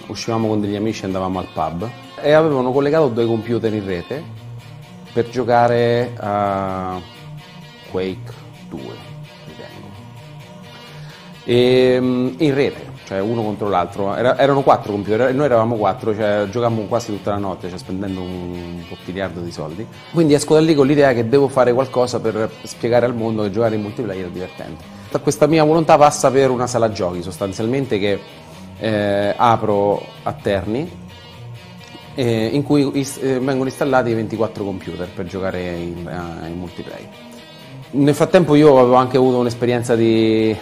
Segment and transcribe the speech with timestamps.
[0.07, 4.23] uscivamo con degli amici e andavamo al pub e avevano collegato due computer in rete
[5.13, 6.99] per giocare a
[7.91, 8.33] Quake
[8.67, 8.81] 2,
[9.45, 9.87] ritengo.
[11.43, 14.15] E, mm, in rete, cioè uno contro l'altro.
[14.15, 18.21] Era, erano quattro computer noi eravamo quattro, cioè giocavamo quasi tutta la notte, cioè spendendo
[18.21, 19.85] un pottiliardo di soldi.
[20.11, 23.51] Quindi esco da lì con l'idea che devo fare qualcosa per spiegare al mondo che
[23.51, 24.83] giocare in multiplayer è divertente.
[25.21, 28.19] Questa mia volontà passa per una sala giochi sostanzialmente che
[28.79, 31.03] eh, apro a Terni
[32.15, 37.09] eh, in cui is- eh, vengono installati 24 computer per giocare in, uh, in multiplayer.
[37.91, 40.55] Nel frattempo io avevo anche avuto un'esperienza di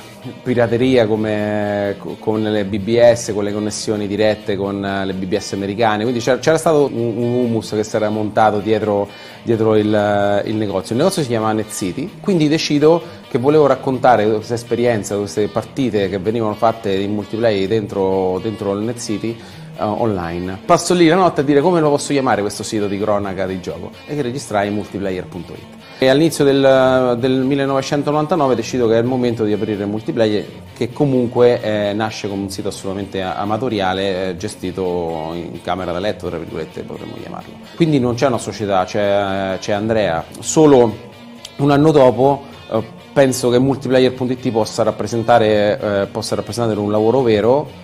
[0.43, 6.19] pirateria come, con le BBS, con le connessioni dirette con eh, le BBS americane, quindi
[6.19, 9.07] c'era, c'era stato un, humus che si era montato dietro,
[9.41, 10.93] dietro il, il, negozio.
[10.93, 16.09] Il negozio si chiama Net City, quindi decido che volevo raccontare questa esperienza, queste partite
[16.09, 19.35] che venivano fatte in multiplayer dentro, dentro il Net City
[19.77, 20.59] uh, online.
[20.65, 23.59] Passo lì la notte a dire come lo posso chiamare questo sito di cronaca di
[23.59, 25.81] gioco e registrai multiplayer.it.
[25.99, 31.61] E all'inizio del, del, 1999 decido che è il momento di aprire multiplayer che comunque
[31.61, 36.81] eh, nasce come un sito assolutamente amatoriale eh, gestito in camera da letto, tra virgolette
[36.81, 37.53] potremmo chiamarlo.
[37.75, 40.25] Quindi non c'è una società, c'è, c'è Andrea.
[40.39, 41.11] Solo
[41.57, 47.81] un anno dopo eh, penso che multiplayer.it possa rappresentare, eh, possa rappresentare un lavoro vero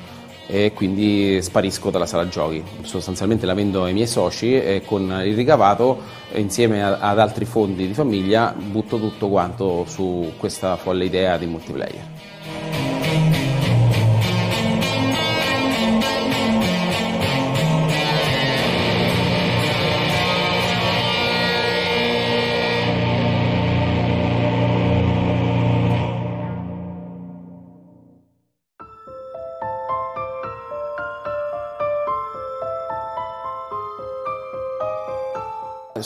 [0.52, 2.64] e quindi sparisco dalla sala giochi.
[2.82, 6.02] Sostanzialmente la vendo ai miei soci e con il ricavato,
[6.34, 12.19] insieme ad altri fondi di famiglia, butto tutto quanto su questa folle idea di multiplayer.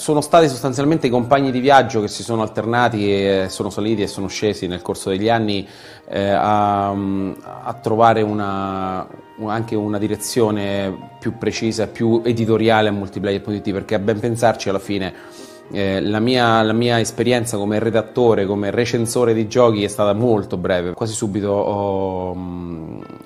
[0.04, 4.08] Sono stati sostanzialmente i compagni di viaggio che si sono alternati e sono saliti e
[4.08, 5.66] sono scesi nel corso degli anni
[6.10, 9.08] eh, a, a, trovare una,
[9.46, 15.14] anche una direzione più precisa, più editoriale a Multiplayer.it perché a ben pensarci alla fine
[15.72, 20.58] eh, la, mia, la, mia, esperienza come redattore, come recensore di giochi è stata molto
[20.58, 20.92] breve.
[20.92, 22.34] Quasi subito ho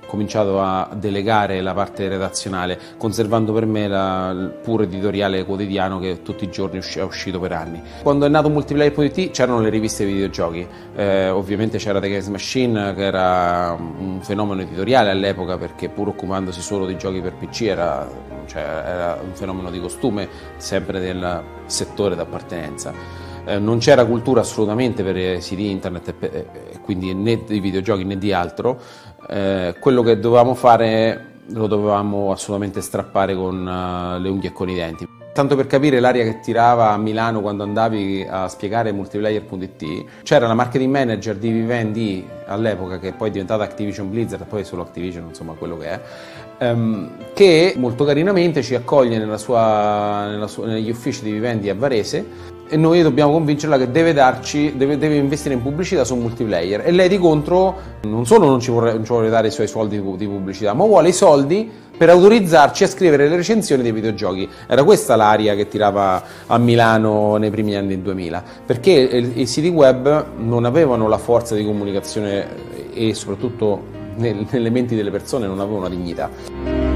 [0.08, 6.22] cominciato a delegare la parte redazionale, conservando per me la, il puro editoriale quotidiano che
[6.24, 7.82] tutti i giorni è uscito per anni.
[8.02, 12.94] Quando è nato Multiplayer.it c'erano le riviste di videogiochi, eh, ovviamente c'era The Games Machine
[12.96, 18.08] che era un fenomeno editoriale all'epoca perché pur occupandosi solo di giochi per PC era,
[18.48, 23.26] cioè, era un fenomeno di costume sempre del settore d'appartenenza.
[23.46, 26.14] Eh, non c'era cultura assolutamente per i siti internet
[26.82, 28.80] quindi né di videogiochi né di altro,
[29.30, 34.70] eh, quello che dovevamo fare lo dovevamo assolutamente strappare con uh, le unghie e con
[34.70, 35.08] i denti.
[35.34, 40.56] Tanto per capire l'aria che tirava a Milano quando andavi a spiegare multiplayer.it, c'era la
[40.56, 45.54] marketing manager di Vivendi all'epoca, che poi è diventata Activision Blizzard, poi solo Activision, insomma
[45.54, 46.02] quello che è,
[46.72, 51.76] um, che molto carinamente ci accoglie nella sua, nella sua, negli uffici di Vivendi a
[51.76, 56.86] Varese e noi dobbiamo convincerla che deve, darci, deve, deve, investire in pubblicità su multiplayer
[56.86, 59.68] e lei di contro non solo non ci, vorrei, non ci vuole dare i suoi
[59.68, 64.48] soldi di, pubblicità ma vuole i soldi per autorizzarci a scrivere le recensioni dei videogiochi.
[64.68, 70.26] Era questa l'aria che tirava a Milano nei primi anni 2000, perché i siti web
[70.38, 72.48] non avevano la forza di comunicazione
[72.94, 76.87] e soprattutto nelle menti delle persone non avevano dignità.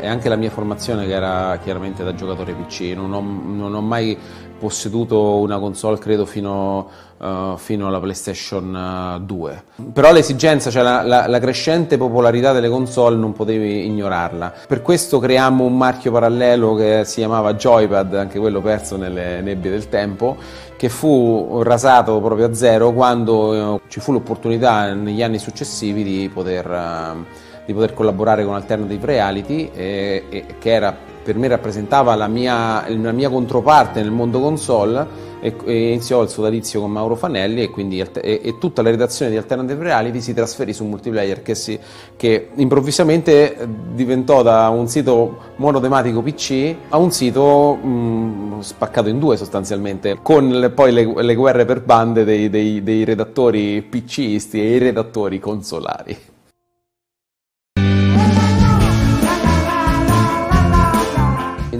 [0.00, 3.80] E anche la mia formazione che era chiaramente da giocatore PC, non ho, non ho
[3.80, 4.16] mai
[4.60, 6.86] posseduto una console credo fino,
[7.16, 9.62] uh, fino alla PlayStation 2.
[9.92, 14.52] Però l'esigenza, cioè la, la, la, crescente popolarità delle console non potevi ignorarla.
[14.68, 19.70] Per questo creiamo un marchio parallelo che si chiamava Joypad, anche quello perso nelle nebbie
[19.70, 20.36] del tempo,
[20.76, 26.30] che fu rasato proprio a zero quando uh, ci fu l'opportunità negli anni successivi di
[26.32, 26.68] poter...
[26.68, 32.28] Uh, di poter collaborare con Alternative Reality e, e, che era per me rappresentava la
[32.28, 37.62] mia, la mia controparte nel mondo console e, e iniziò il sodalizio con Mauro Fanelli
[37.62, 41.54] e quindi e, e, tutta la redazione di Alternative Reality si trasferì su Multiplayer che,
[41.54, 41.78] si,
[42.16, 49.36] che improvvisamente diventò da un sito monotematico PC a un sito mh, spaccato in due
[49.36, 54.74] sostanzialmente con le, poi le, le, guerre per bande dei, dei, dei redattori PCisti e
[54.74, 56.29] i redattori consolari.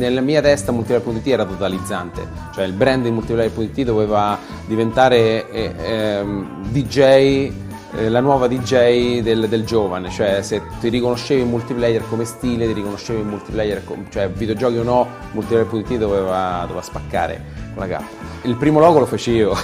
[0.01, 6.25] Nella mia testa Multiplayer.it era totalizzante, cioè il brand di Multiplayer.it doveva diventare eh, eh,
[6.71, 12.25] DJ, eh, la nuova DJ del, del, giovane, cioè se ti riconoscevi in multiplayer come
[12.25, 18.29] stile, ti riconoscevi in multiplayer, cioè videogiochi o no, Multiplayer.it doveva, doveva spaccare cappa.
[18.43, 19.55] Il primo logo lo feci io,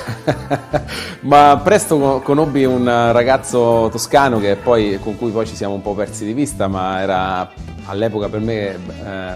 [1.22, 6.24] ma presto conobbi un ragazzo toscano poi, con cui poi ci siamo un po' persi
[6.24, 7.50] di vista, ma era
[7.86, 8.76] all'epoca per me eh,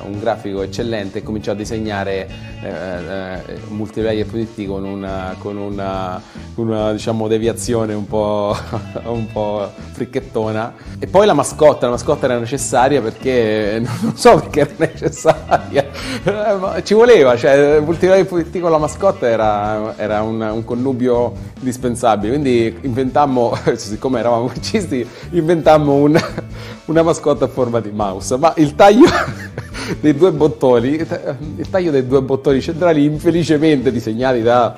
[0.02, 2.28] un grafico eccellente e cominciò a disegnare
[2.62, 6.20] eh, eh, multiplayer prodotti con una, con una,
[6.56, 8.56] una diciamo, deviazione un po',
[9.04, 10.74] un po' fricchettona.
[10.98, 15.86] E poi la mascotta, la mascotta era necessaria perché non so perché era necessaria,
[16.58, 22.32] ma ci voleva, cioè multiplayer prodotti con la mascotta era, era un, un, connubio indispensabile.
[22.32, 26.20] Quindi inventammo, siccome eravamo musicisti, inventammo un,
[26.86, 29.06] una mascotta a forma di mouse ma il taglio
[30.00, 30.88] dei due bottoni,
[31.56, 34.74] il taglio dei due bottoni centrali infelicemente disegnati da,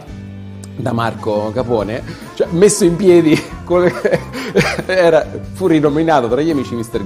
[0.77, 2.03] da Marco Capone,
[2.35, 3.38] cioè messo in piedi,
[4.87, 7.03] era, fu rinominato tra gli amici Mr.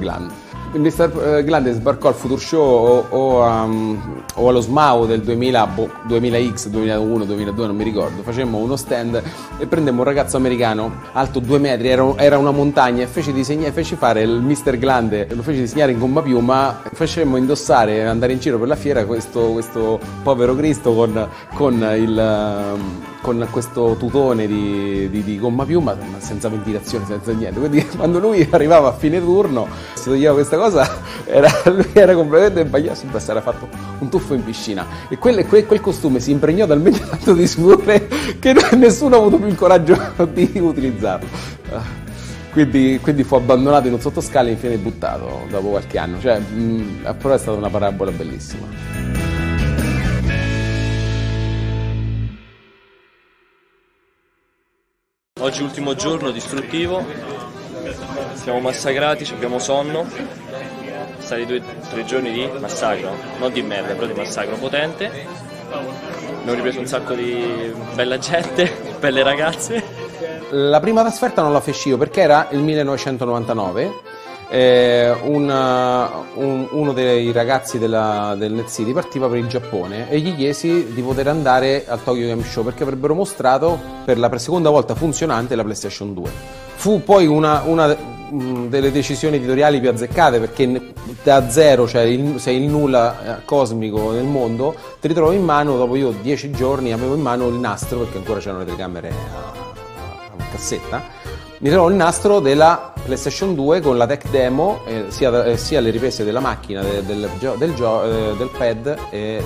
[0.72, 0.86] Gland.
[0.86, 1.42] Mr.
[1.44, 6.68] Glande sbarcò al Future Show o, o, um, o allo SMAU del 2000, boh, 2000X,
[6.68, 8.22] 2001, 2002, non mi ricordo.
[8.22, 9.22] Facemmo uno stand
[9.58, 13.70] e prendemmo un ragazzo americano alto due metri, era, era una montagna e feci, disegna,
[13.72, 14.78] feci fare il Mr.
[14.78, 19.04] Glande, lo feci disegnare in gomma piuma, facemmo indossare, andare in giro per la fiera
[19.04, 22.72] questo, questo povero Cristo con, con il...
[22.74, 27.58] Um, con questo tutone di, di, di, gomma piuma, ma senza ventilazione, senza niente.
[27.58, 30.88] Quindi quando lui arrivava a fine turno, si toglieva questa cosa,
[31.26, 33.68] era, lui era completamente impagnato, sempre si era fatto
[33.98, 34.86] un tuffo in piscina.
[35.08, 38.06] E quel, quel, quel costume si impregnò talmente tanto di sudore
[38.38, 39.98] che nessuno ha avuto più il coraggio
[40.32, 41.26] di utilizzarlo.
[42.52, 46.20] Quindi, quindi, fu abbandonato in un sottoscala e infine buttato dopo qualche anno.
[46.20, 49.25] Cioè, mh, però è stata una parabola bellissima.
[55.46, 57.04] Oggi ultimo giorno distruttivo,
[58.32, 60.04] siamo massacrati, abbiamo sonno,
[61.18, 65.08] stati due o tre giorni di massacro, non di merda, però di massacro potente.
[65.70, 69.84] Abbiamo ripreso un sacco di bella gente, belle ragazze.
[70.50, 73.92] La prima trasferta non la feci io perché era il 1999 eh,
[74.48, 80.34] una, un, uno dei ragazzi della, del Net City partiva per il Giappone e gli
[80.34, 84.94] chiesi di poter andare al Tokyo Game Show perché avrebbero mostrato per la seconda volta
[84.94, 86.30] funzionante la PlayStation 2.
[86.76, 92.62] Fu poi una, una delle decisioni editoriali più azzeccate perché da zero, cioè il, sei
[92.62, 97.14] il nulla eh, cosmico nel mondo, ti ritrovi in mano, dopo io dieci giorni avevo
[97.14, 99.52] in mano il nastro perché ancora c'erano le telecamere a,
[100.36, 101.02] a cassetta,
[101.58, 105.80] mi trovo il nastro della PlayStation 2 con la tech demo, eh, sia, eh, sia,
[105.80, 109.42] le riprese della macchina, de, del, del, eh, del, pad e, e,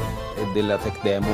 [0.53, 1.29] della tech demo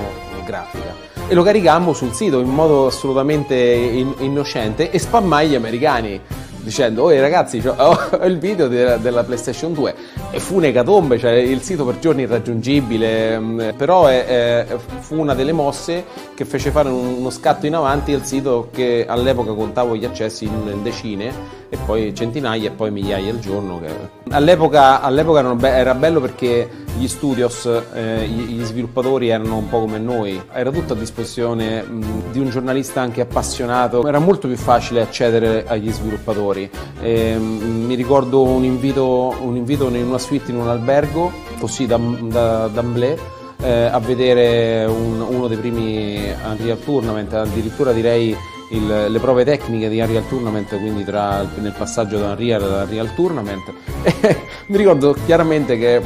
[0.45, 0.95] grafica.
[1.29, 6.21] E lo caricammo sul sito in modo assolutamente in, innocente e spammai gli americani
[6.67, 9.95] dicendo oh ragazzi ho il video della, PlayStation 2
[10.33, 15.35] e fu un'ecatombe, cioè il sito per giorni irraggiungibile, mm, però è, è, fu una
[15.35, 16.05] delle mosse
[16.35, 20.83] che fece fare uno scatto in avanti al sito che all'epoca contavo gli accessi in
[20.83, 23.81] decine e poi centinaia e poi migliaia al giorno.
[23.81, 23.89] Che...
[24.31, 26.69] All'epoca, all'epoca era bello perché
[26.99, 32.33] gli studios, eh, gli sviluppatori erano un po' come noi, era tutto a disposizione mh,
[32.33, 36.69] di un giornalista anche appassionato, era molto più facile accedere agli sviluppatori.
[37.01, 41.31] E, mh, mi ricordo un invito, un invito in una suite in un albergo,
[41.61, 43.17] così da, da, d'amblè,
[43.63, 48.37] eh, a vedere un, uno dei primi Unreal Tournament, addirittura direi
[48.71, 53.15] il, le prove tecniche di Unreal Tournament, quindi tra, nel passaggio da Unreal ad Unreal
[53.15, 53.73] Tournament.
[54.03, 56.03] E mi ricordo chiaramente che,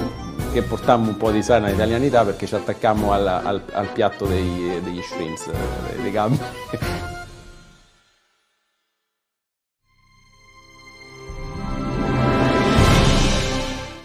[0.52, 4.80] che, portammo un po' di sana italianità perché ci attaccammo al, al, al piatto dei,
[4.82, 5.50] degli shrimps,
[6.02, 6.38] dei gambi.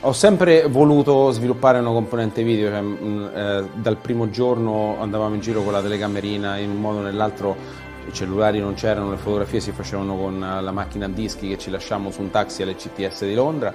[0.06, 5.42] Ho sempre voluto sviluppare una componente video, cioè, mh, eh, dal primo giorno andavamo in
[5.42, 7.56] giro con la telecamerina in un modo o nell'altro
[8.08, 11.70] i cellulari non c'erano, le fotografie si facevano con la macchina a dischi che ci
[11.70, 13.74] lasciammo su un taxi alle CTS di Londra.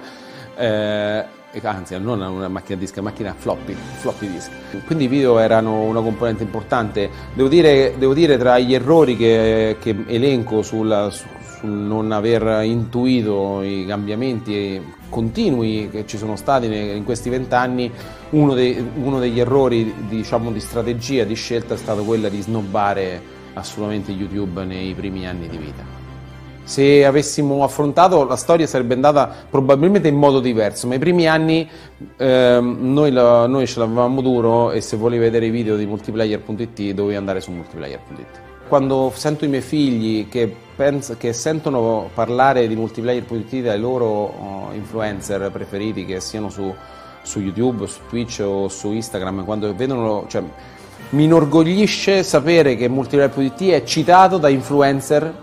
[0.55, 1.25] Eh,
[1.63, 4.51] anzi non una macchina disk, una macchina floppy, floppy disk.
[4.85, 7.09] Quindi i video erano una componente importante.
[7.33, 11.25] Devo dire, devo dire tra gli errori che, che elenco sulla, su,
[11.61, 17.91] sul non aver intuito i cambiamenti continui che ci sono stati in questi vent'anni,
[18.31, 18.53] uno,
[18.95, 24.63] uno, degli errori diciamo, di strategia, di scelta è stato quello di snobbare assolutamente YouTube
[24.65, 25.83] nei primi anni di vita.
[26.63, 31.67] Se avessimo affrontato la storia sarebbe andata probabilmente in modo diverso, ma i primi anni
[32.17, 36.93] ehm, noi, la, noi, ce l'avevamo duro e se volevi vedere i video di multiplayer.it
[36.93, 42.75] dovevi andare su multiplayer.it quando sento i miei figli che, pens- che sentono parlare di
[42.77, 46.73] multiplayer.it dai loro uh, influencer preferiti, che siano su,
[47.21, 50.41] su, YouTube, su Twitch o su Instagram, quando vedono, cioè,
[51.11, 55.33] mi inorgoglisce sapere che multiplayer.it è citato da influencer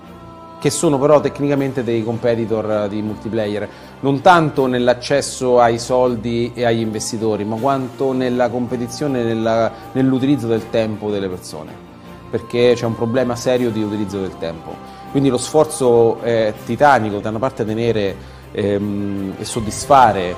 [0.58, 3.68] che sono però tecnicamente dei competitor di multiplayer,
[4.00, 10.68] non tanto nell'accesso ai soldi e agli investitori, ma quanto nella competizione, nella, nell'utilizzo del
[10.70, 11.86] tempo delle persone
[12.30, 14.74] perché c'è un problema serio di utilizzo del tempo.
[15.10, 18.14] Quindi lo sforzo è titanico da una parte tenere
[18.52, 20.36] ehm, e soddisfare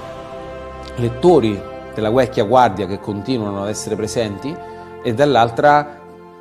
[0.96, 1.60] lettori
[1.94, 4.54] della vecchia guardia che continuano ad essere presenti
[5.02, 5.98] e dall'altra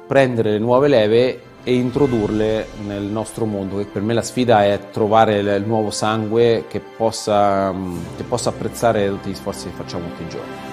[0.08, 4.90] prendere le nuove leve e introdurle nel nostro mondo, che per me la sfida è
[4.92, 7.74] trovare il nuovo sangue che possa,
[8.16, 10.69] che possa apprezzare tutti gli sforzi che facciamo tutti i giorni.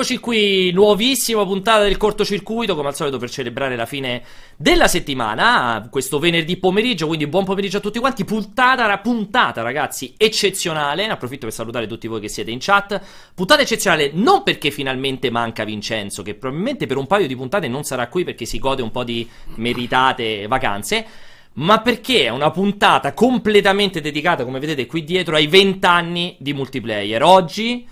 [0.00, 4.22] Eccoci qui, nuovissima puntata del cortocircuito, come al solito per celebrare la fine
[4.56, 11.04] della settimana, questo venerdì pomeriggio, quindi buon pomeriggio a tutti quanti, puntata, puntata ragazzi, eccezionale,
[11.04, 12.98] ne approfitto per salutare tutti voi che siete in chat,
[13.34, 17.84] puntata eccezionale non perché finalmente manca Vincenzo, che probabilmente per un paio di puntate non
[17.84, 21.06] sarà qui perché si gode un po' di meritate vacanze,
[21.54, 26.54] ma perché è una puntata completamente dedicata, come vedete qui dietro, ai 20 anni di
[26.54, 27.22] multiplayer.
[27.22, 27.86] Oggi...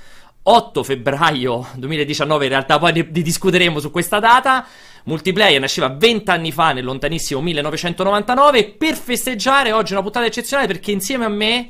[0.50, 4.66] 8 febbraio 2019, in realtà poi ne, discuteremo su questa data.
[5.04, 8.70] Multiplayer nasceva 20 anni fa, nel lontanissimo 1999.
[8.70, 11.68] Per festeggiare oggi una puntata eccezionale perché insieme a me,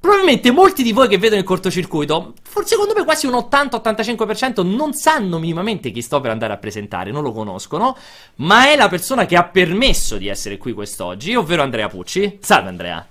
[0.00, 4.92] probabilmente molti di voi che vedono il cortocircuito, forse secondo me quasi un 80-85% non
[4.92, 7.96] sanno minimamente chi sto per andare a presentare, non lo conoscono,
[8.36, 12.38] ma è la persona che ha permesso di essere qui quest'oggi, ovvero Andrea Pucci.
[12.40, 13.06] Salve Andrea.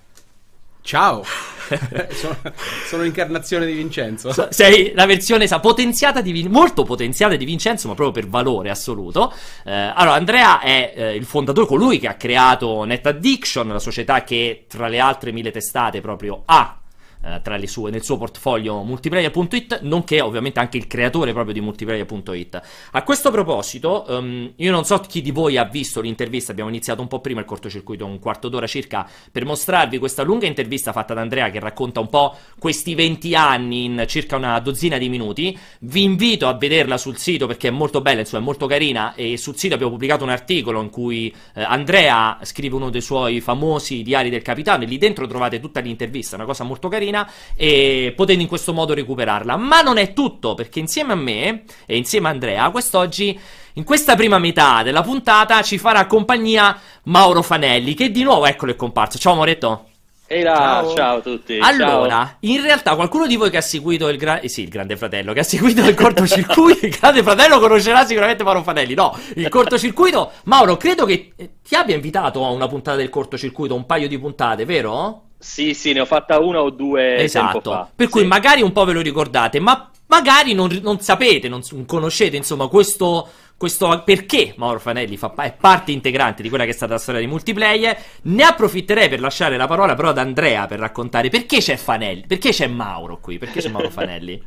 [0.90, 1.24] Ciao,
[2.10, 2.36] sono,
[2.88, 4.34] sono l'incarnazione di Vincenzo.
[4.50, 9.32] Sei la versione sa, potenziata di, molto potenziata di Vincenzo, ma proprio per valore assoluto.
[9.64, 14.24] Eh, allora, Andrea è eh, il fondatore, colui che ha creato Net Addiction, la società
[14.24, 16.80] che tra le altre mille testate proprio ha
[17.22, 22.62] eh, sue, nel suo portfolio multiplayer.it, nonché ovviamente anche il creatore proprio di multiplayer.it.
[22.92, 27.02] A questo proposito, um, io non so chi di voi ha visto l'intervista, abbiamo iniziato
[27.02, 31.14] un po' prima il cortocircuito, un quarto d'ora circa, per mostrarvi questa lunga intervista fatta
[31.14, 35.58] da Andrea che racconta un po' questi 20 anni in circa una dozzina di minuti.
[35.80, 39.38] Vi invito a vederla sul sito perché è molto bella, insomma è molto carina e
[39.38, 44.02] sul sito abbiamo pubblicato un articolo in cui eh, Andrea scrive uno dei suoi famosi
[44.04, 48.14] diari del capitano e lì dentro trovate tutta l'intervista, una cosa molto carina carina e
[48.16, 49.58] potendo in questo modo recuperarla.
[49.58, 53.38] Ma non è tutto, perché insieme a me e insieme a Andrea, quest'oggi,
[53.74, 58.72] in questa prima metà della puntata, ci farà compagnia Mauro Fanelli, che di nuovo, eccolo,
[58.72, 59.18] è comparso.
[59.18, 59.86] Ciao Moretto.
[60.32, 60.96] Ehi là, ciao.
[60.96, 61.18] ciao.
[61.18, 61.58] a tutti.
[61.60, 62.36] Allora, ciao.
[62.42, 65.34] in realtà qualcuno di voi che ha seguito il, gra- eh sì, il Grande Fratello,
[65.34, 68.94] che ha seguito il cortocircuito, il Grande Fratello conoscerà sicuramente Mauro Fanelli.
[68.94, 73.88] No, il cortocircuito, Mauro, credo che ti abbia invitato a una puntata del cortocircuito, un
[73.88, 75.29] paio di puntate, vero?
[75.42, 77.92] Sì, sì, ne ho fatta una o due esatto.
[77.96, 81.86] Per cui magari un po' ve lo ricordate, ma magari non, non sapete, non, non,
[81.86, 86.74] conoscete, insomma, questo, questo perché Mauro Fanelli fa, è parte integrante di quella che è
[86.74, 87.98] stata la storia di multiplayer.
[88.24, 92.50] Ne approfitterei per lasciare la parola però ad Andrea per raccontare perché c'è Fanelli, perché
[92.50, 94.44] c'è Mauro qui, perché c'è Mauro Fanelli.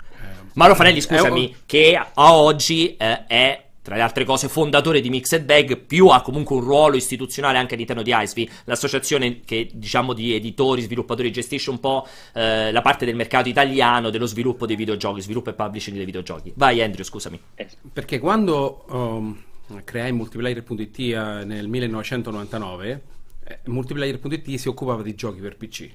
[0.54, 5.44] Mauro Fanelli, scusami, che a oggi eh, è tra le altre cose fondatore di Mixed
[5.44, 10.34] Bag, più ha comunque un ruolo istituzionale anche all'interno di ISV, l'associazione che diciamo di
[10.34, 15.20] editori, sviluppatori gestisce un po' eh, la parte del mercato italiano dello sviluppo dei videogiochi,
[15.20, 16.52] sviluppo e publishing dei videogiochi.
[16.56, 17.40] Vai Andrew, scusami.
[17.56, 19.42] Eh, perché quando um,
[19.84, 20.98] creai multiplayer.it
[21.44, 23.02] nel 1999,
[23.44, 25.90] eh, multiplayer.it si occupava di giochi per PC.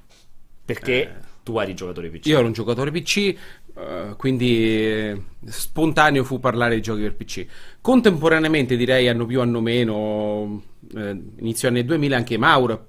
[0.66, 1.16] Perché eh,
[1.48, 2.26] tu eri giocatore PC?
[2.26, 3.36] Io ero un giocatore PC,
[3.76, 7.46] uh, quindi eh, spontaneo fu parlare di giochi per PC.
[7.80, 10.62] Contemporaneamente, direi anno più, anno meno,
[10.94, 12.86] eh, inizio anni 2000, anche Mauro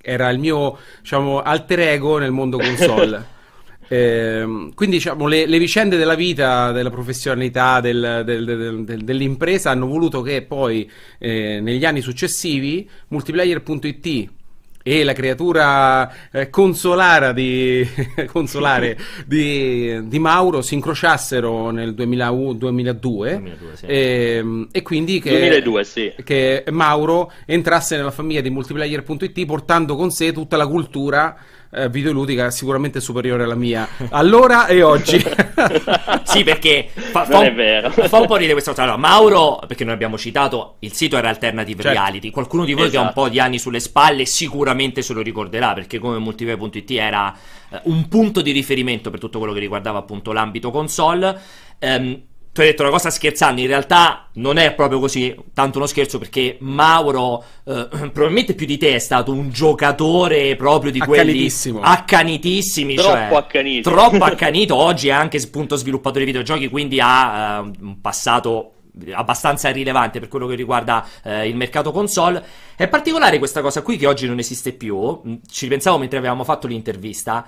[0.00, 3.40] era il mio diciamo, alter ego nel mondo console.
[3.92, 9.86] Ehm, quindi diciamo, le, le vicende della vita, della professionalità, del- del- del- dell'impresa hanno
[9.86, 14.30] voluto che poi eh, negli anni successivi multiplayer.it
[14.82, 17.86] e la creatura eh, consolara di,
[18.30, 23.86] consolare di, di Mauro si incrociassero nel 2001 2002, 2002, sì.
[23.86, 26.12] ehm, e quindi che, 2002, sì.
[26.24, 31.36] che Mauro entrasse nella famiglia di multiplayer.it portando con sé tutta la cultura
[31.74, 35.18] eh, videoludica sicuramente superiore alla mia allora e oggi
[36.24, 37.90] sì, perché fa, fa Non un, è vero.
[37.90, 38.82] fa un po' ridere questa cosa.
[38.82, 41.98] Allora, Mauro, perché noi abbiamo citato, il sito era Alternative Certo.
[41.98, 42.30] Reality.
[42.30, 43.22] Qualcuno di voi che ha un Esatto.
[43.22, 47.34] po' di anni sulle spalle sicuramente se lo ricorderà, perché come multiplayer.it era
[47.70, 51.38] eh, un punto di riferimento per tutto quello che riguardava appunto l'ambito console.
[51.78, 52.22] Ehm,
[52.52, 56.18] tu hai detto una cosa scherzando, in realtà non è proprio così, tanto uno scherzo
[56.18, 61.80] perché Mauro eh, probabilmente più di te è stato un giocatore proprio di quelli Accanitissimo.
[61.80, 63.90] accanitissimi, Troppo cioè, accanito.
[63.90, 68.72] troppo accanito, oggi è anche appunto sviluppatore di videogiochi, quindi ha eh, un passato
[69.14, 72.44] abbastanza rilevante per quello che riguarda eh, il mercato console.
[72.76, 76.66] È particolare questa cosa qui che oggi non esiste più, ci ripensavo mentre avevamo fatto
[76.66, 77.46] l'intervista,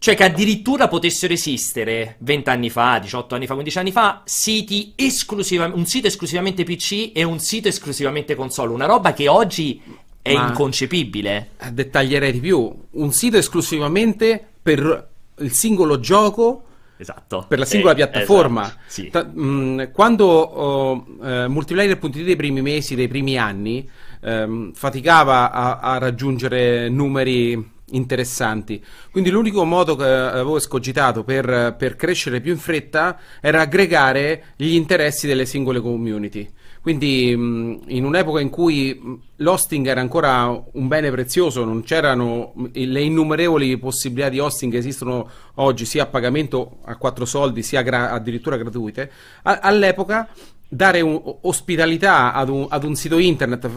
[0.00, 4.94] cioè che addirittura potessero esistere 20 anni fa, 18 anni fa, 15 anni fa, siti
[4.96, 9.78] esclusivamente, un sito esclusivamente PC e un sito esclusivamente console, una roba che oggi
[10.22, 11.50] è Ma- inconcepibile.
[11.70, 16.64] dettaglierei di più un sito esclusivamente per il singolo gioco
[16.96, 17.44] Esatto.
[17.46, 18.62] per la singola piattaforma.
[18.64, 19.08] esatto, sì.
[19.10, 23.86] Ta- mh, quando oh, eh, multiplayer.it dei primi mesi, dei primi anni,
[24.22, 28.82] ehm, faticava a, a raggiungere numeri interessanti.
[29.10, 34.74] Quindi l'unico modo che avevo escogitato per, per crescere più in fretta era aggregare gli
[34.74, 36.48] interessi delle singole community.
[36.82, 42.52] Quindi mh, in un'epoca in cui mh, l'hosting era ancora un bene prezioso, non c'erano
[42.54, 47.62] mh, le innumerevoli possibilità di hosting che esistono oggi, sia a pagamento a quattro soldi,
[47.62, 49.10] sia gra- addirittura gratuite,
[49.42, 50.26] all'epoca
[50.66, 53.68] dare un- ospitalità ad un, ad un sito internet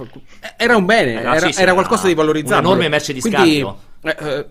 [0.55, 2.59] era un bene, Eh, era, sì, sì, era qualcosa di valorizzato.
[2.59, 3.79] un'enorme merce di scambio.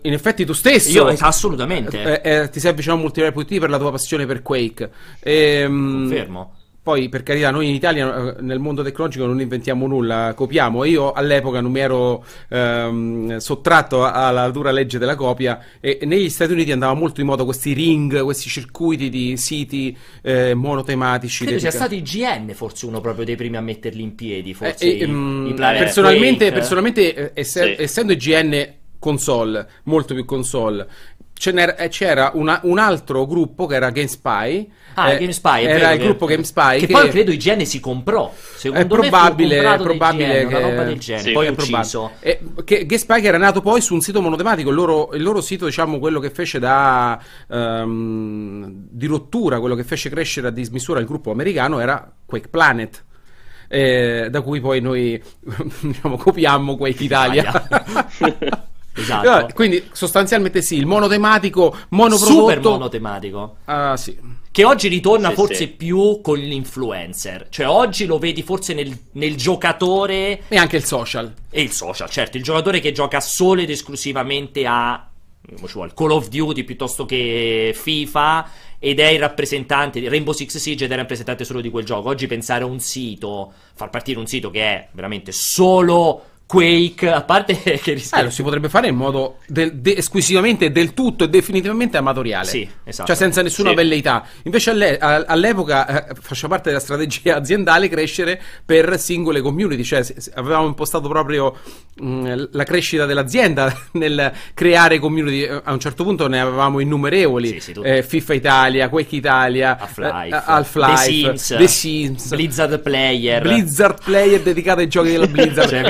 [0.01, 2.21] In effetti tu stesso Io, assolutamente.
[2.21, 4.89] eh, eh, ti sei avvicinato a multiplayer.it per la tua passione per Quake.
[5.21, 6.53] Ehm, Confermo.
[6.83, 10.83] Poi, per carità, noi in Italia eh, nel mondo tecnologico non inventiamo nulla, copiamo.
[10.83, 16.27] Io all'epoca non mi ero ehm, sottratto alla dura legge della copia e e negli
[16.29, 21.45] Stati Uniti andava molto di moda questi ring, questi circuiti di siti eh, monotematici.
[21.45, 24.89] Credo sia stato IGN forse uno proprio dei primi a metterli in piedi, forse Eh,
[24.89, 27.75] i, eh, mm, i Planet personalmente, personalmente, eh, Sì.
[27.77, 30.87] essendo IGN console, molto più console,
[31.77, 34.71] eh, c'era una- un altro gruppo che era GameSpy.
[34.93, 36.79] Ah, eh, GameSpy, è era vero il che- gruppo GameSpy.
[36.79, 38.31] Che, poi credo IGN si comprò.
[38.55, 41.45] Secondo è me probabile, comprato da probabile IGN, che una roba del genere, Sì, poi
[41.47, 42.11] è ucciso.
[42.21, 42.31] probabile.
[42.55, 45.41] Eh, che, GameSpy che era nato poi su un sito monotematico, il loro, il loro
[45.41, 50.99] sito, diciamo, quello che fece da ehm, di rottura, quello che fece crescere a dismisura
[50.99, 53.03] il gruppo americano era Quake Planet.
[53.69, 55.19] eh, da cui poi noi
[55.81, 57.51] diciamo, copiammo Quake Italia.
[58.95, 59.47] Esatto.
[59.47, 62.39] Eh, Quindi sostanzialmente sì, il monotematico, monoprodotto.
[62.39, 63.55] Super monotematico.
[63.65, 64.17] Ah, sì.
[64.51, 65.67] Che oggi ritorna Sì, forse sì.
[65.69, 67.47] più con l'influencer.
[67.49, 71.33] Cioè, oggi lo vedi forse nel, nel giocatore E anche il social.
[71.49, 72.07] e il social.
[72.09, 75.07] Certo, il giocatore che gioca solo ed esclusivamente a
[75.73, 80.85] vuole, Call of Duty piuttosto che FIFA ed è il rappresentante di Rainbow Six Siege
[80.85, 82.09] ed è il rappresentante solo di quel gioco.
[82.09, 87.21] Oggi pensare a un sito, far partire un sito che è veramente solo Quake, a
[87.23, 91.23] parte che rischia Eh, lo si potrebbe fare in modo del- de- esclusivamente del tutto
[91.23, 92.45] e definitivamente amatoriale.
[92.47, 93.07] Sì, esatto.
[93.07, 93.75] Cioè senza nessuna Sì.
[93.75, 94.23] velleità.
[94.43, 99.83] Invece alle- a- all'epoca eh, faceva parte della strategia aziendale crescere per singole community.
[99.83, 101.55] Cioè se- se- avevamo impostato proprio
[101.95, 105.41] mh, la crescita dell'azienda nel creare community.
[105.43, 107.47] Eh, A un certo punto ne avevamo innumerevoli.
[107.59, 107.79] Sì, sì.
[107.83, 110.95] Eh, FIFA Italia, Quake Italia, Half-Life, eh, Half-Life,
[111.31, 113.41] The Sims, The Sims, Blizzard Player.
[113.41, 115.81] Blizzard Player dedicato ai giochi della Blizzard, Cioè,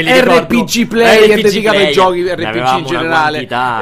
[0.62, 3.38] RPG Player RPG dedicato ai giochi RPG in generale,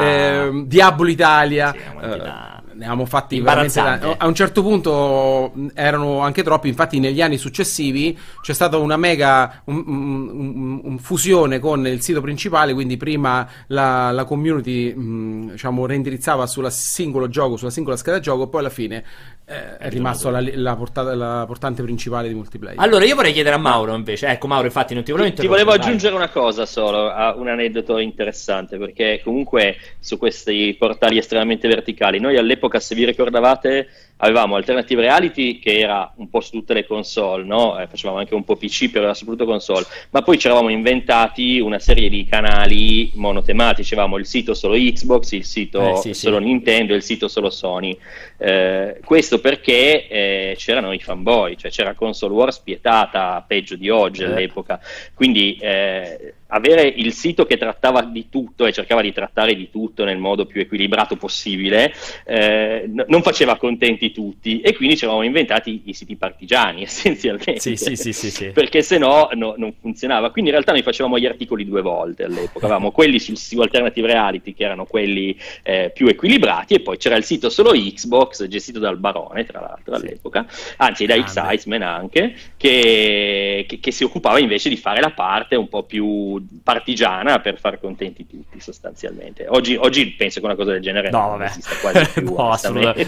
[0.05, 1.71] ehm, Diablo Italia.
[1.71, 3.79] Sì, eh, ne avevamo fatti veramente.
[4.17, 9.61] A un certo punto erano anche troppi, infatti negli anni successivi c'è stata una mega
[9.65, 15.85] un- un- un- fusione con il sito principale, quindi prima la, la community mh, diciamo
[15.85, 19.03] reindirizzava sul singolo gioco, sulla singola scheda gioco, poi alla fine
[19.51, 22.79] eh, è rimasto la, la, portata, la, portante principale di multiplayer.
[22.79, 24.27] Allora, io vorrei chiedere a Mauro invece.
[24.27, 28.77] Ecco, Mauro, infatti, non ti volevo Ti volevo aggiungere una cosa solo, un aneddoto interessante,
[28.77, 33.87] perché comunque su questi portali estremamente verticali, noi all'epoca, se vi ricordavate,
[34.23, 37.79] avevamo Alternative Reality che era un po' su tutte le console, no?
[37.79, 41.59] eh, facevamo anche un po' PC, però era soprattutto console, ma poi ci eravamo inventati
[41.59, 46.37] una serie di canali monotematici, avevamo il sito solo Xbox, il sito eh, sì, solo
[46.37, 46.43] sì.
[46.43, 47.97] Nintendo il sito solo Sony.
[48.43, 54.21] Eh, questo perché eh, c'erano i fanboy, cioè c'era console war spietata, peggio di oggi
[54.21, 54.33] certo.
[54.33, 54.79] all'epoca,
[55.13, 60.03] quindi eh, avere il sito che trattava di tutto e cercava di trattare di tutto
[60.03, 61.93] nel modo più equilibrato possibile,
[62.25, 67.59] eh, n- non faceva contenti tutti e quindi ci eravamo inventati i siti partigiani essenzialmente,
[67.59, 70.31] sì, sì, sì, sì, perché se no, no non funzionava.
[70.31, 74.07] Quindi in realtà noi facevamo gli articoli due volte all'epoca, avevamo quelli sul sito Alternative
[74.07, 78.79] Reality che erano quelli eh, più equilibrati e poi c'era il sito solo Xbox gestito
[78.79, 80.45] dal Barone tra l'altro all'epoca,
[80.77, 85.69] anzi da X-Iceman anche, che, che, che si occupava invece di fare la parte un
[85.69, 89.45] po' più partigiana per far contenti tutti sostanzialmente.
[89.47, 92.33] Oggi, oggi penso che una cosa del genere no, non esista quasi più.
[92.35, 92.57] no,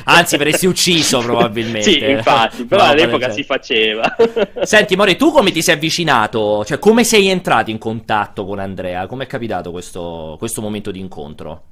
[0.04, 1.90] Anzi, verresti ucciso probabilmente.
[1.90, 4.16] sì, infatti, però no, all'epoca si faceva.
[4.64, 6.64] Senti, More, tu come ti sei avvicinato?
[6.66, 9.08] Cioè, come sei entrato in contatto con Andrea?
[9.08, 11.64] Come è capitato questo, questo momento di incontro?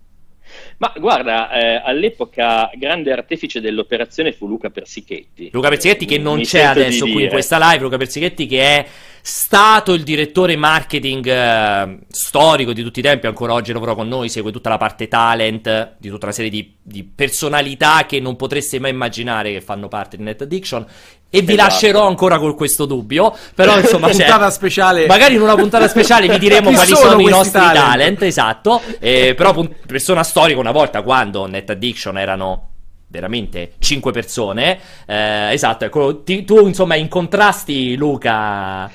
[0.77, 5.49] Ma guarda, eh, all'epoca grande artefice dell'operazione fu Luca Persichetti.
[5.51, 8.85] Luca Persichetti che non c'è adesso qui in questa live, Luca Persichetti che è
[9.21, 14.29] stato il direttore marketing eh, storico di tutti i tempi, ancora oggi lavora con noi,
[14.29, 18.79] segue tutta la parte talent di tutta una serie di, di personalità che non potreste
[18.79, 20.85] mai immaginare che fanno parte di Net Addiction.
[21.33, 21.69] E vi esatto.
[21.69, 23.33] lascerò ancora con questo dubbio.
[23.55, 25.05] Però, insomma, una puntata speciale.
[25.05, 27.85] Magari in una puntata speciale vi diremo quali sono, sono i nostri talent.
[27.85, 28.81] talent esatto.
[28.99, 29.55] Eh, però,
[29.85, 32.70] persona storica, una volta quando Net Addiction erano
[33.11, 34.79] veramente 5 persone.
[35.05, 38.89] Eh, esatto, ecco, ti, tu insomma incontrasti Luca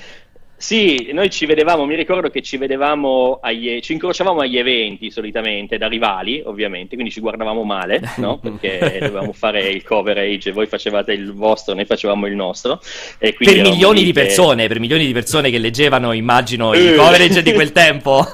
[0.59, 5.77] sì, noi ci vedevamo, mi ricordo che ci vedevamo, agli, ci incrociavamo agli eventi solitamente,
[5.77, 8.39] da rivali ovviamente, quindi ci guardavamo male, no?
[8.39, 12.81] perché dovevamo fare il coverage, voi facevate il vostro, noi facevamo il nostro.
[13.19, 17.71] per milioni di persone, per milioni di persone che leggevano, immagino, il coverage di quel
[17.71, 18.25] tempo.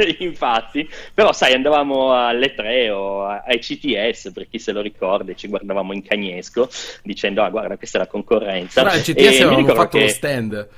[0.20, 5.36] Infatti, però sai, andavamo alle 3 o ai CTS, per chi se lo ricorda, e
[5.36, 6.68] ci guardavamo in cagnesco
[7.02, 8.82] dicendo, ah guarda, questa è la conconcorrenza.
[8.82, 10.04] Però al CTS avevamo fatto che...
[10.04, 10.68] lo stand.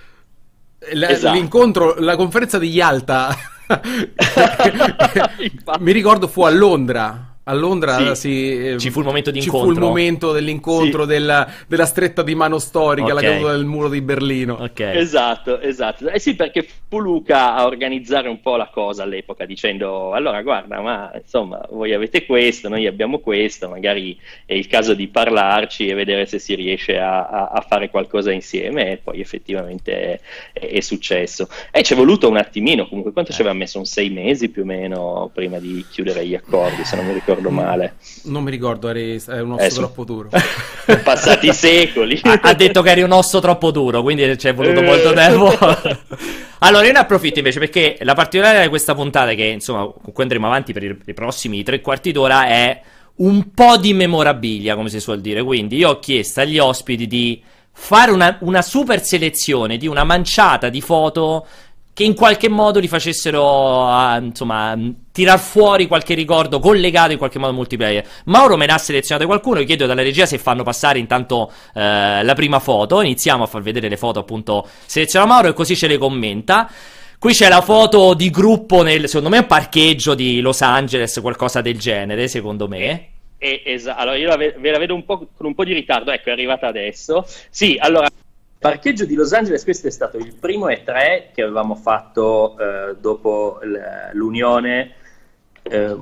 [0.92, 1.35] La, esatto.
[1.35, 3.37] L'incontro, la conferenza di Yalta,
[5.79, 8.14] mi ricordo fu a Londra a Londra sì.
[8.14, 9.72] si, eh, ci fu il momento di ci incontro.
[9.72, 11.09] fu il momento dell'incontro sì.
[11.09, 13.24] della, della, stretta di mano storica, okay.
[13.24, 14.59] la caduta del muro di Berlino.
[14.62, 14.96] Okay.
[14.96, 16.09] Esatto, esatto.
[16.09, 20.81] Eh sì, perché fu Luca a organizzare un po' la cosa all'epoca, dicendo: allora, guarda,
[20.81, 25.94] ma insomma, voi avete questo, noi abbiamo questo, magari è il caso di parlarci e
[25.94, 28.92] vedere se si riesce a, a, a fare qualcosa insieme.
[28.92, 30.20] E poi effettivamente è,
[30.52, 31.48] è, è, successo.
[31.72, 33.78] E ci è voluto un attimino, comunque, quanto ci aveva messo?
[33.78, 37.32] Un sei mesi più o meno prima di chiudere gli accordi, se non mi ricordo
[37.35, 37.95] ricordo male.
[38.25, 40.29] Non mi ricordo, eri, è un osso eh, troppo duro.
[41.03, 42.21] Passati secoli.
[42.23, 44.85] Ha, ha, detto che eri un osso troppo duro, quindi ci è voluto eh.
[44.85, 45.57] molto tempo.
[46.61, 50.23] allora, io ne approfitto invece perché la particolarità di questa puntata, che insomma, con cui
[50.23, 52.81] andremo avanti per i, i prossimi tre quarti d'ora, è
[53.16, 55.42] un po' di memorabilia, come si suol dire.
[55.42, 57.42] Quindi io ho chiesto agli ospiti di
[57.75, 61.47] fare una, una super selezione di una manciata di foto
[61.94, 64.78] che in qualche modo li facessero a, insomma
[65.12, 68.07] tirar fuori qualche ricordo collegato in qualche modo al multiplayer.
[68.24, 72.22] Mauro me ne ha selezionato qualcuno, io chiedo dalla regia se fanno passare intanto eh,
[72.22, 75.87] la prima foto, iniziamo a far vedere le foto appunto seleziona Mauro e così ce
[75.87, 76.70] le commenta.
[77.18, 81.61] Qui c'è la foto di gruppo nel, secondo me, un parcheggio di Los Angeles, qualcosa
[81.61, 83.11] del genere, secondo me.
[83.38, 86.11] Esatto, allora io la ve, ve la vedo un po' con un po' di ritardo,
[86.11, 87.24] ecco, è arrivata adesso.
[87.48, 88.09] Sì, allora
[88.62, 93.59] Parcheggio di Los Angeles, questo è stato il primo E3 che avevamo fatto eh, dopo
[94.12, 94.92] l'unione.
[95.64, 95.96] Eh,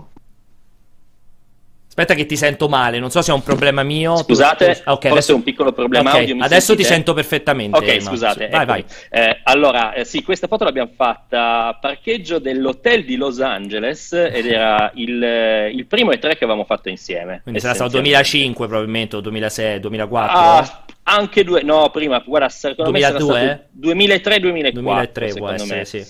[1.88, 4.16] Aspetta che ti sento male, non so se è un problema mio.
[4.16, 4.90] Scusate, tu...
[4.90, 6.44] okay, adesso è un piccolo problema okay, audio.
[6.44, 6.88] adesso sentite?
[6.88, 7.78] ti sento perfettamente.
[7.78, 8.00] Ok, ma...
[8.00, 8.48] scusate.
[8.48, 8.70] Vai, ecco.
[8.70, 8.84] vai.
[9.08, 14.46] Eh, allora, eh, sì, questa foto l'abbiamo fatta a parcheggio dell'hotel di Los Angeles ed
[14.46, 17.40] era il, eh, il primo E3 che avevamo fatto insieme.
[17.42, 20.38] Quindi sarà stato 2005 probabilmente, o 2006, 2004?
[20.38, 23.40] Ah, anche due, no, prima, guarda, secondo 2002?
[23.42, 24.72] me 2003-2004.
[24.72, 26.06] 2003 può essere, sì.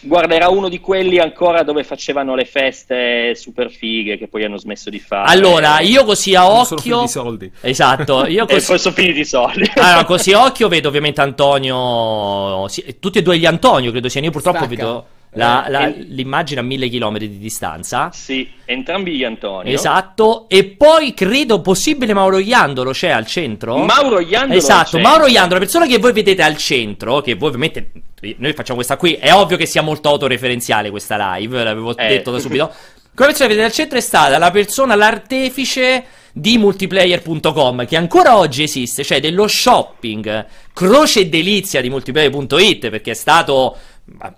[0.00, 4.58] Guarda, era uno di quelli ancora dove facevano le feste super fighe che poi hanno
[4.58, 5.30] smesso di fare.
[5.30, 6.76] Allora, io così a occhio.
[6.76, 7.52] Sono di soldi.
[7.60, 8.62] Esatto, io così.
[8.62, 9.70] e poi sono finiti i soldi.
[9.76, 12.66] allora, così a occhio vedo ovviamente Antonio.
[12.98, 14.26] Tutti e due gli Antonio, credo siano.
[14.26, 14.74] Io purtroppo Stacca.
[14.74, 15.06] vedo.
[15.34, 18.10] La- Eh, la- e- l'immagine a mille chilometri di distanza.
[18.12, 19.72] Sì, entrambi gli Antonio.
[19.72, 23.76] Esatto, e poi credo possibile Mauro Iandolo c'è al centro.
[23.78, 24.98] Mauro Iandolo Esatto.
[24.98, 27.92] Mauro Iandolo, la persona che voi vedete al centro, che voi ovviamente
[28.36, 32.08] noi facciamo questa qui, è ovvio che sia molto autoreferenziale questa live, l'avevo Eh.
[32.08, 32.70] detto da subito.
[33.14, 38.36] Quella persona che vedete al centro è stata la persona, l'artefice di multiplayer.com che ancora
[38.36, 43.76] oggi esiste, cioè dello shopping croce e delizia di multiplayer.it perché è stato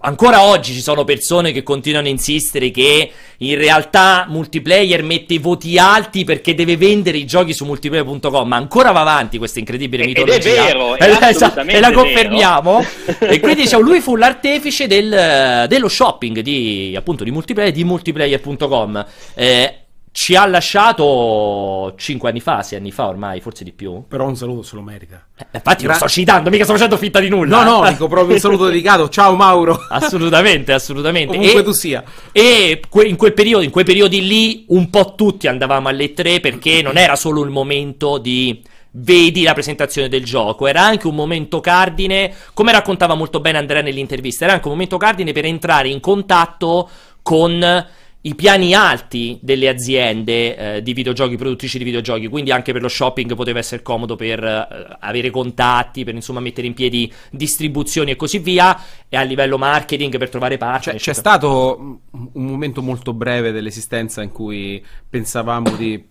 [0.00, 5.38] ancora oggi ci sono persone che continuano a insistere che in realtà multiplayer mette i
[5.38, 10.04] voti alti perché deve vendere i giochi su multiplayer.com, ma ancora va avanti questa incredibile
[10.04, 10.64] Ed è mitologia.
[10.64, 12.84] vero, è Eh, esatto, e la confermiamo.
[13.20, 19.06] e quindi diciamo, lui fu l'artefice del- dello shopping di appunto di multiplayer di multiplayer.com.
[19.34, 19.76] Eh,
[20.12, 24.04] ci ha lasciato 5 anni fa, 6 anni fa ormai, forse di più.
[24.06, 25.26] Però un saluto se lo merita.
[25.36, 27.64] Eh, infatti, Gra- lo sto citando, mica sto facendo finta di nulla.
[27.64, 29.08] No, no, dico proprio un saluto dedicato.
[29.08, 29.78] Ciao Mauro.
[29.88, 31.36] Assolutamente, assolutamente.
[31.36, 32.04] Ovunque E- tu sia.
[32.30, 36.82] E in, quel periodo, in quei periodi lì, un po' tutti andavamo alle 3 perché
[36.82, 38.62] non era solo il momento di
[38.94, 43.80] vedi la presentazione del gioco, era anche un momento cardine, come raccontava molto bene Andrea
[43.80, 46.90] nell'intervista, era anche un momento cardine per entrare in contatto
[47.22, 47.86] con
[48.24, 52.88] i piani alti delle aziende eh, di videogiochi, produttrici di videogiochi, quindi anche per lo
[52.88, 58.16] shopping poteva essere comodo per eh, avere contatti, per insomma mettere in piedi distribuzioni e
[58.16, 60.80] così via, e a livello marketing per trovare partner.
[60.82, 61.32] Cioè, c'è eccetera.
[61.34, 66.10] stato un momento molto breve dell'esistenza in cui pensavamo di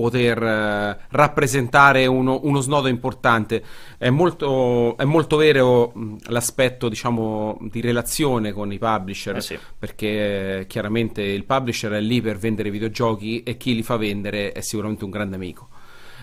[0.00, 3.62] poter eh, rappresentare uno, uno snodo importante.
[3.98, 9.58] È molto, è molto vero mh, l'aspetto, diciamo, di relazione con i publisher, Eh sì.
[9.78, 14.52] perché eh, chiaramente il publisher è lì per vendere videogiochi e chi li fa vendere
[14.52, 15.68] è sicuramente un grande amico.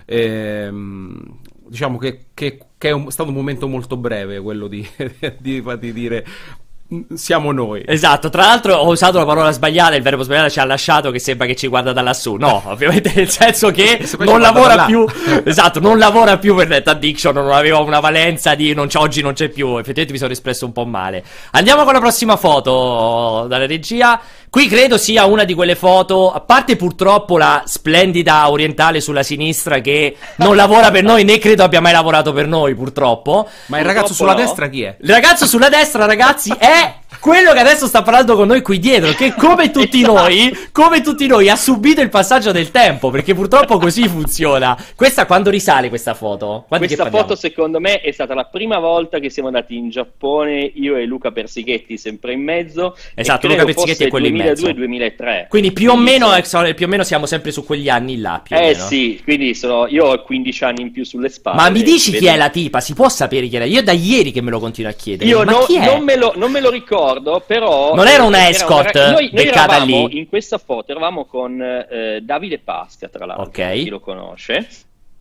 [0.05, 4.87] Ehm, diciamo che, che- che è un- stato un momento molto breve quello di,
[5.39, 6.66] di, di dire "Mm,
[7.15, 7.84] siamo noi.
[7.86, 11.19] Esatto, tra l'altro ho usato la parola sbagliata, il verbo sbagliato ci ha lasciato che
[11.19, 12.36] sembra che ci guarda da lassù.
[12.36, 15.06] No, ovviamente nel senso che non lavora più.
[15.43, 19.21] Esatto, non lavora più per Net Addiction, non aveva una valenza di non c'è oggi
[19.21, 19.71] non c'è più.
[19.71, 21.23] Effettivamente mi sono espresso un po' male.
[21.52, 24.19] Andiamo con la prossima foto dalla regia.
[24.58, 29.82] Qui credo sia una di quelle foto, a parte purtroppo la splendida orientale sulla sinistra
[29.82, 33.48] che non lavora per noi né credo abbia mai lavorato per noi, purtroppo.
[33.67, 34.39] Ma il ragazzo Purtroppo sulla no.
[34.39, 34.98] destra chi è?
[35.00, 39.12] Il ragazzo sulla destra, ragazzi, è quello che adesso sta parlando con noi qui dietro.
[39.12, 40.13] Che come tutti Esatto.
[40.13, 43.10] noi, come tutti noi, ha subito il passaggio del tempo.
[43.10, 44.78] Perché purtroppo così funziona.
[44.96, 46.65] Questa quando risale questa foto?
[46.67, 50.72] Quando Questa foto secondo me è stata la prima volta che siamo andati in Giappone,
[50.76, 52.96] io e Luca Persighetti sempre in mezzo.
[53.13, 54.46] Esatto, Luca Persighetti fosse è quello in mezzo.
[54.53, 55.47] 2002-2003.
[55.47, 58.41] Quindi più o meno, sono- eh, più o meno siamo sempre su quegli anni là.
[58.49, 58.83] O Eh meno.
[58.86, 61.57] sì, quindi sono, io ho 15 anni in più sulle spalle.
[61.57, 62.79] Ma mi dici chi Vedo- è la tipa?
[62.79, 63.63] Si può sapere chi è?
[63.63, 65.29] Io da ieri che me lo continuo a chiedere.
[65.29, 65.86] Io Ma no- chi è?
[65.86, 67.93] non, me lo, non me lo ricordo, però.
[67.95, 70.17] Non era una eh, escort raga- Noi, noi beccata eravamo lì?
[70.19, 73.73] in questa foto, eravamo con eh, Davide Pasca, tra l'altro, Ok.
[73.73, 74.67] chi lo conosce.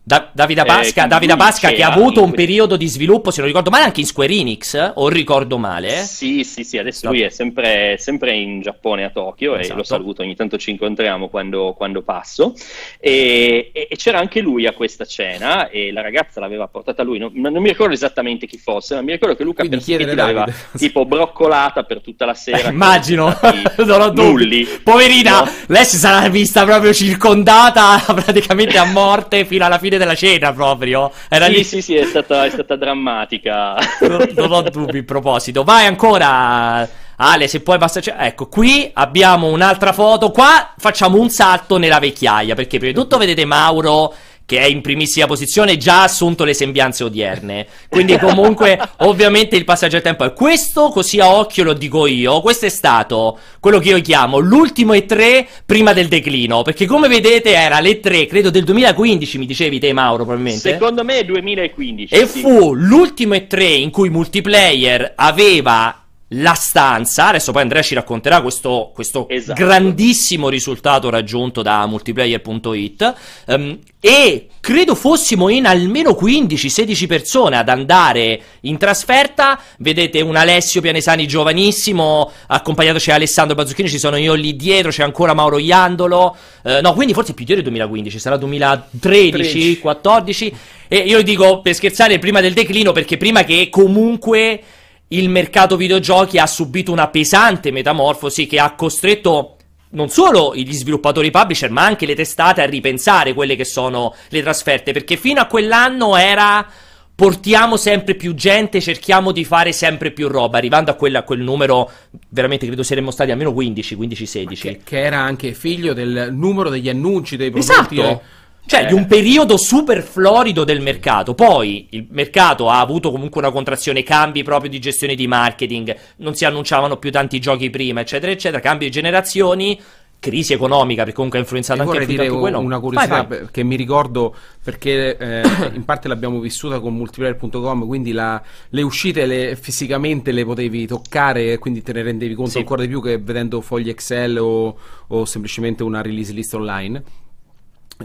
[0.07, 3.29] Da- Davide Eh, Pasca, che Davide lui Pasca che ha avuto un periodo di sviluppo,
[3.29, 5.97] se non ricordo male, anche in Square Enix, o ricordo male.
[5.97, 9.73] Sì, sì, sì, adesso Sta- lui è sempre, sempre in Giappone, a Tokyo, Esatto.
[9.73, 12.53] e lo saluto, ogni tanto ci incontriamo quando, quando passo.
[13.01, 17.17] E, e- e c'era anche lui a questa cena, e la ragazza l'aveva portata lui,
[17.17, 20.45] non, non mi ricordo esattamente chi fosse, ma mi ricordo che Luca Quindi l'aveva
[20.77, 22.69] tipo broccolata per tutta la sera.
[22.69, 24.21] Eh, immagino, risultati non ho dubbi.
[24.29, 24.67] nulli.
[24.81, 25.49] Poverina, No?
[25.67, 31.11] lei si sarà vista proprio circondata praticamente a morte fino alla fine della cena proprio.
[31.29, 31.63] Era Sì, lì.
[31.63, 33.75] sì, sì, è stata, è stata drammatica.
[34.01, 35.63] Non, non ho dubbi in proposito.
[35.63, 38.15] Vai ancora, Ale, se puoi passare.
[38.17, 40.31] Ecco, qui abbiamo un'altra foto.
[40.31, 42.55] Qua facciamo un salto nella vecchiaia.
[42.55, 44.13] Perché prima di tutto vedete Mauro.
[44.47, 47.67] Che è in primissima posizione, già ha assunto le sembianze odierne.
[47.89, 50.87] Quindi, comunque, ovviamente il passaggio del tempo è questo.
[50.87, 52.39] Così a occhio lo dico io.
[52.39, 56.61] Questo è stato quello che io chiamo l'ultimo E3 prima del declino.
[56.61, 60.71] Perché, come vedete, era l'E3, credo del 2015, mi dicevi te, Mauro, probabilmente.
[60.71, 62.13] Secondo me è 2015.
[62.13, 62.39] E sì.
[62.39, 67.27] fu l'ultimo E3 in cui multiplayer aveva la stanza.
[67.27, 69.63] Adesso poi Andrea ci racconterà questo, questo Esatto.
[69.63, 73.13] grandissimo risultato raggiunto da multiplayer.it.
[73.45, 79.59] ehm, e credo fossimo in almeno 15-16 persone ad andare in trasferta.
[79.79, 85.03] Vedete un Alessio Pianesani giovanissimo, accompagnato c'è Alessandro Bazzucchini, ci sono io lì dietro, c'è
[85.03, 86.35] ancora Mauro Iandolo.
[86.63, 89.79] Eh, no, quindi forse più del 2015, sarà 2013, 13.
[89.79, 90.55] 14.
[90.89, 94.61] E io dico per scherzare prima del declino, perché prima che comunque
[95.09, 99.57] il mercato videogiochi ha subito una pesante metamorfosi che ha costretto
[99.89, 104.41] non solo gli sviluppatori publisher, ma anche le testate a ripensare quelle che sono le
[104.41, 106.67] trasferte, perché fino a quell'anno era
[107.15, 111.39] portiamo sempre più gente, cerchiamo di fare sempre più roba, arrivando a, quella, a quel
[111.39, 111.89] numero,
[112.29, 114.59] veramente credo saremmo stati almeno 15, 15-16.
[114.59, 117.99] Che, che, era anche figlio del numero degli annunci dei prodotti.
[117.99, 118.21] Esatto.
[118.67, 118.85] Cioè, eh.
[118.87, 121.33] di un periodo super florido del mercato.
[121.33, 126.35] Poi il mercato ha avuto comunque una contrazione, cambi proprio di gestione di marketing, non
[126.35, 129.79] si annunciavano più tanti giochi prima, eccetera, eccetera, cambi di generazioni
[130.19, 132.59] crisi economica, perché comunque ha influenzato anche, vorrei dire quello.
[132.59, 133.47] una curiosità vai, vai.
[133.51, 139.25] che mi ricordo perché eh, in parte l'abbiamo vissuta con multiplayer.com, quindi la, le uscite
[139.25, 142.57] le, fisicamente le potevi toccare e quindi te ne rendevi conto sì.
[142.57, 144.77] ancora di più che vedendo fogli Excel o,
[145.07, 147.03] o semplicemente una release list online.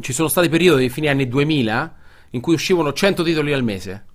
[0.01, 1.95] Ci sono stati periodi, fine anni 2000,
[2.31, 4.07] in cui uscivano 100 titoli al mese.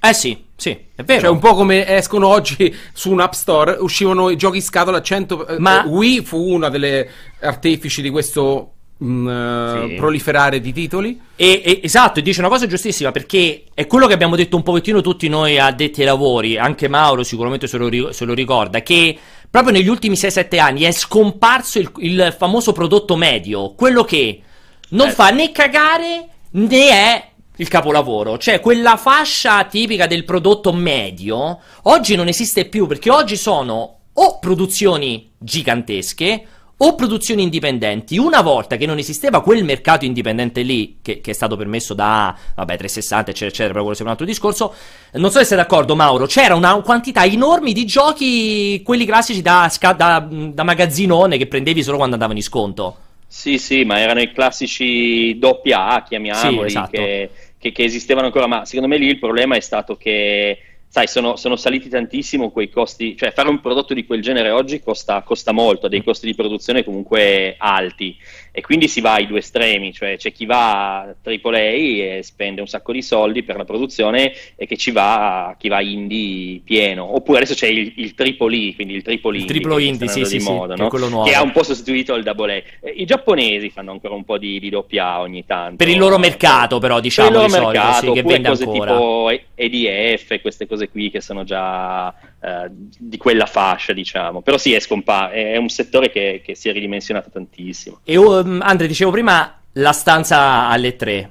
[0.00, 1.20] Eh sì, sì, è vero.
[1.20, 5.46] Cioè, un po' come escono oggi su un App Store, uscivano i giochi scatola 100.
[5.46, 5.84] Eh, Ma...
[5.86, 7.08] Wii fu una delle
[7.40, 9.94] artefici di questo Mm, uh, sì.
[9.94, 11.18] proliferare di titoli.
[11.34, 14.62] E, e, esatto, e dice una cosa giustissima perché è quello che abbiamo detto un
[14.62, 19.18] pochettino tutti noi addetti ai lavori, anche Mauro sicuramente se lo, se lo ricorda, che
[19.48, 24.42] proprio negli ultimi 6-7 anni è scomparso il, il, famoso prodotto medio, quello che
[24.90, 25.12] non eh.
[25.12, 32.16] fa né cagare né è il capolavoro, cioè quella fascia tipica del prodotto medio, oggi
[32.16, 36.46] non esiste più perché oggi sono o produzioni gigantesche
[36.82, 38.16] o produzioni indipendenti.
[38.16, 42.34] Una volta che non esisteva quel mercato indipendente lì, che, che è stato permesso da,
[42.54, 44.74] vabbè, 360, eccetera, eccetera, però quello è un altro discorso.
[45.12, 46.24] Non so se sei d'accordo, Mauro.
[46.24, 51.98] C'era una quantità enorme di giochi, quelli classici da, da, da magazzinone, che prendevi solo
[51.98, 52.96] quando andavano in sconto.
[53.32, 56.90] Sì, sì, ma erano i classici doppia A, chiamiamoli, sì, esatto.
[56.90, 61.06] che che, che, esistevano ancora, ma secondo me lì il problema è stato che, sai,
[61.06, 65.20] sono, sono, saliti tantissimo quei costi, cioè fare un prodotto di quel genere oggi costa,
[65.20, 68.16] costa molto, ha dei costi di produzione comunque alti
[68.52, 72.60] e quindi si va ai due estremi, cioè c'è chi va a AAA e spende
[72.60, 77.14] un sacco di soldi per la produzione e che ci va chi va indie pieno,
[77.14, 80.74] oppure adesso c'è il, il tripoli, quindi il triplo indie, triplo indie sì, sì, moda,
[80.74, 81.22] sì, no?
[81.22, 82.86] che, ha un po' sostituito il double A.
[82.86, 85.76] Eh, I giapponesi fanno ancora un po' di, di doppia ogni tanto.
[85.76, 88.64] Per il loro mercato però diciamo per il loro mercato, solito, sì, che vende cose
[88.64, 88.92] ancora.
[88.92, 94.42] tipo EDF, queste cose qui che sono già eh, di quella fascia, diciamo.
[94.42, 98.00] Però sì, è scomparso, è un settore che, che, si è ridimensionato tantissimo.
[98.04, 101.30] E um, Andre, dicevo prima, la stanza alle tre.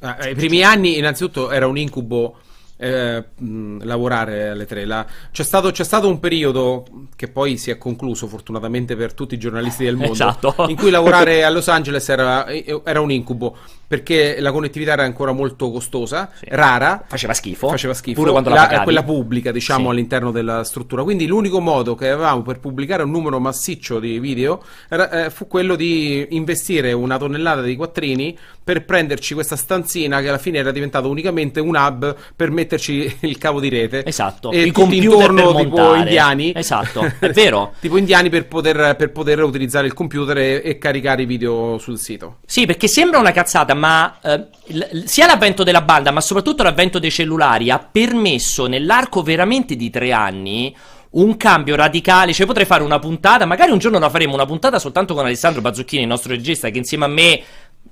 [0.00, 2.38] Ah, I primi anni, innanzitutto, era un incubo
[2.76, 4.84] eh, mh, lavorare alle tre.
[4.84, 5.06] La...
[5.30, 6.84] C'è, stato, c'è, stato, un periodo
[7.16, 10.54] che poi si è concluso fortunatamente per tutti i giornalisti del mondo esatto.
[10.68, 13.56] in cui lavorare a Los Angeles era, era un incubo
[13.90, 16.44] perché la connettività era ancora molto costosa, sì.
[16.50, 17.02] rara.
[17.08, 17.70] Faceva schifo.
[17.70, 18.20] Faceva schifo.
[18.20, 19.90] Pure quando la, la quella pubblica, diciamo, sì.
[19.90, 21.02] all'interno della struttura.
[21.02, 25.48] Quindi l'unico modo che avevamo per pubblicare un numero massiccio di video era, eh, fu
[25.48, 30.70] quello di investire una tonnellata di quattrini per prenderci questa stanzina che alla fine era
[30.70, 34.04] diventato unicamente un hub per metterci il cavo di rete.
[34.06, 34.52] Esatto.
[34.52, 36.52] E I tutti intorno tipo indiani.
[36.54, 37.72] Esatto, è vero.
[37.80, 41.98] tipo indiani per poter, per poter, utilizzare il computer e, e caricare i video sul
[41.98, 42.36] sito.
[42.46, 46.98] Sì, perché sembra una cazzata, ma eh, l- sia l'avvento della banda, ma soprattutto l'avvento
[46.98, 50.76] dei cellulari ha permesso nell'arco veramente di tre anni
[51.12, 52.34] un cambio radicale.
[52.34, 55.62] Cioè, potrei fare una puntata, magari un giorno la faremo una puntata soltanto con Alessandro
[55.62, 57.42] Bazzucchini, il nostro regista, che insieme a me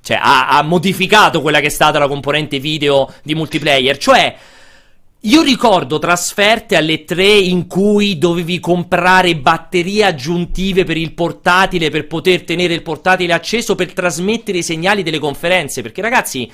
[0.02, 3.96] cioè, ha, ha modificato quella che è stata la componente video di multiplayer.
[3.96, 4.36] Cioè.
[5.22, 12.06] Io ricordo trasferte alle 3 in cui dovevi comprare batterie aggiuntive per il portatile per
[12.06, 15.82] poter tenere il portatile acceso per trasmettere i segnali delle conferenze.
[15.82, 16.48] Perché ragazzi,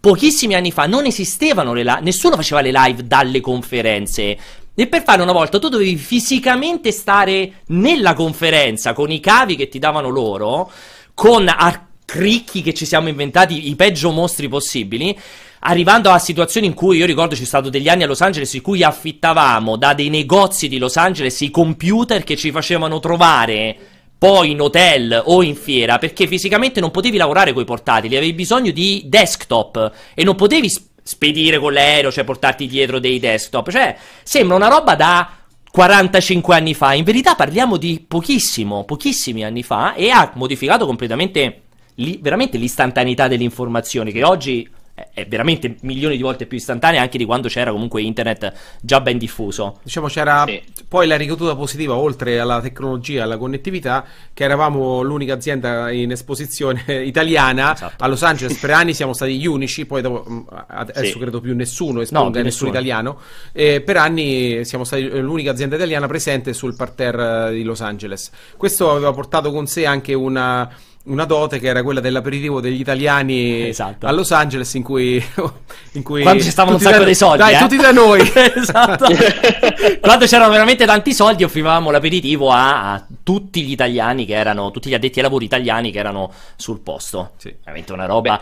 [0.00, 4.36] pochissimi anni fa non esistevano le live, nessuno faceva le live dalle conferenze.
[4.74, 9.68] E per farlo una volta tu dovevi fisicamente stare nella conferenza con i cavi che
[9.68, 10.68] ti davano loro,
[11.14, 15.16] con a cricchi che ci siamo inventati, i peggio mostri possibili
[15.60, 18.52] arrivando a situazioni in cui io ricordo ci sono stati degli anni a Los Angeles
[18.54, 23.76] in cui affittavamo da dei negozi di Los Angeles i computer che ci facevano trovare
[24.18, 28.32] poi in hotel o in fiera perché fisicamente non potevi lavorare con i portatili, avevi
[28.34, 30.70] bisogno di desktop e non potevi
[31.02, 35.30] spedire con l'aereo, cioè portarti dietro dei desktop, cioè sembra una roba da
[35.70, 41.62] 45 anni fa, in verità parliamo di pochissimo, pochissimi anni fa e ha modificato completamente
[41.94, 44.68] li, veramente l'istantaneità dell'informazione che oggi
[45.12, 49.18] è veramente milioni di volte più istantanea anche di quando c'era comunque internet già ben
[49.18, 49.78] diffuso.
[49.82, 50.62] Diciamo c'era sì.
[50.86, 56.84] poi la ricaduta positiva oltre alla tecnologia, alla connettività, che eravamo l'unica azienda in esposizione
[57.04, 58.04] italiana esatto.
[58.04, 61.18] a Los Angeles per anni siamo stati gli unici, poi dopo, mm, adesso sì.
[61.18, 63.18] credo più nessuno esponga no, nessuno italiano.
[63.52, 68.30] E per anni siamo stati l'unica azienda italiana presente sul parterre di Los Angeles.
[68.56, 70.68] Questo aveva portato con sé anche una
[71.08, 74.06] una dote che era quella dell'aperitivo degli italiani Esatto.
[74.06, 75.22] a Los Angeles in cui,
[75.92, 77.58] in cui Quando ci stavano un sacco da- dei soldi, dai eh.
[77.58, 78.20] tutti da noi
[78.54, 79.06] esatto.
[80.00, 84.88] Quando c'erano veramente tanti soldi, offrivamo l'aperitivo a, a tutti gli italiani che erano, tutti
[84.88, 87.32] gli addetti ai lavori italiani che erano sul posto.
[87.36, 87.54] Sì.
[87.64, 88.40] Veramente una roba.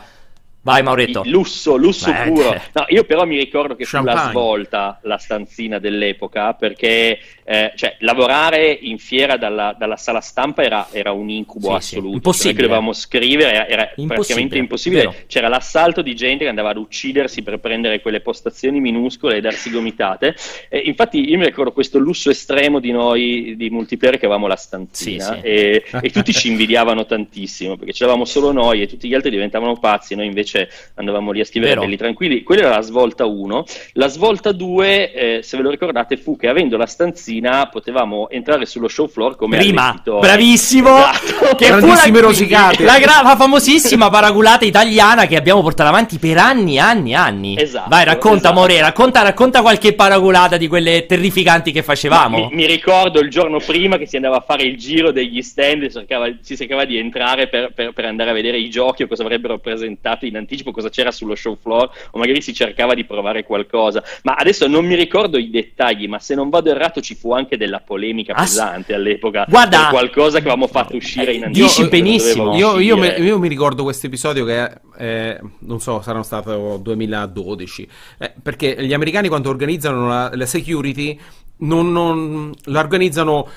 [0.66, 1.22] Vai, Mauretto.
[1.26, 2.42] Lusso, lusso Beh, puro.
[2.42, 2.60] cioè.
[2.72, 7.94] No, io però mi ricordo che fu la svolta la stanzina dell'epoca perché eh, cioè,
[8.00, 12.14] lavorare in fiera dalla, dalla sala stampa era, era un incubo Sì, sì, assoluto.
[12.16, 12.52] impossibile.
[12.52, 15.00] Noi che dovevamo scrivere era, era Impossibile, praticamente impossibile.
[15.02, 15.14] vero.
[15.28, 19.70] C'era l'assalto di gente che andava ad uccidersi per prendere quelle postazioni minuscole e darsi
[19.70, 20.34] gomitate.
[20.68, 24.56] E infatti io mi ricordo questo lusso estremo di noi di multiplayer che avevamo la
[24.56, 25.46] stanzina Sì, sì.
[25.46, 29.76] E, e tutti ci invidiavano tantissimo perché c'eravamo solo noi e tutti gli altri diventavano
[29.78, 30.54] pazzi, noi invece
[30.94, 31.82] andavamo lì a scrivere Vero.
[31.84, 32.42] belli tranquilli.
[32.42, 33.64] Quella era la svolta 1.
[33.94, 38.66] La svolta 2, eh, se ve lo ricordate, fu che avendo la stanzina potevamo entrare
[38.66, 40.18] sullo show floor come Prima, allestito.
[40.18, 41.54] bravissimo, Esatto.
[41.56, 42.84] che fu la, Grandissime rosicate.
[42.84, 47.56] la, gra- la famosissima paraculata italiana che abbiamo portato avanti per anni, anni, anni.
[47.58, 48.54] Esatto, Vai, racconta, esatto.
[48.54, 52.48] More, racconta, racconta qualche paraculata di quelle terrificanti che facevamo.
[52.48, 55.82] Mi, mi ricordo il giorno prima che si andava a fare il giro degli stand
[55.84, 59.06] e cercava- si cercava di entrare per, per- per andare a vedere i giochi o
[59.06, 63.04] cosa avrebbero presentato in anticipo, cosa c'era sullo show floor o magari si cercava di
[63.04, 64.02] provare qualcosa.
[64.22, 67.56] Ma adesso non mi ricordo i dettagli, ma se non vado errato ci fu anche
[67.56, 71.66] della polemica Ah, pesante all'epoca Guarda- qualcosa che avevamo fatto uscire in anticipo.
[71.82, 72.56] dici benissimo.
[72.56, 77.88] Io, io me- io mi ricordo questo episodio che eh, non so, sarà stato 2012.
[78.18, 81.18] eh, perché gli americani quando organizzano la, la security
[81.58, 83.48] non, non- la organizzano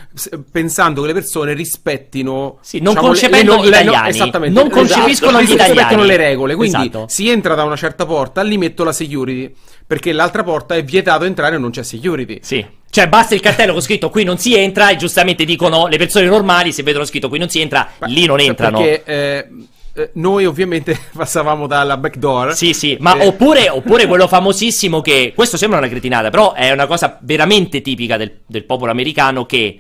[0.52, 4.10] pensando che le persone rispettino Sì, non diciamo, concependo no- gli no- italiani.
[4.10, 5.44] esattamente, Non concepiscono Esatto.
[5.46, 5.78] gli italiani.
[5.80, 6.56] rispettano le regole.
[6.56, 7.06] Quindi Esatto.
[7.10, 9.54] si entra da una certa porta, lì metto la security.
[9.86, 12.40] Perché l'altra porta è vietato entrare e non c'è security.
[12.44, 12.64] Sì.
[12.92, 16.26] Cioè, basta il cartello con scritto qui non si entra, e giustamente dicono le persone
[16.28, 18.80] normali, se vedono scritto qui non si entra, lì non Cioè, entrano.
[18.80, 19.48] Perché eh,
[19.94, 22.56] eh, noi ovviamente passavamo dalla backdoor.
[22.56, 26.72] Sì, sì, ma Eh, oppure, oppure quello famosissimo che, questo sembra una cretinata, però è
[26.72, 29.80] una cosa veramente tipica del, del popolo americano che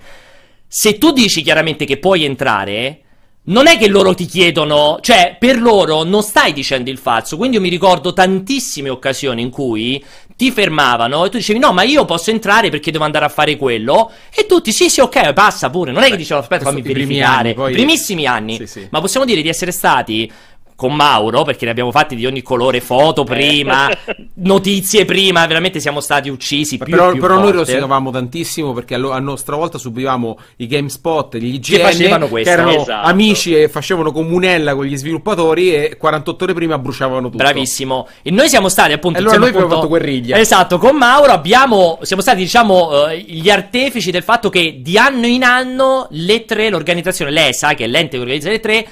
[0.67, 3.01] se tu dici chiaramente che puoi entrare,
[3.49, 7.57] non è che loro ti chiedono, cioè per loro non stai dicendo il falso, quindi
[7.57, 10.03] io mi ricordo tantissime occasioni in cui
[10.35, 13.57] ti fermavano e tu dicevi no ma io posso entrare perché devo andare a fare
[13.57, 14.11] quello.
[14.33, 17.53] E tutti sì sì ok passa pure, non è che dicevano aspetta fammi verificare, anni,
[17.53, 18.87] poi- primissimi anni, Sì, sì.
[18.91, 20.31] ma possiamo dire di essere stati
[20.79, 23.89] con Mauro, perché ne abbiamo fatti di ogni colore, foto prima,
[24.35, 27.57] notizie prima, veramente siamo stati uccisi più, però, più però noi volte.
[27.57, 32.31] rosicavamo tantissimo perché allo- a nostra volta subivamo i GameSpot, gli IGN Che facevano che
[32.31, 32.49] questo.
[32.49, 33.07] erano Esatto.
[33.07, 37.35] amici e facevano comunella con gli sviluppatori e 48 ore prima bruciavano tutto.
[37.43, 38.07] Bravissimo.
[38.21, 39.17] E noi siamo stati appunto.
[39.17, 40.37] E allora noi abbiamo appunto- fatto guerriglia.
[40.37, 41.99] Esatto, con Mauro abbiamo.
[42.03, 46.69] Siamo stati, diciamo, eh, gli artefici del fatto che di anno in anno le tre,
[46.69, 48.87] l'organizzazione, l'ESA, che è l'ente che organizza le tre.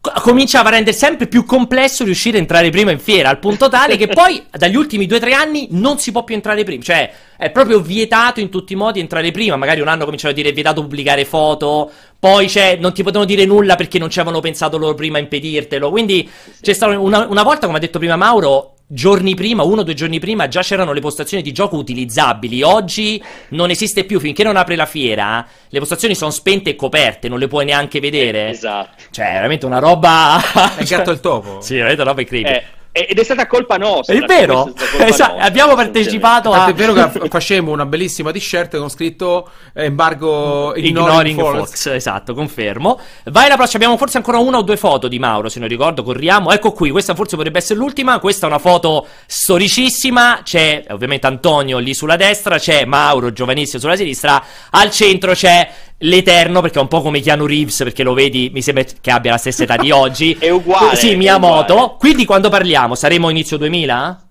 [0.00, 3.68] Co- Cominciava a rendere sempre più complesso riuscire a entrare prima in fiera, al punto
[3.68, 6.82] tale che poi dagli ultimi due o tre anni non si può più entrare prima.
[6.82, 9.56] Cioè, è proprio vietato in tutti i modi entrare prima.
[9.56, 13.26] Magari un anno cominciano a dire è vietato pubblicare foto, poi c'è, non ti potevano
[13.26, 15.90] dire nulla perché non ci avevano pensato loro prima a impedirtelo.
[15.90, 16.28] Quindi
[16.60, 19.94] c'è stata una, una volta, come ha detto prima Mauro, giorni prima, uno o due
[19.94, 22.62] giorni prima, già c'erano le postazioni di gioco utilizzabili.
[22.62, 27.28] Oggi non esiste più, finché non apre la fiera, le postazioni sono spente e coperte,
[27.28, 28.48] non le puoi neanche vedere.
[28.48, 29.02] Esatto.
[29.10, 30.40] Cioè, veramente una roba.
[30.76, 31.60] È il gatto il topo.
[31.70, 32.58] Sì, veramente una roba incredibile.
[32.58, 34.14] Eh, ed è stata colpa nostra.
[34.14, 36.58] È vero, è colpa Esatto, nostra, abbiamo partecipato a...
[36.58, 41.68] Tant'è vero che fa- facemmo una bellissima t-shirt con scritto eh, embargo Ignoring, ignoring, Fox.
[41.68, 41.86] Fox.
[41.86, 42.98] esatto, confermo.
[43.26, 46.02] Vai alla prossima, abbiamo forse ancora una o due foto di Mauro, se non ricordo,
[46.02, 46.50] corriamo.
[46.50, 51.78] Ecco qui, questa forse potrebbe essere l'ultima, questa è una foto storicissima, c'è ovviamente Antonio
[51.78, 55.70] lì sulla destra, c'è Mauro giovanissimo sulla sinistra, al centro c'è
[56.02, 59.32] l'Eterno, perché è un po' come Keanu Reeves, perché lo vedi, mi sembra che abbia
[59.32, 60.36] la stessa età di oggi.
[60.38, 61.72] È uguale, Sì, è Miyamoto.
[61.74, 61.94] uguale.
[61.98, 64.24] Quindi quando parliamo, saremo inizio 2000?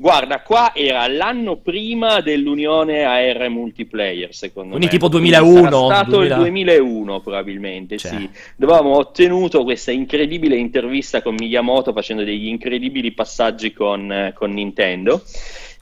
[0.00, 4.92] Guarda, qua era l'anno prima dell'unione AR multiplayer, secondo Quindi me.
[4.92, 6.34] tipo Quindi 2001, Sarà stato 2000.
[6.36, 8.10] il 2001 probabilmente, Cioè.
[8.12, 8.30] sì.
[8.56, 14.52] Dove avevamo ottenuto questa incredibile intervista con Miyamoto facendo degli incredibili passaggi con, eh, con
[14.52, 15.22] Nintendo.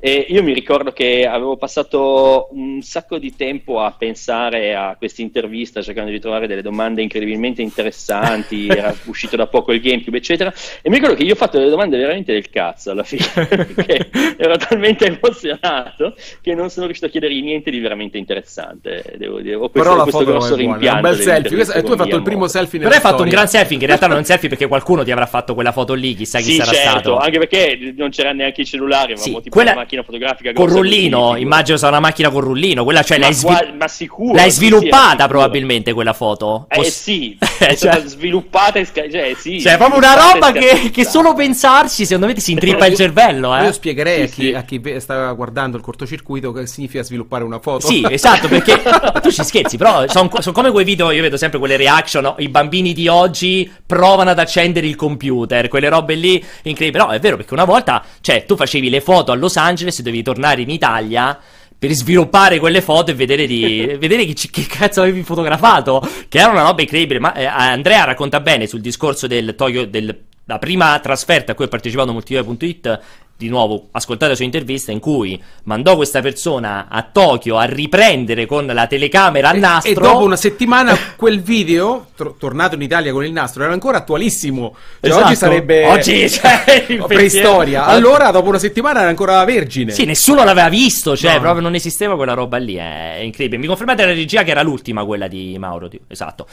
[0.01, 5.23] E io mi ricordo che avevo passato un sacco di tempo a pensare a questa
[5.23, 8.69] intervista, cercando di trovare delle domande incredibilmente interessanti.
[8.79, 10.53] Era uscito da poco il GameCube, eccetera.
[10.83, 13.25] E mi ricordo che io ho fatto delle domande veramente del cazzo alla fine,
[13.75, 19.03] perché ero talmente emozionato che non sono riuscito a chiedergli niente di veramente interessante.
[19.17, 21.09] Devo dire, ho questo, Però la questo foto grosso è buona, è un rimpianto.
[21.09, 21.57] bel selfie.
[21.57, 23.83] Questo- e tu hai fatto il primo selfie Però hai fatto un gran selfie, che
[23.83, 26.39] in realtà non è un selfie perché qualcuno ti avrà fatto quella foto lì, chissà
[26.39, 27.17] chi Sì, sarà certo, stato.
[27.19, 31.37] anche perché non c'era neanche i cellulari, avevamo Sì, tipo quella- macchina fotografica con rullino,
[31.37, 34.51] immagino sarà una macchina con rullino, quella cioè Ma l'hai, svi- qua- ma sicuro, l'hai
[34.51, 35.29] sì, sì, sviluppata sicuro.
[35.29, 36.67] probabilmente quella foto.
[36.69, 40.53] Eh Poss- sì, è cioè- sviluppata e sca- cioè, sì, Cioè, è proprio una roba
[40.53, 43.65] che, che solo pensarci, secondo me, ti si intrippa il cervello, eh.
[43.65, 44.83] Io spiegherei Sì, a, chi, sì.
[44.85, 47.87] a chi sta guardando il cortocircuito che significa sviluppare una foto.
[47.87, 48.81] Sì, esatto, perché
[49.23, 52.35] tu ci scherzi, però sono come quei video, io vedo sempre quelle reaction, no?
[52.39, 56.33] i bambini di oggi provano ad accendere il computer, quelle robe lì
[56.63, 56.91] incredibili.
[56.91, 60.03] Però è vero perché una volta, cioè, tu facevi le foto a Los Angeles e
[60.03, 61.39] dovevi tornare in Italia
[61.79, 66.51] per sviluppare quelle foto e vedere, di, vedere ci- che cazzo avevi fotografato, che era
[66.51, 67.21] una roba incredibile.
[67.21, 71.67] Ma eh, Andrea racconta bene sul discorso del Tokyo, del- la prima trasferta a cui
[71.67, 73.01] ha partecipato Multiplayer.it.
[73.39, 78.47] Di nuovo, ascoltate la sua intervista in cui mandò questa persona a Tokyo a riprendere
[78.47, 79.93] con la telecamera a E- nastro.
[79.93, 83.99] E dopo una settimana quel video, tro- tornato in Italia con il nastro, era ancora
[83.99, 84.75] attualissimo.
[85.01, 85.25] Cioè, Esatto.
[85.27, 87.85] Oggi sarebbe Oggi, cioè, preistoria.
[87.87, 89.93] Allora, dopo una settimana era ancora vergine.
[89.93, 91.41] Sì, nessuno l'aveva visto, cioè No.
[91.41, 93.61] proprio non esisteva quella roba lì, è incredibile.
[93.61, 96.45] Mi confermate la regia che era l'ultima quella di Mauro, esatto.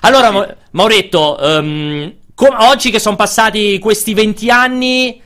[0.00, 5.20] Allora, Ma- Mauretto, ehm, com- oggi che sono passati questi 20 anni,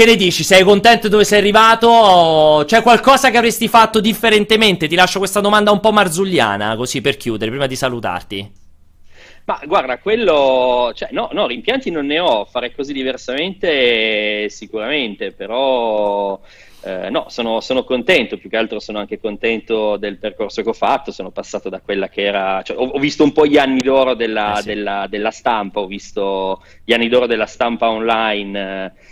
[0.00, 0.44] che ne dici?
[0.44, 2.64] Sei contento dove sei arrivato?
[2.64, 4.88] C'è qualcosa che avresti fatto differentemente?
[4.88, 8.52] Ti lascio questa domanda un po' marzulliana, così per chiudere, prima di salutarti.
[9.44, 16.40] Ma guarda, quello, cioè, no, no, rimpianti non ne ho, fare così diversamente sicuramente, però
[16.82, 20.74] eh, no, sono, sono contento, più che altro sono anche contento del percorso che ho
[20.74, 23.80] fatto, sono passato da quella che era, cioè, ho, ho visto un po' gli anni
[23.80, 24.66] d'oro della, Eh sì.
[24.68, 28.92] della- della stampa, ho visto gli anni d'oro della stampa online.
[28.94, 29.09] eh,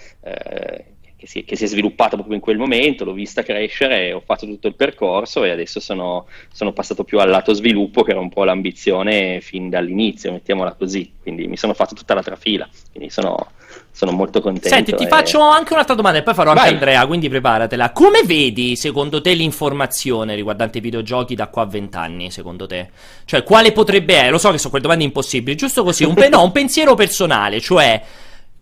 [1.18, 4.47] che si, che si è sviluppata proprio in quel momento, l'ho vista crescere, ho fatto
[4.47, 8.29] tutto il percorso e adesso sono, sono passato più al lato sviluppo, che era un
[8.29, 11.12] po' l'ambizione fin dall'inizio, mettiamola così.
[11.20, 13.51] Quindi mi sono fatto tutta la trafila, quindi sono,
[13.91, 14.68] sono molto contento.
[14.68, 16.72] Senti, ti e- faccio anche un'altra domanda e poi farò anche Vai.
[16.72, 17.91] Andrea, quindi preparatela.
[17.91, 22.91] Come vedi, secondo te, l'informazione riguardante i videogiochi da qua a vent'anni, secondo te?
[23.24, 24.31] Cioè, quale potrebbe essere?
[24.31, 27.59] Lo so che sono quelle domande impossibili, giusto così, un, pe- no, un pensiero personale,
[27.59, 28.03] cioè...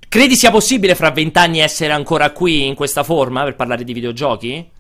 [0.09, 4.71] Credi sia possibile fra vent'anni essere ancora qui in questa forma per parlare di videogiochi?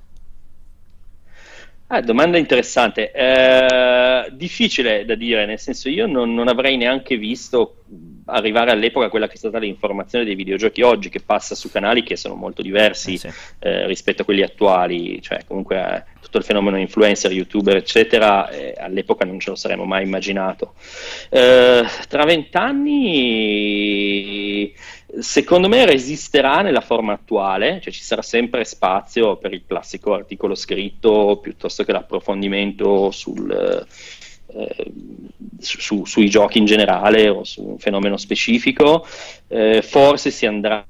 [1.88, 3.12] Ah, domanda interessante.
[3.12, 7.82] Eh, difficile da dire, nel senso io non, non avrei neanche visto
[8.28, 12.16] arrivare all'epoca quella che è stata l'informazione dei videogiochi oggi, che passa su canali che
[12.16, 13.28] sono molto diversi Eh sì.
[13.60, 18.74] eh, rispetto a quelli attuali, cioè comunque eh, tutto il fenomeno influencer, youtuber, eccetera, eh,
[18.76, 20.74] all'epoca non ce lo saremmo mai immaginato.
[21.30, 23.04] Eh, tra vent'anni,
[25.20, 30.54] secondo me, resisterà nella forma attuale, cioè ci sarà sempre spazio per il classico articolo
[30.54, 33.86] scritto piuttosto che l'approfondimento sul.
[34.48, 34.92] eh,
[35.58, 39.04] su- su- sui giochi in generale o su un fenomeno specifico,
[39.48, 40.86] eh, forse si andrà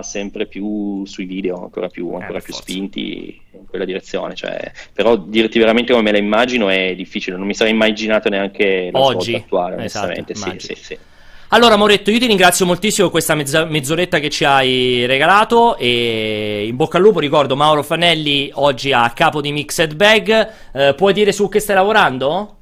[0.00, 4.34] sempre più sui video, ancora più, ancora Eh, più spinti in quella direzione.
[4.34, 8.90] Cioè, però dirti veramente come me la immagino è difficile, non mi sarei immaginato neanche
[8.90, 9.34] la Oggi.
[9.34, 10.34] attuale, Esatto, onestamente.
[10.34, 10.74] sì, immagino.
[10.74, 10.98] sì, sì.
[11.52, 15.76] Allora, Moretto, io ti ringrazio moltissimo per questa mezza- mezz'oretta che ci hai regalato.
[15.76, 20.52] E in bocca al lupo, ricordo Mauro Fanelli oggi a capo di Mixed Bag.
[20.72, 22.59] Eh, puoi dire su che stai lavorando?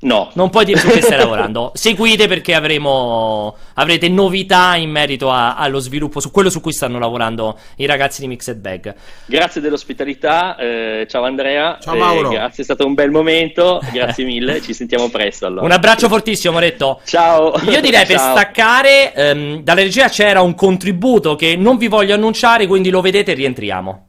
[0.00, 0.30] No.
[0.34, 1.72] Non puoi dire su che stai lavorando.
[1.74, 6.98] Seguite perché avremo, avrete novità in merito a- allo sviluppo, su quello su cui stanno
[7.00, 8.94] lavorando i ragazzi di Mixed Bag.
[9.26, 12.28] Grazie dell'ospitalità, eh, ciao Andrea, Ciao eh, Mauro.
[12.28, 15.64] grazie, è stato un bel momento, grazie mille, ci sentiamo presto allora.
[15.64, 17.00] Un abbraccio fortissimo, Moretto.
[17.04, 17.52] Ciao.
[17.68, 18.36] Io direi per Ciao.
[18.36, 23.32] staccare, ehm, dalla regia c'era un contributo che non vi voglio annunciare, quindi lo vedete
[23.32, 24.06] e rientriamo.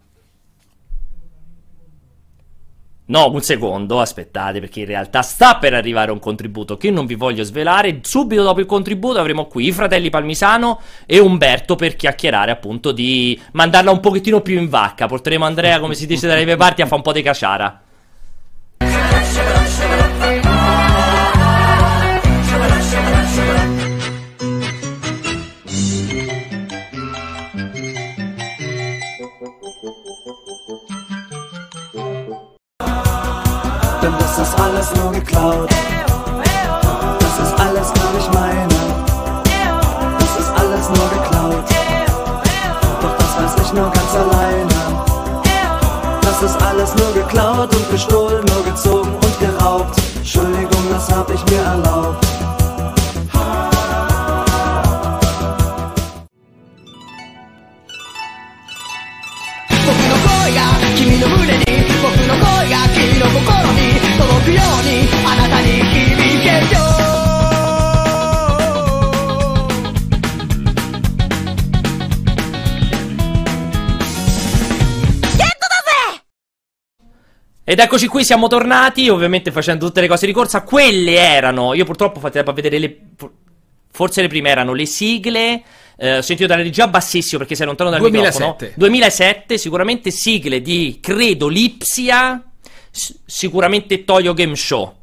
[3.10, 7.16] No, un secondo, aspettate, perché in realtà sta per arrivare un contributo che non vi
[7.16, 8.02] voglio svelare.
[8.04, 13.40] Subito dopo il contributo avremo qui i fratelli Palmisano e Umberto per chiacchierare appunto di
[13.54, 15.08] mandarla un pochettino più in vacca.
[15.08, 17.82] Porteremo Andrea, come si dice dalle mie parti, a fare un po' di caciara.
[34.70, 35.70] alles nur geklaut.
[37.20, 38.76] Das ist alles gar ich meine.
[40.20, 41.66] Das ist alles nur geklaut.
[43.02, 44.80] Doch das weiß ich nur ganz alleine.
[46.22, 50.00] Das ist alles nur geklaut und gestohlen, nur gezogen und geraubt.
[50.18, 52.26] Entschuldigung, das hab ich mir erlaubt.
[59.86, 60.60] Boku no koi
[60.98, 63.89] kimi no mune ni Boku no koi kimi no kokoro
[64.20, 66.80] 届くようにあなたに響けよ
[77.64, 80.64] Ed eccoci qui, siamo tornati, ovviamente facendo tutte le cose di corsa.
[80.64, 82.98] Quelle erano, io purtroppo fate a vedere le...
[83.92, 85.64] Forse le prime erano le sigle,
[85.96, 88.44] eh, ho sentito dalla già bassissimo perché sei lontano dal 2007.
[88.44, 88.74] microfono.
[88.76, 92.49] 2007, sicuramente sigle di, credo, Lipsia
[92.92, 94.96] sicuramente Toyo Game Show.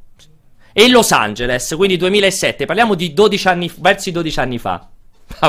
[0.72, 4.88] E Los Angeles, quindi 2007, parliamo di 12 anni, verso i 12 anni fa.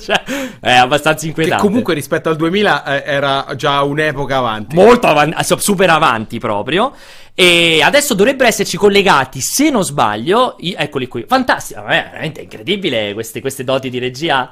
[0.00, 0.22] Cioè,
[0.60, 1.62] è abbastanza Che inquietante.
[1.62, 4.74] comunque rispetto al 2000 eh, era già un'epoca avanti.
[4.74, 6.92] molto avanti, super avanti proprio.
[7.34, 11.24] E adesso dovrebbero esserci collegati, se non sbaglio, i- eccoli qui.
[11.28, 14.50] Fantastico, è veramente incredibile queste, queste doti di regia.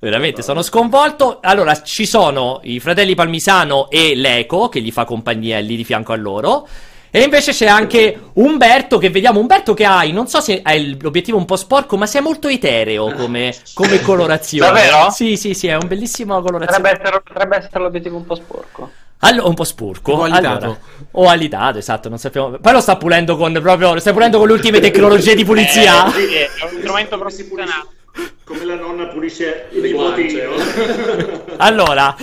[0.00, 1.40] Veramente, sono sconvolto.
[1.42, 6.12] Allora, ci sono i fratelli Palmisano e l'Eco, che gli fa compagnia lì di fianco
[6.12, 6.66] a loro.
[7.10, 11.36] E invece c'è anche Umberto, che vediamo, Umberto che hai, non so se hai l'obiettivo
[11.36, 14.72] un po' sporco, ma sei molto etereo come, come colorazione.
[14.72, 15.10] Davvero?
[15.10, 16.80] Sì, sì, sì, è un bellissimo colorazione.
[16.82, 18.90] Potrebbe essere, potrebbe essere l'obiettivo un po' sporco.
[19.18, 20.12] Allora, un po' sporco.
[20.12, 20.64] O alitato.
[20.64, 20.78] Allora,
[21.10, 22.56] o alitato, esatto, non sappiamo.
[22.58, 23.92] Poi lo sta pulendo con proprio.
[23.92, 26.06] Lo stai pulendo con le ultime tecnologie di pulizia.
[26.06, 27.98] Eh, sì, è un strumento professionale.
[28.44, 31.48] Come la nonna pulisce il nipotino.
[31.58, 32.14] Allora,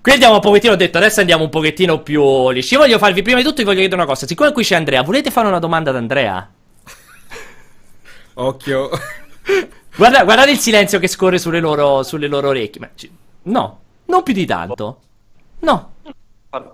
[0.00, 0.72] qui andiamo un pochettino.
[0.72, 2.76] Ho detto, adesso andiamo un pochettino più lisci.
[2.76, 4.26] Voglio farvi prima di tutto, vi voglio chiedere una cosa.
[4.26, 6.48] Siccome qui c'è Andrea, volete fare una domanda ad Andrea?
[8.34, 8.90] Occhio.
[9.96, 12.80] Guarda, guardate il silenzio che scorre sulle loro, sulle loro orecchie.
[12.80, 12.88] Ma
[13.42, 15.00] no, non più di tanto.
[15.60, 15.92] No.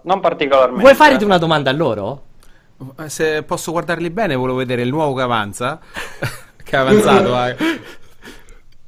[0.02, 0.82] Non particolarmente.
[0.82, 2.22] Vuoi fare una domanda a loro?
[3.00, 5.80] Eh, Se posso guardarli bene, volevo vedere il nuovo che avanza.
[6.62, 7.44] che è avanzato.
[7.46, 7.56] eh.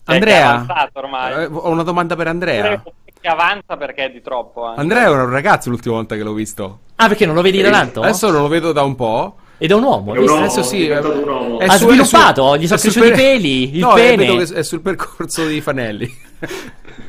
[0.06, 2.82] Che è Andrea, eh, ho una domanda per Andrea.
[3.20, 4.64] Che avanza perché è di troppo.
[4.66, 4.80] anche.
[4.80, 6.78] Andrea era un ragazzo l'ultima volta che l'ho visto.
[6.96, 8.00] Ah, perché non lo vedi da tanto?
[8.02, 9.36] Adesso non lo vedo da un po'.
[9.58, 10.40] Ed è un uomo, È un uomo.
[10.42, 10.86] Adesso sì.
[10.86, 11.58] è un uomo.
[11.58, 14.16] è Ha su- è sviluppato, su- gli sono cresciuti per- i peli, il no, pene.
[14.16, 16.18] vedo che è sul percorso di Fanelli.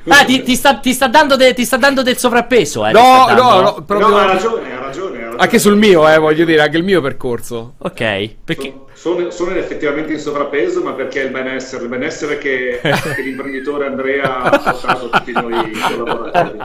[0.10, 2.92] Ah, ti, ti sta, ti sta dando de- ti sta dando del sovrappeso, eh?
[2.94, 4.08] no, no, no, proprio...
[4.08, 5.27] No, ha ragione, ha ragione.
[5.38, 7.76] Anche sul mio, eh, voglio dire, anche il mio percorso.
[7.80, 8.74] Ok, perché...
[8.94, 13.86] Sono, sono effettivamente in sovrappeso, ma perché è il benessere, il benessere che, che l'imprenditore
[13.86, 16.58] Andrea ha portato a tutti noi collaboratori.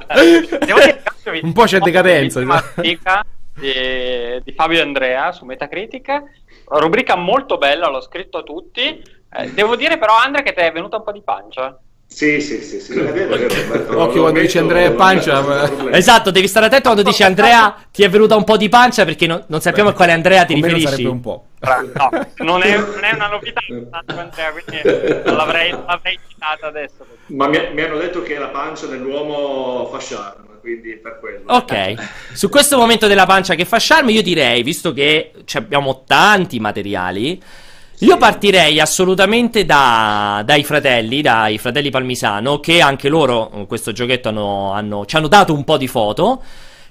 [1.43, 3.23] Un po' c'è decadenza, rubrica
[3.55, 6.25] di, di Fabio e Andrea su Metacritica.
[6.69, 9.03] Rubrica molto bella, l'ho scritto a tutti.
[9.35, 11.79] Eh, devo dire però, Andrea, che ti è venuta un po' di pancia.
[12.13, 13.49] Sì, sì, sì, sì, è vero, è vero.
[13.49, 13.99] Roberto.
[13.99, 15.91] Occhio quando dice Andrea Pancia, ma-.
[15.91, 19.27] Esatto, devi stare attento quando dici Andrea ti è venuta un po' di pancia perché
[19.27, 21.05] non, non sappiamo a quale Andrea ti riferisci.
[21.05, 21.47] un po'.
[21.63, 23.61] No, non è, non è una novità,
[24.07, 27.07] Andrea, quindi non l'avrei, l'avrei citata adesso.
[27.27, 31.43] Ma mi, mi hanno detto che la pancia nell'uomo fa charme, quindi per quello.
[31.47, 31.95] Ok,
[32.35, 36.61] su questo momento della pancia che fa charme, io direi, visto che ci abbiamo tanti
[36.61, 37.41] materiali,
[38.05, 44.29] io partirei assolutamente da- dai fratelli, dai fratelli Palmisano, che anche loro con questo giochetto
[44.29, 46.43] hanno, hanno- ci hanno dato un po' di foto.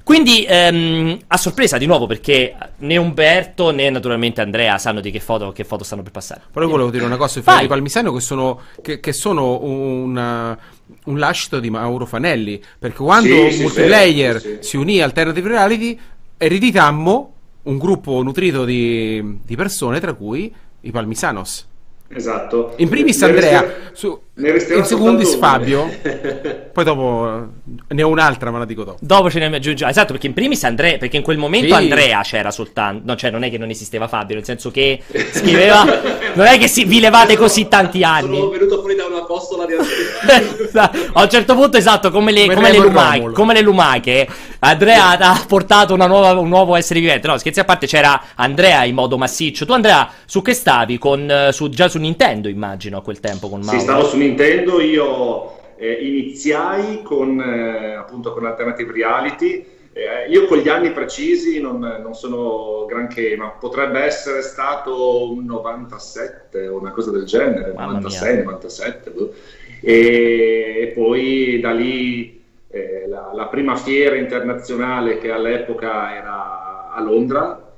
[0.03, 5.19] Quindi, ehm, a sorpresa di nuovo, perché né Umberto né naturalmente Andrea sanno di che
[5.19, 6.41] foto, che foto stanno per passare.
[6.51, 7.55] Però io volevo dire una cosa sui Vai.
[7.55, 10.57] fratelli Palmisano che sono, che, che sono una-
[11.05, 12.59] un lascito di Mauro Fanelli.
[12.79, 14.69] Perché quando sì, Multiplayer sì, sì.
[14.69, 15.99] si unì a Alternative Reality,
[16.37, 17.33] ereditammo
[17.63, 20.51] un gruppo nutrito di, di persone, tra cui
[20.83, 21.67] i Palmisanos.
[22.09, 22.75] Esatto.
[22.77, 25.89] In primis Andrea, su, in secundis soltanto Fabio,
[26.71, 27.47] poi dopo
[27.89, 28.97] ne ho un'altra, ma la dico dopo.
[29.01, 29.91] Dopo ce ne aggiungiamo.
[29.91, 31.73] Esatto, perché in primis Andrea, perché in quel momento Sì.
[31.73, 33.01] Andrea c'era soltanto.
[33.05, 35.01] No, cioè non è che non esisteva Fabio, nel senso che
[35.33, 35.83] scriveva.
[36.33, 38.37] non è che si, vi levate così tanti anni.
[38.37, 41.09] Sono venuto fuori da una costola di Andrea.
[41.13, 44.27] A un certo punto, esatto, come le, Come come le lumache, come le lumache,
[44.59, 47.27] Andrea ha portato una nuova- un nuovo essere vivente.
[47.27, 49.65] No, scherzi a parte, c'era Andrea in modo massiccio.
[49.65, 50.97] Tu, Andrea, su che stavi?
[50.97, 53.77] Con, eh, su- già su Nintendo, immagino, a quel tempo con Mauro.
[53.77, 59.65] Sì, stavo su Nintendo, io eh, iniziai con, eh, appunto con Alternative Reality.
[59.93, 65.43] Eh, io con gli anni precisi non, non sono granché, ma potrebbe essere stato un
[65.45, 68.43] 97 o una cosa del genere, Mamma 96, mia.
[68.43, 69.09] 97.
[69.09, 69.33] boh.
[69.81, 77.01] E, e poi da lì eh, la, la prima fiera internazionale che all'epoca era a
[77.01, 77.70] Londra,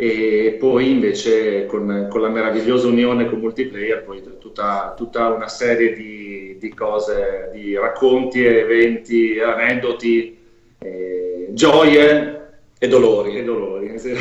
[0.00, 5.92] e poi invece con, con la meravigliosa unione con multiplayer poi tutta, tutta una serie
[5.92, 10.38] di, di cose, di racconti, eventi, aneddoti,
[10.78, 12.36] eh, gioie
[12.78, 13.36] E dolori.
[13.38, 13.98] e dolori.
[13.98, 14.14] sì.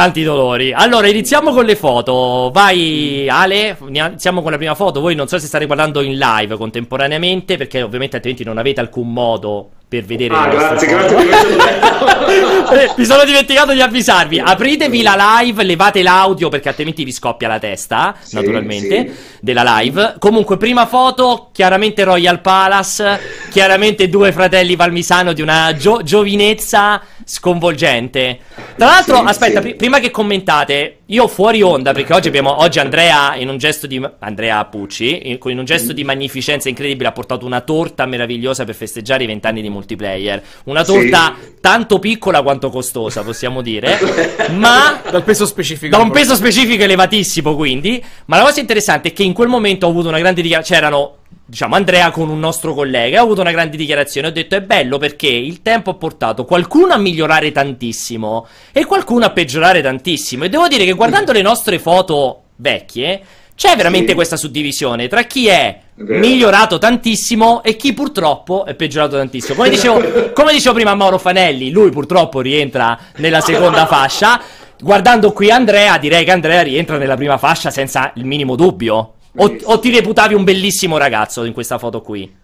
[0.00, 0.72] Tanti dolori.
[0.72, 2.50] Allora, iniziamo con le foto.
[2.54, 3.76] Vai, Ale.
[3.86, 4.98] Iniziamo con la prima foto.
[5.02, 9.12] Voi non so se state guardando in live contemporaneamente, perché ovviamente altrimenti non avete alcun
[9.12, 11.16] modo per vedere Ah, grazie, grazie.
[11.18, 14.38] Eh, Mi sono dimenticato di avvisarvi.
[14.38, 19.36] Apritevi la live, levate l'audio perché altrimenti vi scoppia la testa, Sì, naturalmente, sì.
[19.40, 20.14] della live.
[20.18, 23.18] Comunque, prima foto, chiaramente Royal Palace,
[23.50, 28.38] chiaramente due fratelli Palmisano di una gio- giovinezza sconvolgente.
[28.76, 29.66] Tra l'altro, Sì, aspetta, sì.
[29.74, 33.88] pri- prima che commentate, io fuori onda, perché oggi abbiamo oggi Andrea in un gesto
[33.88, 38.64] di Andrea Pucci, in, in un gesto di magnificenza incredibile ha portato una torta meravigliosa
[38.64, 40.40] per festeggiare i vent'anni di multiplayer.
[40.66, 40.92] Una Sì.
[40.92, 43.98] torta tanto piccola quanto costosa, possiamo dire,
[44.54, 45.96] ma Dal peso specifico.
[45.96, 48.00] da un peso specifico elevatissimo, quindi.
[48.26, 50.80] Ma la cosa interessante è che in quel momento ho avuto una grande dichiarazione.
[50.80, 51.16] C'erano,
[51.50, 53.20] diciamo, Andrea con un nostro collega.
[53.20, 54.28] Ho avuto una grande dichiarazione.
[54.28, 59.24] Ho detto: è bello perché il tempo ha portato qualcuno a migliorare tantissimo e qualcuno
[59.26, 60.44] a peggiorare tantissimo.
[60.44, 63.20] E devo dire che guardando le nostre foto vecchie.
[63.60, 64.14] C'è veramente Sì.
[64.14, 69.54] questa suddivisione tra chi è migliorato tantissimo e chi purtroppo è peggiorato tantissimo.
[69.54, 74.40] Come dicevo, come dicevo prima a Mauro Fanelli, lui purtroppo rientra nella seconda fascia.
[74.80, 79.16] Guardando qui Andrea, direi che Andrea rientra nella prima fascia senza il minimo dubbio.
[79.36, 82.36] O, o ti reputavi un bellissimo ragazzo in questa foto qui?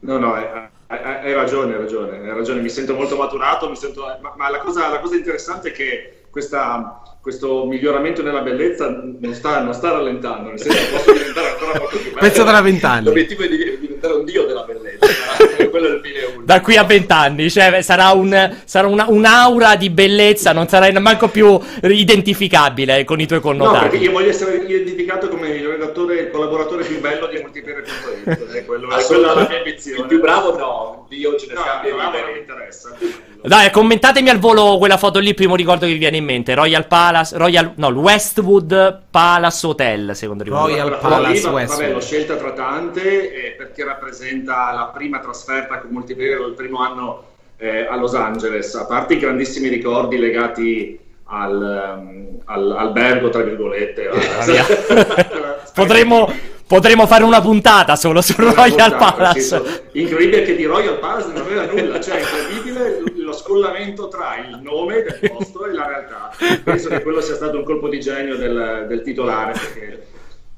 [0.00, 0.44] No, no, hai,
[0.86, 4.48] hai- hai ragione, hai ragione, hai ragione, mi sento molto maturato, mi sento- ma, ma
[4.48, 9.74] la, cosa, la cosa interessante è che questa- questo miglioramento nella bellezza non sta, non
[9.74, 12.20] sta rallentando, nel senso che posso diventare ancora molto più bello.
[12.20, 13.04] Pensa tra vent'anni.
[13.04, 15.06] L'obiettivo è di diventare un dio della bellezza,
[15.68, 16.44] quello è il fine ultimo.
[16.44, 21.28] Da qui a vent'anni, cioè sarà, un, sarà una- un'aura di bellezza, non sarai manco
[21.28, 23.96] più identificabile con i tuoi No, perché connotati.
[23.98, 28.90] io voglio essere identificato come il redattore, il collaboratore più bello di multiplayer.it, è quello,
[28.90, 30.00] è quella la mia ambizione.
[30.00, 32.96] Il più bravo no, Dio ce ne No, scambia il bravo non mi interessa.
[33.42, 36.54] Dai, commentatemi al volo quella foto lì, primo ricordo che vi viene in mente.
[36.54, 40.66] Royal Palace, Royal, no, il Westwood Palace Hotel, secondo ricordo.
[40.66, 41.66] Royal Allora, Palace lì.
[41.66, 46.80] Vabbè, l'ho scelta tra tante eh, perché rappresenta la prima trasferta con multiplayer del primo
[46.80, 47.24] anno
[47.56, 53.42] eh, a Los Angeles, a parte i grandissimi ricordi legati al, um, al- albergo, tra
[53.42, 54.10] virgolette.
[55.74, 56.32] Potremmo,
[56.66, 59.88] potremmo fare una puntata solo su Royal Palace.
[59.92, 65.02] Incredibile che di Royal Palace non aveva nulla, cioè incredibile lo scollamento tra il nome
[65.02, 66.30] del posto e la realtà.
[66.64, 70.06] Penso che quello sia stato un colpo di genio del, del titolare, perché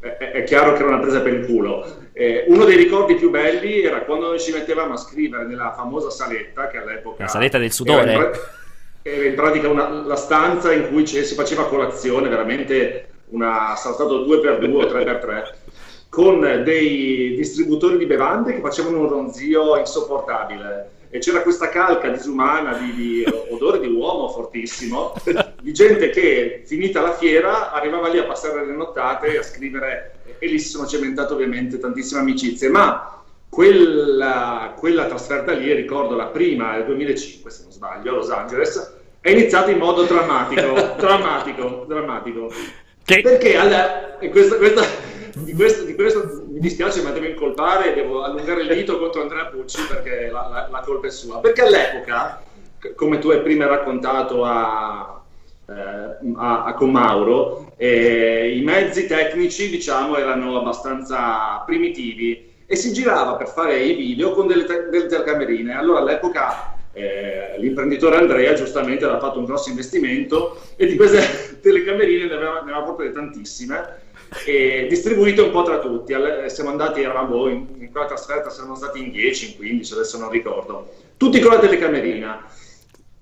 [0.01, 1.85] è, è- chiaro che era una presa per il culo.
[2.13, 6.11] Eh, uno dei ricordi più belli era quando noi ci mettevamo a scrivere nella famosa
[6.11, 7.23] saletta, che all'epoca...
[7.25, 8.13] La saletta del sudore?
[8.13, 8.31] Era in,
[9.03, 13.95] era in pratica una- la stanza in cui ci- si faceva colazione, veramente una, sarà
[13.95, 15.43] stato 2x2 o 3x3
[16.11, 22.75] con dei distributori di bevande che facevano un ronzio insopportabile e c'era questa calca disumana
[22.75, 25.15] di, di odore di uomo fortissimo
[25.63, 30.13] di gente che finita la fiera arrivava lì a passare le nottate e a scrivere
[30.39, 32.69] e lì si sono cementate ovviamente tantissime amicizie.
[32.69, 38.31] Ma quella, quella trasferta lì ricordo la prima nel 2005 se non sbaglio a Los
[38.31, 42.53] Angeles è iniziata in modo drammatico drammatico drammatico.
[43.05, 44.85] Che- perché alla- questa, questa-
[45.35, 49.47] di, questo, di questo mi dispiace, ma devo incolpare, devo allungare il dito contro Andrea
[49.47, 51.39] Pucci perché la, la- la colpa è sua.
[51.39, 52.43] Perché all'epoca,
[52.95, 55.23] come tu hai prima raccontato a,
[55.69, 55.73] eh,
[56.37, 63.35] a- a- con Mauro, eh, i mezzi tecnici diciamo erano abbastanza primitivi e si girava
[63.37, 65.75] per fare i video con delle, te- delle telecamerine.
[65.77, 72.27] Allora all'epoca eh, l'imprenditore Andrea giustamente aveva fatto un grosso investimento e di queste telecamerine
[72.27, 74.07] ne aveva, ne aveva portate tantissime
[74.45, 76.15] e distribuite un po' tra tutti.
[76.47, 80.31] Siamo andati, eravamo in, in quella trasferta, siamo stati in 10, in 15, adesso non
[80.31, 82.45] ricordo, tutti con la telecamerina.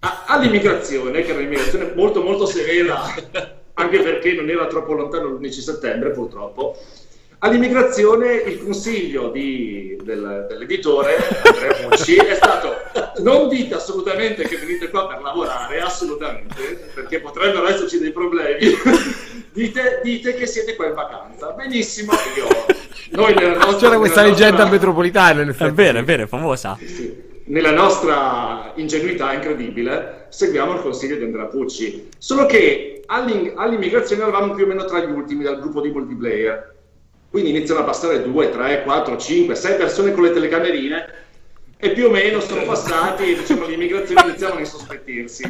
[0.00, 3.02] A- all'immigrazione, che era un'immigrazione molto molto severa,
[3.74, 6.76] anche perché non era troppo lontano l'11 settembre purtroppo,
[7.38, 12.74] all'immigrazione il consiglio di- del- dell'editore Andrea Mucci è stato
[13.22, 18.66] non dite assolutamente che venite qua per lavorare, assolutamente, perché potrebbero esserci dei problemi.
[19.56, 21.52] Dite, dite che siete qua in vacanza.
[21.52, 22.46] Benissimo, io.
[23.12, 25.72] Noi nella nostra, C'era questa nella leggenda nostra- metropolitana, in È effetti.
[25.72, 26.78] vero, è vero, è famosa.
[26.84, 27.24] sì.
[27.46, 32.08] Nella nostra ingenuità incredibile, seguiamo il consiglio di Andrea Pucci.
[32.18, 36.74] Solo che all'immigrazione eravamo più o meno tra gli ultimi dal gruppo di multiplayer.
[37.30, 41.24] Quindi iniziano a passare 2, 3, 4, 5, 6 persone con le telecamerine
[41.78, 45.42] e più o meno sono passati e diciamo, le immigrazioni iniziavano a insospettirsi.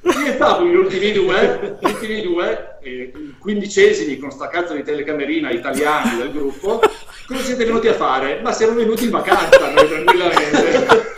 [0.00, 4.82] Chi è stato gli ultimi due, gli ultimi due, eh, quindicesimi con sta cazzo di
[4.82, 6.80] telecamerina italiani del gruppo,
[7.26, 8.40] cosa siete venuti a fare?
[8.40, 11.14] Ma siamo venuti in vacanza noi tranquillamente.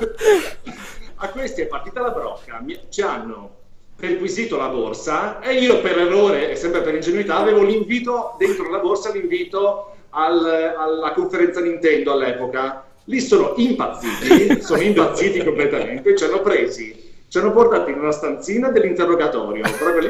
[1.19, 3.55] A questi è partita la brocca, mi- ci hanno
[3.97, 8.79] perquisito la borsa e io per errore e sempre per ingenuità avevo l'invito dentro la
[8.79, 16.41] borsa l'invito al- alla conferenza Nintendo all'epoca lì sono impazziti sono impazziti completamente ci hanno
[16.41, 19.65] presi ci hanno portato in una stanzina dell'interrogatorio,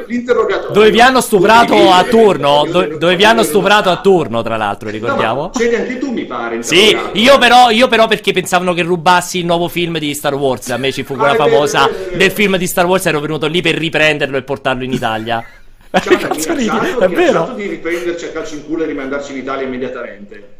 [0.05, 0.71] l'interrogatorio.
[0.71, 4.55] Dove vi hanno stuprato a turno, io- do- dove vi hanno stuprato a turno, tra
[4.55, 5.41] l'altro, No, ricordiamo.
[5.41, 6.61] ma c'eri anche tu, mi pare.
[6.61, 10.69] Sì, io però, io però perché pensavano che rubassi il nuovo film di Star Wars.
[10.69, 12.17] A me ci fu quella Ah, famosa vero, è vero.
[12.17, 13.05] del film di Star Wars.
[13.07, 15.43] Ero venuto lì per riprenderlo e portarlo in Italia.
[16.05, 17.53] Minacciato, È minacciato vero?
[17.55, 20.56] di riprenderci a calcio in culo e rimandarci in Italia immediatamente.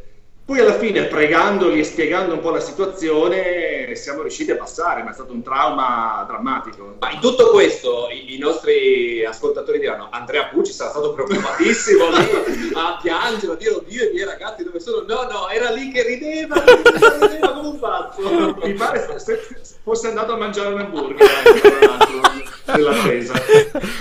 [0.48, 5.10] Poi alla fine, pregandoli e spiegando un po' la situazione, siamo riusciti a passare, ma
[5.10, 6.95] è stato un trauma drammatico.
[7.00, 12.06] Ma in tutto questo i, i nostri ascoltatori diranno Andrea Pucci sarà stato preoccupatissimo
[12.80, 15.04] a piangere, a dire oddio i miei ragazzi dove sono?
[15.06, 18.58] No, no, era lì che rideva, rideva come un pazzo.
[18.64, 22.22] Mi pare se- se- fosse andato a mangiare un hamburger anche, tra l'altro,
[22.74, 23.34] nell'attesa.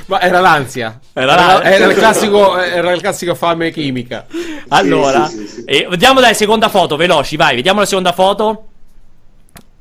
[0.07, 1.01] Ma era l'ansia.
[1.13, 4.27] Era Era il classico, era il classico fame chimica.
[4.69, 5.65] Allora, sì, sì, sì.
[5.65, 8.67] eh, vediamo dai seconda foto, veloci, vai, vediamo la seconda foto.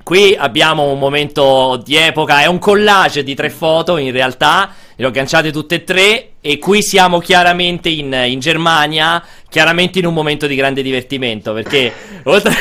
[0.03, 5.05] Qui abbiamo un momento di epoca, è un collage di tre foto in realtà, le
[5.05, 10.13] ho agganciate tutte e tre e qui siamo chiaramente in, in Germania, chiaramente in un
[10.13, 11.91] momento di grande divertimento perché
[12.25, 12.53] oltre,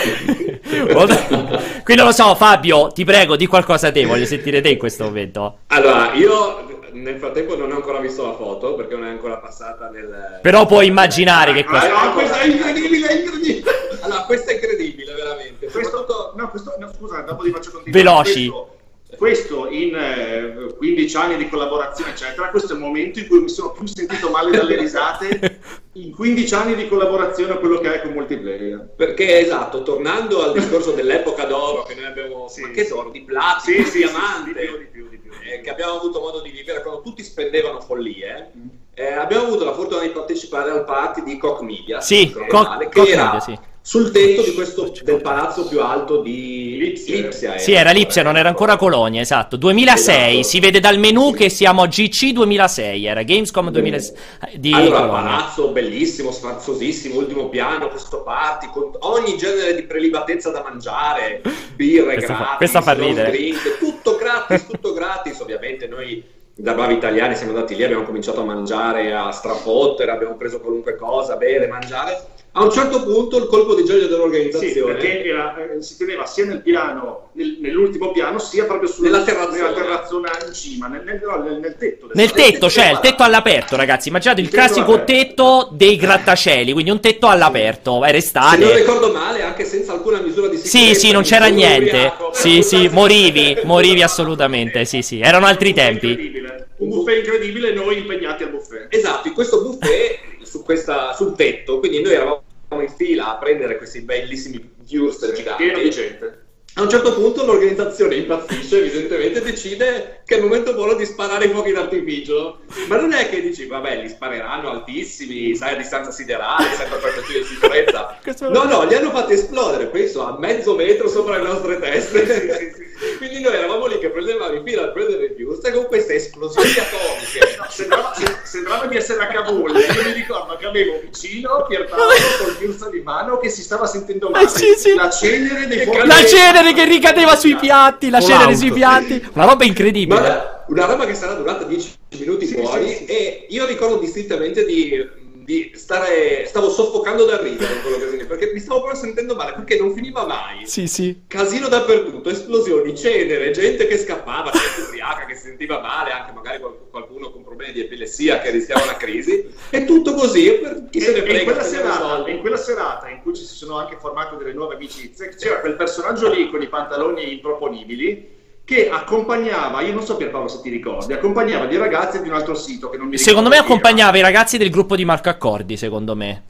[0.95, 4.71] oltre- qui non lo so Fabio, ti prego di qualcosa a te, voglio sentire te
[4.71, 5.59] in questo momento.
[5.67, 9.89] Allora, io nel frattempo non ho ancora visto la foto perché non è ancora passata
[9.89, 10.39] nel...
[10.41, 11.95] Però puoi immaginare che cosa...
[11.95, 13.71] Ah, no, questo è incredibile, è incredibile.
[14.01, 15.71] Allora, questo è incredibile, veramente.
[15.71, 18.05] Questo, no, questo, no, scusa, dopo ti faccio continuare.
[18.05, 18.49] Veloci.
[18.49, 18.74] Questo,
[19.17, 23.49] questo in eh, 15 anni di collaborazione, eccetera, questo è il momento in cui mi
[23.49, 25.61] sono più sentito male dalle risate
[25.93, 28.93] in 15 anni di collaborazione a quello che è con multiplayer.
[28.97, 32.91] Perché esatto, tornando al discorso dell'epoca d'oro che noi abbiamo, Sì, ma che sì.
[32.91, 35.31] d'oro, di platino, Sì, di sì, diamante, sì, di più, di più, di più.
[35.51, 38.51] eh, che abbiamo avuto modo di vivere quando tutti spendevano follie.
[38.97, 42.89] eh, abbiamo avuto la fortuna di partecipare al party di Koch Media, Sì, Koch- male,
[42.89, 43.59] che Koch era Media, sì.
[43.87, 47.17] Sul tetto di questo, del palazzo più alto di Lipsia.
[47.17, 47.59] Lipsia.
[47.59, 49.57] Sì, era Lipsia, non era ancora Colonia, esatto.
[49.57, 50.43] 2006, Esatto.
[50.49, 54.17] si vede dal menu che siamo a GC 2006, era Gamescom 2006
[54.55, 55.21] di Allora, Colonia.
[55.23, 61.43] palazzo bellissimo, sfarzosissimo, ultimo piano, questo party, con ogni genere di prelibatezza da mangiare,
[61.77, 63.31] birre Questa fa- gratis, questa fa long ridere.
[63.33, 65.39] drink, tutto gratis, tutto gratis.
[65.41, 66.25] Ovviamente noi
[66.55, 70.97] da bravi italiani siamo andati lì, abbiamo cominciato a mangiare, a strafottere, abbiamo preso qualunque
[70.97, 72.29] cosa, bere, mangiare.
[72.57, 76.25] A un certo punto il colpo di genio Sì, dell'organizzazione perché era, eh, si teneva
[76.25, 79.57] sia nel piano, nel- nell'ultimo piano, sia proprio sul- Nella terrazzona.
[79.57, 82.09] nella terrazzona in cima, nel, nel- nel- nel tetto.
[82.13, 84.09] Nel tetto, cioè il tetto all'aperto, ragazzi.
[84.09, 85.13] Immaginate il Il tetto classico all'aperto.
[85.35, 88.05] tetto dei grattacieli, quindi un tetto all'aperto.
[88.05, 90.95] Era Se non ricordo male, anche senza alcuna misura di sicurezza.
[90.95, 91.87] Sì, sì, non c'era niente.
[91.89, 92.31] ubriaco.
[92.35, 94.85] Sì, sì, morivi, morivi assolutamente.
[94.85, 96.07] Sì, sì, erano altri Un tempi.
[96.11, 96.69] incredibile.
[96.77, 98.87] Un buffet incredibile, noi impegnati al buffet.
[98.91, 103.77] Esatto, in questo buffet su questa- sul tetto, quindi noi eravamo in fila a prendere
[103.77, 105.91] questi bellissimi Würstel Pieno di giganti.
[105.91, 106.44] gente.
[106.77, 111.45] A un certo punto l'organizzazione impazzisce, evidentemente decide che è il momento buono di sparare
[111.45, 112.63] i fuochi d'artificio.
[112.89, 117.13] Ma non è che dici, vabbè, li spareranno altissimi, sai, a distanza siderale, sempre per
[117.13, 118.19] questioni di sicurezza.
[118.55, 122.73] No, no, li hanno fatti esplodere, penso, a mezzo metro sopra le nostre teste.
[123.19, 126.71] Quindi noi eravamo lì che prendevamo in fila a prendere il Würstel con queste esplosioni
[126.71, 127.53] atomiche.
[127.65, 129.71] No, sembrava, se- sembrava di essere a Kabul.
[129.71, 134.29] Io mi ricordo che avevo vicino Pierpaolo col Würstel in mano che si stava sentendo
[134.29, 134.45] male.
[134.45, 134.95] Eh, sì, sì.
[134.95, 136.07] La cenere dei fuochi.
[136.07, 139.23] La cenere che ricadeva sui piatti, la cenere sui piatti.
[139.33, 140.21] Una roba incredibile.
[140.21, 143.99] Ma una roba che sarà durata 10 minuti Sì, fuori sì, sì, e io ricordo
[143.99, 145.07] distintamente di,
[145.45, 149.77] di stare stavo soffocando da ridere in quell'occasione perché mi stavo proprio sentendo male perché
[149.79, 151.25] non finiva mai Sì, sì.
[151.27, 156.61] casino dappertutto esplosioni cenere gente che scappava gente ubriaca che si sentiva male anche magari
[156.61, 160.85] qual- qualcuno con problemi di epilessia che rischiava una crisi e tutto così e per
[160.91, 163.45] chi se ne E, e in frega quella serata, in quella serata in cui ci
[163.45, 168.33] si sono anche formate delle nuove amicizie, c'era quel personaggio lì con i pantaloni improponibili
[168.65, 172.55] che accompagnava, io non so Pierpaolo se ti ricordi, accompagnava dei ragazzi di un altro
[172.55, 173.89] sito che non mi Secondo me ricordo chi era.
[173.91, 176.43] accompagnava i ragazzi del gruppo di Marco Accordi, secondo me.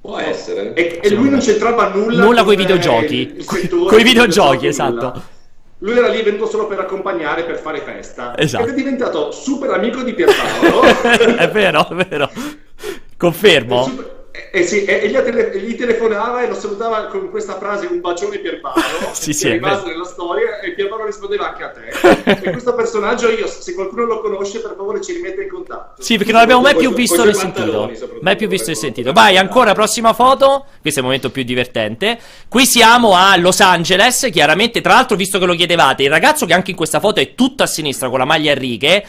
[0.00, 3.36] può essere E, e lui non c'entrava nulla Nulla con coi eh, videogiochi.
[3.44, 4.92] Coi non videogiochi, esatto.
[4.94, 5.22] nulla.
[5.80, 8.36] Lui era lì venuto solo per accompagnare, per fare festa.
[8.36, 8.64] Esatto.
[8.64, 10.82] Ed è diventato super amico di Pierpaolo.
[11.36, 12.30] è vero, è vero.
[13.16, 13.82] Confermo.
[13.84, 14.17] Super-
[14.50, 18.38] eh, sì, e, gli, tele- gli telefonava e lo salutava con questa frase un bacione
[18.38, 18.80] Pierpaolo
[19.12, 19.82] Sì, che sì, è vero.
[19.86, 24.20] nella storia e Pierpaolo rispondeva anche a te e questo personaggio io se qualcuno lo
[24.20, 27.34] conosce per favore ci rimette in contatto Sì, perché non l'abbiamo mai più visto né
[27.34, 27.90] sentito.
[28.20, 29.12] Mai più visto né sentito.
[29.12, 30.66] Vai, ancora, prossima foto.
[30.80, 32.18] Questo è il momento più divertente.
[32.48, 34.28] Qui siamo a Los Angeles.
[34.32, 37.34] Chiaramente, tra l'altro, visto che lo chiedevate, il ragazzo che anche in questa foto è
[37.34, 39.04] tutto a sinistra con la maglia a righe.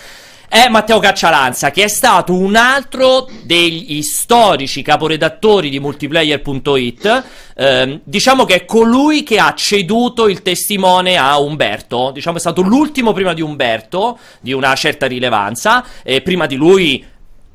[0.50, 7.24] È Matteo Caccialanza, che è stato un altro degli storici caporedattori di multiplayer.it.
[7.56, 12.10] Ehm, diciamo che è colui che ha ceduto il testimone a Umberto.
[12.12, 15.86] Diciamo è stato l'ultimo prima di Umberto, di una certa rilevanza.
[16.02, 17.06] E prima di lui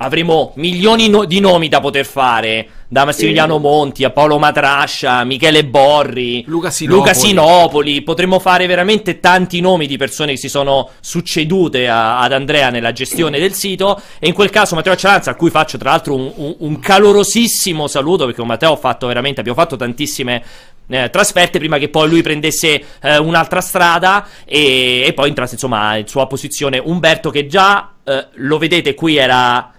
[0.04, 2.68] avremo milioni no- di nomi da poter fare.
[2.86, 7.00] Da Massimiliano Monti a Paolo Matrascia, a Michele Borri, Luca Sinopoli.
[7.00, 8.02] Luca Sinopoli.
[8.02, 12.92] Potremmo fare veramente tanti nomi di persone che si sono succedute a- ad Andrea nella
[12.92, 14.00] gestione del sito.
[14.20, 17.86] E in quel caso Matteo Accialanza, a cui faccio tra l'altro un, un- un calorosissimo
[17.88, 20.42] saluto, perché con Matteo ho fatto veramente, abbiamo fatto tantissime.
[20.86, 25.96] eh, trasferte prima che poi lui prendesse eh, un'altra strada e, e poi entrasse insomma
[25.96, 29.72] in sua posizione Umberto che già eh, lo vedete qui era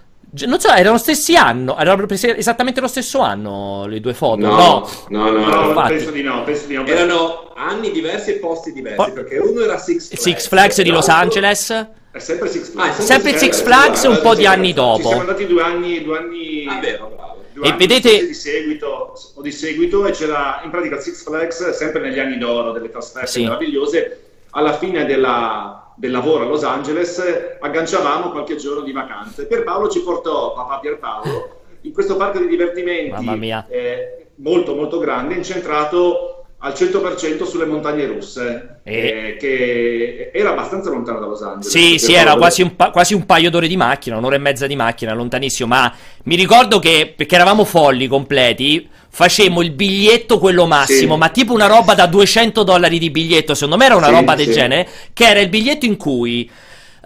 [0.46, 4.88] non so erano stessi anno erano prese esattamente lo stesso anno le due foto no,
[5.08, 6.84] No, no, no, No, penso di no, penso di no.
[6.86, 10.22] Erano anni diversi e posti diversi, Poi- perché uno era Six Flags.
[10.22, 12.98] Six Flags di Los Angeles È sempre Six Flags.
[12.98, 16.18] Ah, sempre Six Flags un po' di anni Ci dopo siamo andati due anni, due
[16.18, 17.34] anni, Ah, vero, bravo.
[17.62, 22.18] E vedete- di seguito, o di seguito e c'era in pratica Six Flags sempre negli
[22.18, 23.42] anni d'oro delle trasferte Sì.
[23.44, 24.20] meravigliose.
[24.50, 27.22] Alla fine della- del lavoro a Los Angeles
[27.58, 29.46] agganciavamo qualche giorno di vacanze.
[29.46, 36.35] Pierpaolo ci portò, papà Pierpaolo, in questo parco di divertimenti eh, molto molto grande, incentrato
[36.66, 41.68] al 100% sulle montagne russe, E- eh, che era abbastanza lontano da Los Angeles.
[41.68, 44.66] Sì, sì, era quasi un, pa- quasi un paio d'ore di macchina, un'ora e mezza
[44.66, 45.68] di macchina, lontanissimo.
[45.68, 45.92] Ma
[46.24, 51.18] mi ricordo che, perché eravamo folli completi, facemmo il biglietto quello massimo, Sì.
[51.20, 53.54] ma tipo una roba da 200 dollari di biglietto.
[53.54, 54.52] Secondo me era una Sì, roba del sì.
[54.52, 56.50] genere, che era il biglietto in cui.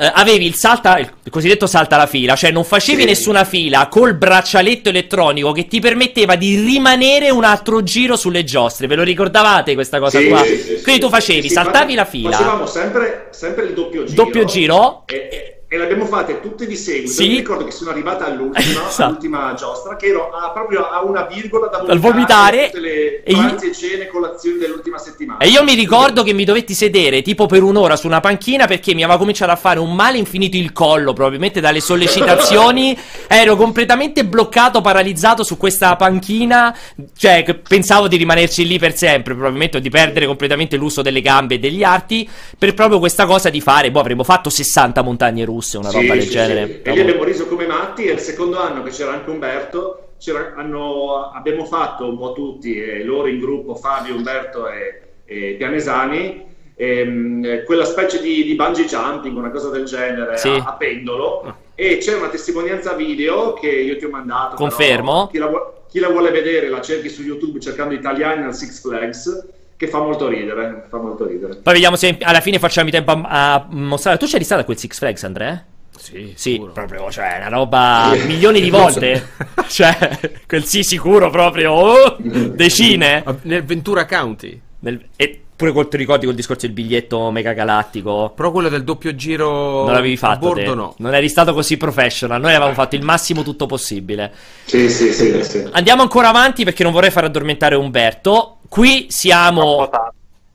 [0.01, 3.07] Eh, avevi il salta, il cosiddetto salta la fila, cioè non facevi Sì.
[3.07, 8.86] nessuna fila col braccialetto elettronico che ti permetteva di rimanere un altro giro sulle giostre.
[8.86, 10.42] Ve lo ricordavate questa cosa Sì, qua?
[10.42, 12.30] sì, Quindi tu facevi, saltavi la fila.
[12.30, 14.24] Facevamo sempre, sempre il doppio giro.
[14.24, 15.03] Doppio giro?
[15.07, 17.12] E, e- e le abbiamo fatte tutte di seguito.
[17.12, 17.28] Sì.
[17.28, 18.58] Mi ricordo che sono arrivata all'ultima,
[18.88, 19.02] Esatto.
[19.04, 22.66] all'ultima giostra, che ero a- proprio a una virgola da Dal vomitare.
[22.66, 25.38] tutte le E io- pranzi e cene, colazioni dell'ultima settimana.
[25.38, 28.94] E io mi ricordo che mi dovetti sedere tipo per un'ora su una panchina perché
[28.94, 32.98] mi aveva cominciato a fare un male infinito il collo, probabilmente dalle sollecitazioni.
[33.28, 36.76] Ero completamente bloccato, paralizzato su questa panchina.
[37.16, 41.54] Cioè, pensavo di rimanerci lì per sempre, probabilmente, o di perdere completamente l'uso delle gambe
[41.54, 42.28] e degli arti.
[42.58, 46.12] Per proprio questa cosa di fare, boh, avremmo fatto 60 montagne russe, una Sì, roba
[46.14, 46.66] del sì, genere.
[46.66, 46.80] sì.
[46.82, 50.54] E lì abbiamo riso come matti e il secondo anno che c'era anche Umberto, c'era-
[50.56, 56.44] hanno- abbiamo fatto un po' tutti, e loro in gruppo, Fabio, Umberto e, e Pianesani,
[56.74, 60.48] ehm, quella specie di, di bungee jumping, una cosa del genere, Sì.
[60.48, 64.56] a, a pendolo, e c'è una testimonianza video che io ti ho mandato.
[64.56, 65.28] però Confermo.
[65.30, 65.50] chi, la,
[65.88, 69.46] chi la vuole vedere la cerchi su YouTube cercando italiani al Six Flags,
[69.80, 71.56] che fa molto ridere, fa molto ridere.
[71.56, 74.18] Poi vediamo se alla fine facciamo i tempo a, a mostrare.
[74.18, 75.64] Tu c'eri stato a quel Six Flags, Andrea?
[75.98, 76.72] Sì, Sì, sicuro.
[76.72, 79.26] proprio, cioè, una roba milioni di volte.
[79.68, 83.24] cioè, quel sì sicuro proprio, oh, decine.
[83.44, 84.60] Nel Ventura County.
[84.80, 88.32] Nel- e pure quel, ti ricordi quel discorso del biglietto mega galattico?
[88.34, 90.74] Però quello del doppio giro Non l'avevi a fatto bordo te.
[90.74, 90.94] no.
[90.98, 92.40] Non eri stato così professional.
[92.40, 94.32] Noi avevamo fatto il massimo tutto possibile.
[94.64, 95.44] Sì, sì, sì.
[95.44, 95.68] sì.
[95.70, 98.61] Andiamo ancora avanti perché non vorrei far addormentare Umberto.
[98.68, 99.88] Qui siamo.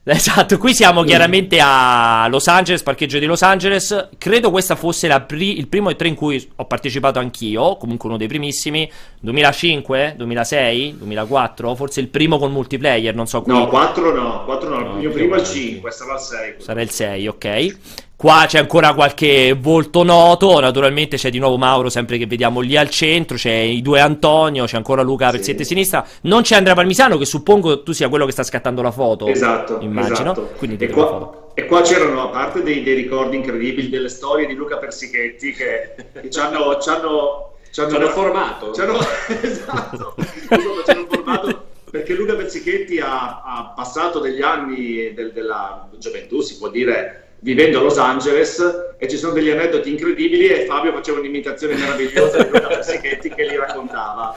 [0.16, 4.10] Esatto, qui siamo chiaramente a Los Angeles, parcheggio di Los Angeles.
[4.20, 8.18] Credo questa fosse la pri- il primo E3 in cui ho partecipato anch'io, comunque uno
[8.20, 8.88] dei primissimi.
[9.20, 13.52] 2005, 2006, 2004, forse il primo con multiplayer, non so qui.
[13.52, 15.60] No, 4 no, 4 no, No, il mio primo è il avanti.
[15.60, 16.54] 5, sarà il 6.
[16.60, 17.78] Sarà il 6, ok.
[18.18, 20.60] Qua c'è ancora qualche volto noto.
[20.60, 23.36] Naturalmente c'è di nuovo Mauro, sempre che vediamo lì al centro.
[23.36, 26.08] C'è i due Antonio, c'è ancora Luca Perzietti a sinistra.
[26.22, 29.28] Non c'è Andrea Palmisano, che suppongo tu sia quello che sta scattando la foto.
[29.28, 30.14] Esatto, Immagino.
[30.14, 30.50] esatto.
[30.58, 31.52] Quindi e, qua, foto.
[31.56, 35.96] e qua c'erano, a parte dei, dei ricordi incredibili, delle storie di Luca Persichetti che,
[36.14, 36.80] che ci hanno...
[36.80, 38.74] Ci hanno, ci hanno, Ci hanno formato.
[38.74, 38.98] ci hanno-
[39.42, 45.90] esatto, Insomma, ci hanno formato perché Luca Persichetti ha, ha passato degli anni del- della
[45.98, 50.66] gioventù, si può dire, vivendo a Los Angeles e ci sono degli aneddoti incredibili e
[50.66, 54.36] Fabio faceva un'imitazione meravigliosa di Luca Persichetti che li raccontava.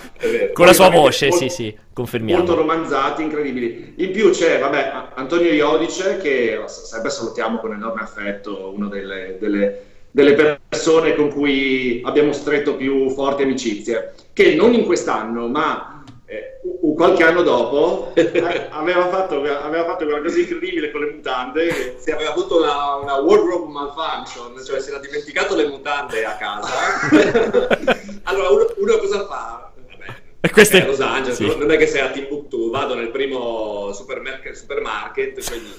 [0.53, 2.43] Con la sua voce, molto- sì, sì, confermiamo.
[2.43, 3.95] molto romanzati, incredibili.
[3.97, 9.83] In più c'è, vabbè, Antonio Iodice, che sempre salutiamo con enorme affetto, una delle, delle-
[10.11, 10.35] delle
[10.69, 15.98] persone con cui abbiamo stretto più forti amicizie, che non in quest'anno, ma
[16.31, 21.11] eh, u- qualche anno dopo, eh, aveva, fatto, aveva fatto una cosa incredibile con le
[21.12, 21.66] mutande.
[21.68, 26.37] che- Si aveva avuto una, una wardrobe malfunction, cioè si era dimenticato le mutande a
[26.37, 26.68] casa.
[28.24, 29.72] allora uno, uno cosa fa?
[29.91, 31.47] Vabbè, E questo è Los Angeles, sì.
[31.47, 31.55] no?
[31.57, 35.72] non è che sei a Timbuktu, vado nel primo supermarket, supermarket quindi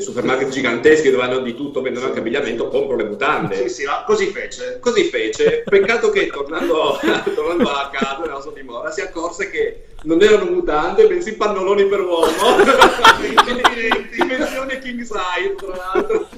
[0.00, 3.56] supermarket giganteschi dove hanno di tutto, vendono anche abbigliamento, compro le mutande.
[3.56, 4.78] Sì, sì, ma così fece.
[4.80, 5.62] Così fece.
[5.64, 6.98] Peccato che tornando,
[7.34, 12.00] tornando a casa nella sua dimora si accorse che non erano mutande, bensì pannoloni per
[12.00, 12.26] uomo.
[14.10, 16.28] dimensione king size, tra l'altro.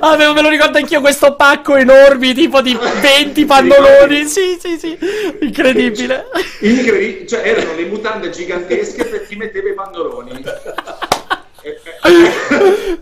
[0.00, 4.26] Ah, me me lo ricordo anch'io questo pacco enorme, tipo di 20 pannoloni.
[4.26, 4.98] Sì, sì, sì.
[5.40, 6.26] Incredibile.
[6.60, 10.44] Incredibile, cioè erano le mutande gigantesche per chi metteva i pannoloni.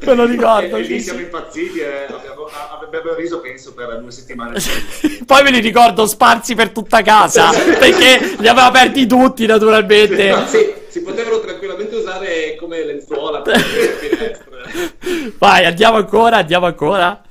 [0.05, 0.77] Me lo ricordo.
[0.77, 1.25] E lì sì, siamo sì.
[1.25, 2.49] impazziti e abbiamo,
[2.81, 4.59] abbiamo riso penso per due settimane.
[5.27, 7.51] Poi me li ricordo sparsi per tutta casa.
[7.79, 10.31] perché li aveva aperti tutti, naturalmente.
[10.31, 15.35] Ma sì, si potevano tranquillamente usare come lenzuola per le finestre.
[15.39, 17.23] Vai, andiamo ancora, andiamo ancora.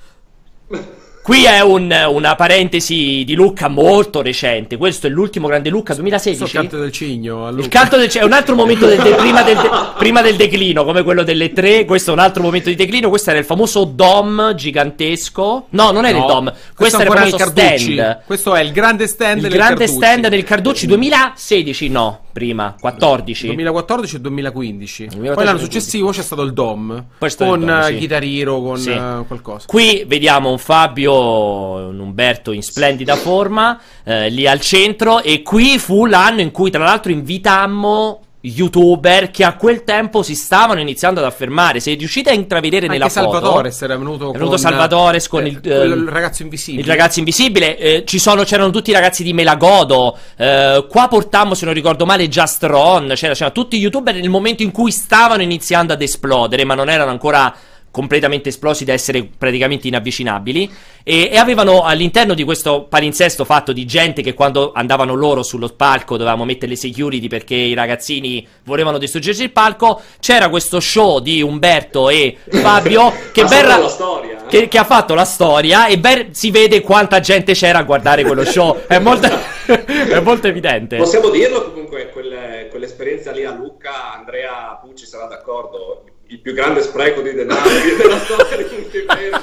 [1.26, 4.78] Qui è un- una parentesi di Lucca molto recente.
[4.78, 6.52] Questo è l'ultimo grande Lucca Il 2016.
[6.54, 7.50] canto del cigno.
[7.50, 9.58] Il canto del, è un altro momento del, del- prima, del,
[9.98, 11.84] prima del declino, come quello delle tre.
[11.86, 13.10] Questo è un altro momento di declino.
[13.10, 15.66] Questo era il famoso Dom gigantesco.
[15.72, 16.44] No, non era No, il Dom.
[16.46, 18.20] Questo, questo era il famoso il stand.
[18.28, 19.98] Questo è il grande stand Il del grande Carducci.
[20.06, 23.48] stand del Carducci 2016, no, prima, 14.
[23.48, 25.06] 2014 e 2015.
[25.08, 25.80] 2014 Poi l'anno 2015.
[25.82, 27.04] successivo c'è stato il Dom.
[27.18, 27.98] Poi stato il con Dom, sì.
[27.98, 28.94] Guitar Hero, con Sì.
[29.26, 29.66] qualcosa.
[29.66, 35.22] Qui vediamo un Fabio, un Umberto in splendida forma, eh, lì al centro.
[35.22, 40.36] E qui fu l'anno in cui, tra l'altro, invitammo youtuber che a quel tempo si
[40.36, 41.80] stavano iniziando ad affermare.
[41.80, 45.46] Se riuscite a intravedere nella Anche foto, Salvatore era venuto è con venuto Salvatores con
[45.46, 46.82] eh, il, ehm, il ragazzo invisibile.
[46.82, 50.18] il ragazzo invisibile, eh, ci sono, c'erano tutti i ragazzi di Melagodo.
[50.38, 53.14] eh, qua portammo, se non ricordo male, Justron.
[53.16, 56.90] C'era, c'erano tutti i youtuber nel momento in cui stavano iniziando ad esplodere, ma non
[56.90, 57.54] erano ancora
[57.96, 60.70] completamente esplosi da essere praticamente inavvicinabili.
[61.02, 65.70] E, e avevano all'interno di questo palinsesto fatto di gente che quando andavano loro sullo
[65.70, 70.02] palco dovevamo mettere le security perché i ragazzini volevano distruggerci il palco.
[70.20, 74.48] C'era questo show di Umberto e Fabio che Ha ben fatto ra- la storia, eh?
[74.50, 78.26] che, che ha fatto la storia e ben si vede quanta gente c'era a guardare
[78.26, 78.82] quello show.
[78.88, 79.30] È molto,
[79.72, 80.98] è molto evidente.
[80.98, 86.82] Possiamo dirlo comunque, quelle- quell'esperienza lì a Lucca, Andrea Pucci sarà d'accordo, il più grande
[86.82, 89.42] spreco di denaro della storia di multiplayer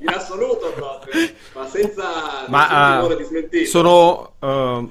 [0.00, 3.68] in assoluto proprio, ma senza Ma timore di smentita.
[3.68, 4.86] sono eh,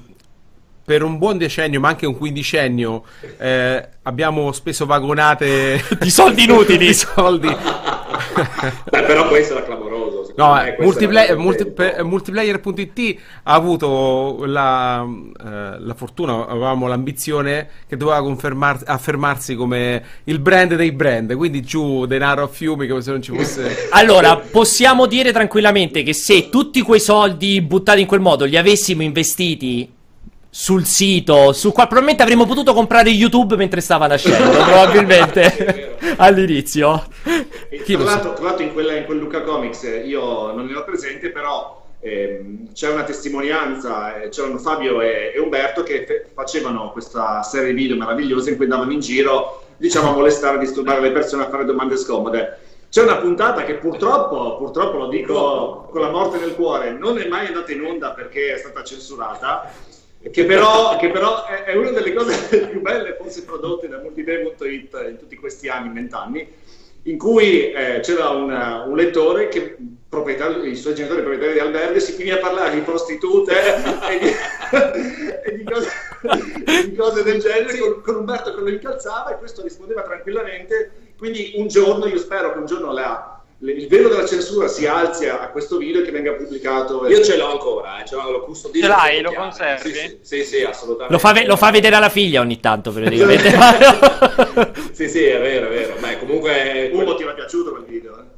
[0.84, 3.04] per un buon decennio, ma anche un quindicennio,
[3.38, 6.86] eh, abbiamo speso vagonate Di soldi inutili.
[6.86, 7.48] di soldi.
[7.48, 9.84] Beh, però questo era clamoroso.
[9.84, 9.85] secondo
[10.36, 17.96] No, eh, era multi- per- multiplayer.it ha avuto la, eh, la fortuna, avevamo l'ambizione che
[17.96, 23.10] doveva confermar- affermarsi come il brand dei brand, quindi giù denaro a fiumi come se
[23.10, 23.88] non ci fosse...
[23.96, 29.02] Allora, possiamo dire tranquillamente che se tutti quei soldi buttati in quel modo li avessimo
[29.02, 29.94] investiti
[30.58, 37.08] sul sito, su qua, probabilmente avremmo potuto comprare YouTube mentre stava nascendo, probabilmente all'inizio.
[37.68, 40.82] E tra, l'altro, tra l'altro in, quella, in quel Luca Comics eh, io non ero
[40.82, 46.90] presente, però ehm, c'è una testimonianza, eh, c'erano Fabio e, e Umberto che fe- facevano
[46.90, 51.02] questa serie di video meravigliosa in cui andavano in giro, diciamo, a molestare, a disturbare
[51.02, 52.60] le persone, a fare domande scomode.
[52.88, 57.26] C'è una puntata che purtroppo, purtroppo lo dico con la morte nel cuore, non è
[57.28, 59.70] mai andata in onda perché è stata censurata,
[60.30, 65.06] che però, che però è, è una delle cose più belle forse prodotte da multiplayer.it
[65.08, 66.46] in tutti questi anni, vent'anni,
[67.02, 69.76] in cui eh, c'era un, un lettore che
[70.64, 73.52] i suoi genitori proprietari di alberghi si finì a parlare di prostitute
[74.08, 74.30] e di,
[75.44, 75.90] e di cose,
[76.86, 80.90] di cose del genere con, con Umberto che lo incalzava e questo rispondeva tranquillamente.
[81.18, 85.26] Quindi un giorno io spero che un giorno la- il velo della censura si alzi
[85.28, 88.44] a, questo video e che venga pubblicato Io ce l'ho ancora, eh, ce l'ho, lo
[88.44, 88.86] custodisco.
[88.86, 89.20] Ce l'hai?
[89.22, 89.90] Lo conservi?
[89.90, 91.12] Sì, sì, sì, sì, assolutamente.
[91.12, 93.50] Lo fa, ve- lo fa vedere alla figlia ogni tanto, praticamente.
[94.92, 98.18] sì sì è vero è vero Beh, comunque Ugo ti era piaciuto quel video?
[98.18, 98.34] eh?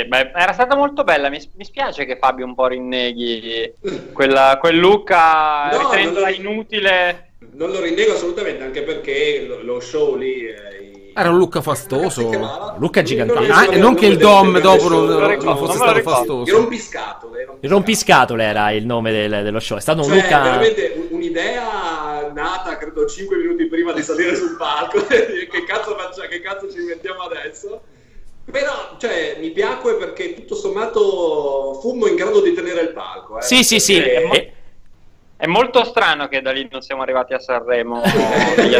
[0.00, 1.28] Eh, beh, era stata molto bella.
[1.28, 3.74] Mi, mi spiace che Fabio un po' rinneghi
[4.12, 7.32] quella, quel look a- No, ritenendola non lo- inutile.
[7.52, 10.77] non lo rinnego assolutamente anche perché lo, lo show lì eh,
[11.18, 12.74] Era un look fastoso.
[12.78, 13.40] Luca gigantesco.
[13.40, 15.98] Non Ah, non che il Dom dopo non, Non fosse stato ricordo.
[15.98, 16.56] Il fastoso.
[16.56, 17.48] rompiscatole.
[17.60, 19.76] il rompiscatole era il nome del- dello show.
[19.76, 20.42] È stato un Cioè, Luca.
[20.42, 25.04] veramente un- un'idea nata credo 5 minuti prima di salire sul palco.
[25.08, 27.80] che, cazzo faccia, che cazzo ci inventiamo adesso?
[28.50, 33.38] Però, cioè, mi piacque perché tutto sommato fummo in grado di tenere il palco.
[33.38, 33.42] eh.
[33.42, 33.96] Sì, sì, sì.
[34.00, 34.52] E-
[35.40, 38.02] È molto strano che da lì non siamo arrivati a Sanremo
[38.56, 38.74] negli,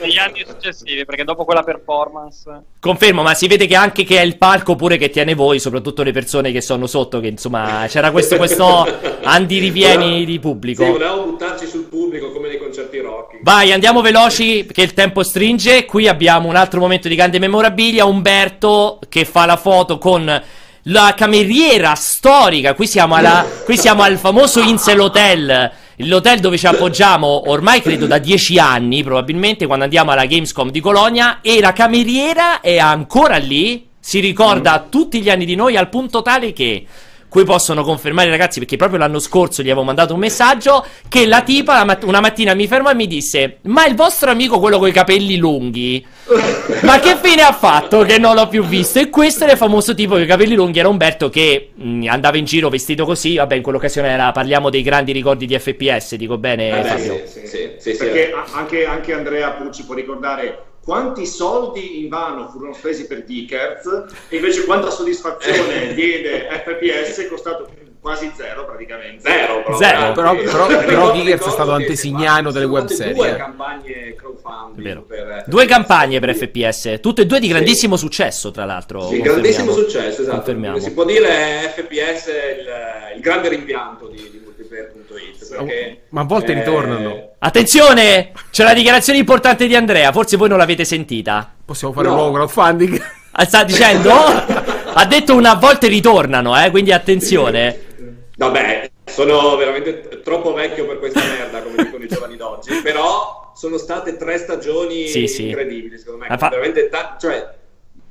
[0.00, 2.62] negli anni successivi, perché dopo quella performance...
[2.80, 6.02] Confermo, ma si vede che anche che è il palco pure che tiene voi, soprattutto
[6.02, 8.86] le persone che sono sotto, che insomma c'era questo, questo
[9.22, 10.82] andirivieni di pubblico.
[10.82, 13.40] Sì, volevamo buttarci sul pubblico come nei concerti rock.
[13.42, 15.84] Vai, andiamo veloci perché il tempo stringe.
[15.84, 18.06] Qui abbiamo un altro momento di grande memorabilia.
[18.06, 20.42] Umberto che fa la foto con
[20.84, 22.74] la cameriera storica.
[22.74, 25.70] Qui siamo, alla, qui siamo al famoso Insel Hotel.
[25.96, 30.80] L'hotel dove ci appoggiamo ormai credo da dieci anni, probabilmente quando andiamo alla Gamescom di
[30.80, 31.38] Colonia.
[31.42, 33.88] E la cameriera è ancora lì.
[34.00, 36.86] Si ricorda tutti gli anni di noi al punto tale che
[37.32, 41.24] qui possono confermare i ragazzi perché proprio l'anno scorso gli avevo mandato un messaggio che
[41.24, 44.60] la tipa la mat- una mattina mi fermò e mi disse ma il vostro amico
[44.60, 46.04] quello con i capelli lunghi
[46.82, 49.94] ma che fine ha fatto che non l'ho più visto e questo era il famoso
[49.94, 53.54] tipo con i capelli lunghi era Umberto che mh, andava in giro vestito così vabbè
[53.54, 57.40] in quell'occasione era parliamo dei grandi ricordi di FPS dico bene Eh beh, Fabio sì,
[57.40, 58.32] sì, sì, sì, sì, Perché eh.
[58.32, 64.04] a- anche, anche Andrea Pucci può ricordare quanti soldi in vano furono spesi per Geekers
[64.28, 67.68] e invece quanta soddisfazione diede FPS costato
[68.00, 69.20] quasi zero praticamente.
[69.30, 69.76] Zero, proprio.
[69.76, 70.42] Zero, Eh, però- sì.
[70.42, 73.14] però- però Geekers è stato antesignano delle web serie.
[73.14, 77.52] Due campagne crowdfunding per due campagne per FPS tutte e due di Sì.
[77.52, 80.80] grandissimo successo tra l'altro Sì, grandissimo successo, esatto.
[80.80, 84.41] Si può dire FPS è il, il grande rimpianto di, di.
[85.56, 87.30] Perché, Ma a volte eh, ritornano.
[87.38, 88.32] Attenzione!
[88.50, 91.52] C'è la dichiarazione importante di Andrea, forse voi non l'avete sentita.
[91.64, 92.12] Possiamo fare No.
[92.14, 93.02] un nuovo crowdfunding?
[93.34, 94.12] Ah, Sta dicendo?
[94.92, 97.80] ha detto una volte ritornano, eh, quindi attenzione.
[98.36, 102.74] Vabbè, sono veramente troppo vecchio per questa merda, come dicono i giovani d'oggi.
[102.82, 105.46] Però sono state tre stagioni Sì, sì.
[105.48, 106.36] incredibili, secondo me.
[106.36, 107.48] Fa- Veramente ta- cioè,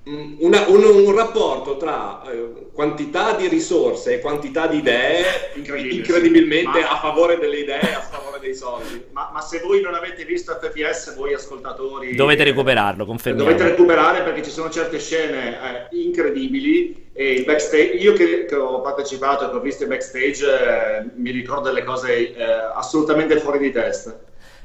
[0.04, 5.24] una- un, un rapporto tra eh, quantità di risorse e quantità di idee
[5.54, 6.84] Incredibile, incredibilmente sì.
[6.86, 9.04] Ma- a favore delle idee e a favore dei soldi.
[9.12, 13.48] Ma, ma se voi non avete visto FPS, voi ascoltatori Dovete eh, recuperarlo, confermiamo.
[13.50, 18.56] Dovete recuperare perché ci sono certe scene eh, incredibili e il backstage, io che, che
[18.56, 23.38] ho partecipato e che ho visto il backstage eh, mi ricordo delle cose eh, assolutamente
[23.40, 24.20] fuori di testa.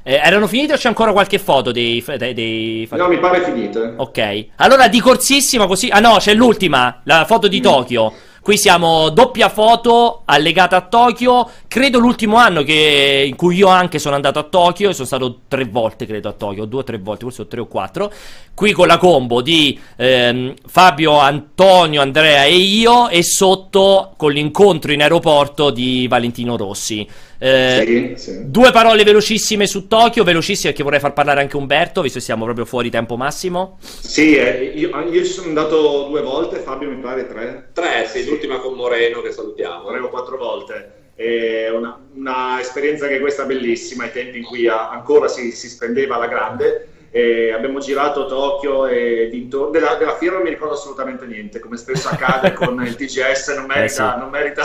[0.09, 2.01] Eh, erano finite o c'è ancora qualche foto dei...
[2.15, 3.95] dei, dei- No, mi pare finite.
[3.97, 4.45] Ok.
[4.55, 5.89] Allora di corsissima così...
[5.89, 8.13] Ah no, c'è l'ultima, la foto di Tokyo.
[8.39, 11.49] Qui siamo doppia foto allegata a Tokyo.
[11.69, 14.89] Credo l'ultimo anno che- in cui io anche sono andato a Tokyo.
[14.89, 16.65] E sono stato tre volte, credo, a Tokyo.
[16.65, 18.11] Due o tre volte, forse o tre o quattro.
[18.53, 23.09] Qui con la combo di ehm, Fabio, Antonio, Andrea e io.
[23.09, 27.05] E sotto con l'incontro in aeroporto di Valentino Rossi.
[27.39, 28.49] Eh, Sì, sì.
[28.49, 32.45] Due parole velocissime su Tokyo, velocissime perché vorrei far parlare anche Umberto, visto che siamo
[32.45, 33.77] proprio fuori tempo massimo.
[33.81, 38.25] Sì, eh, io, io ci sono andato due volte, Fabio mi pare tre, Tre, sì,
[38.25, 39.87] l'ultima con Moreno che salutiamo.
[39.89, 40.91] tre o quattro volte.
[41.17, 46.15] È una, una esperienza che questa bellissima, ai tempi in cui ancora si, si spendeva
[46.15, 46.89] alla grande.
[47.09, 51.75] E abbiamo girato Tokyo e dintorni della, della fiera non mi ricordo assolutamente niente, come
[51.77, 54.01] spesso accade con il TGS, non merita, Eh sì.
[54.19, 54.63] non merita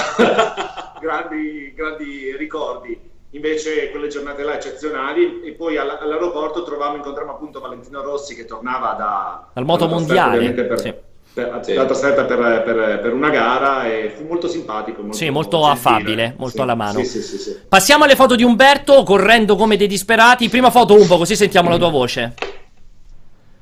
[1.00, 3.10] grandi, grandi ricordi.
[3.30, 8.44] Invece quelle giornate là eccezionali e poi all- all'aeroporto trovavamo, incontrammo appunto Valentino Rossi che
[8.44, 10.94] tornava da, Dal moto mondiale, Per, sì.
[11.34, 11.74] Per, Sì.
[11.74, 15.00] la trasferta per, per- per una gara e fu molto simpatico.
[15.02, 16.98] Molto, Sì, molto affabile, molto Sì, alla mano.
[16.98, 17.59] Sì, sì, sì, sì.
[17.68, 20.48] Passiamo alle foto di Umberto, correndo come dei disperati.
[20.48, 22.34] Prima foto Umbo, così sentiamo la tua voce.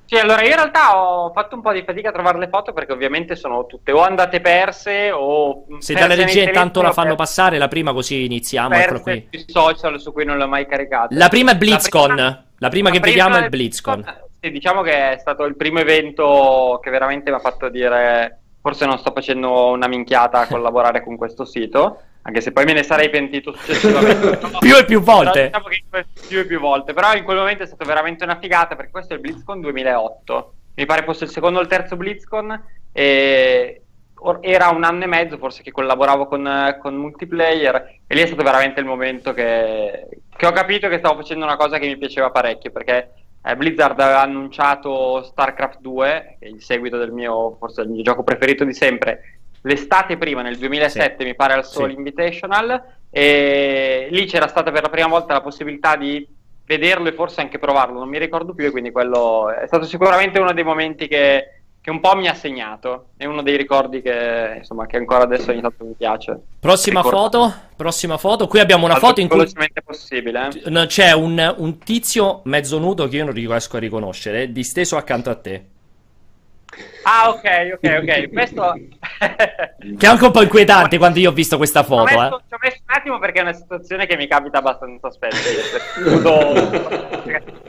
[0.05, 2.73] Sì, allora io in realtà ho fatto un po' di fatica a trovare le foto
[2.73, 7.59] perché ovviamente sono tutte o andate perse o Se dalla regia intanto la fanno passare,
[7.59, 9.29] la prima così iniziamo, perse qui.
[9.31, 11.15] sui social su cui non le ho mai caricate.
[11.15, 14.05] La prima è BlizzCon, prima- la prima che la vediamo è il BlizzCon.
[14.41, 18.87] Sì, diciamo che è stato il primo evento che veramente mi ha fatto dire forse
[18.87, 22.83] non sto facendo una minchiata a collaborare con questo sito, anche se poi me ne
[22.83, 24.37] sarei pentito successivamente.
[24.37, 25.45] Però- Più e più però volte.
[25.45, 25.85] diciamo che
[26.29, 29.13] più e più volte, però in quel momento è stato veramente una figata perché questo
[29.13, 30.53] è il BlizzCon 2008.
[30.77, 33.83] Mi pare fosse il secondo o il terzo BlizzCon e
[34.41, 38.43] era un anno e mezzo forse che collaboravo con, con multiplayer e lì è stato
[38.43, 40.07] veramente il momento che,
[40.37, 43.13] che ho capito che stavo facendo una cosa che mi piaceva parecchio perché
[43.43, 48.03] eh, Blizzard aveva annunciato StarCraft 2, che è il seguito del mio, forse il mio
[48.03, 51.97] gioco preferito di sempre, l'estate prima, nel 2007 mi pare al Soul Sì.
[51.97, 56.27] Invitational e lì c'era stata per la prima volta la possibilità di
[56.65, 60.39] vederlo e forse anche provarlo, non mi ricordo più e quindi quello è stato sicuramente
[60.39, 64.57] uno dei momenti che, che un po' mi ha segnato, è uno dei ricordi che,
[64.59, 66.39] insomma, che ancora adesso ogni tanto mi piace.
[66.61, 67.19] Prossima Ricordo.
[67.19, 68.47] foto, prossima foto.
[68.47, 70.49] Qui abbiamo una foto in più cui velocemente possibile.
[70.65, 70.87] eh.
[70.87, 75.37] c'è un, un tizio mezzo nudo che io non riesco a riconoscere, disteso accanto a
[75.37, 75.65] te.
[77.03, 78.31] Ah, ok, ok, ok.
[78.33, 82.05] Questo Che è anche un po' inquietante quando io ho visto questa Ci ho, foto,
[82.05, 82.43] messo, eh.
[82.49, 85.79] ci ho messo un attimo perché è una situazione che mi capita abbastanza spesso.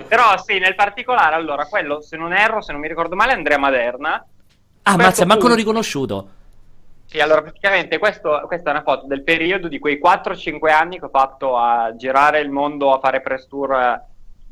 [0.08, 3.36] Però sì, nel particolare, allora, quello, se non erro, se non mi ricordo male, è
[3.36, 4.14] Andrea Maderna.
[4.14, 6.30] Ah, questo mazza, manco l'ho riconosciuto.
[7.06, 11.06] Sì, allora praticamente questo- questa è una foto del periodo di quei 4-5 anni che
[11.06, 14.02] ho fatto a girare il mondo a fare press tour eh,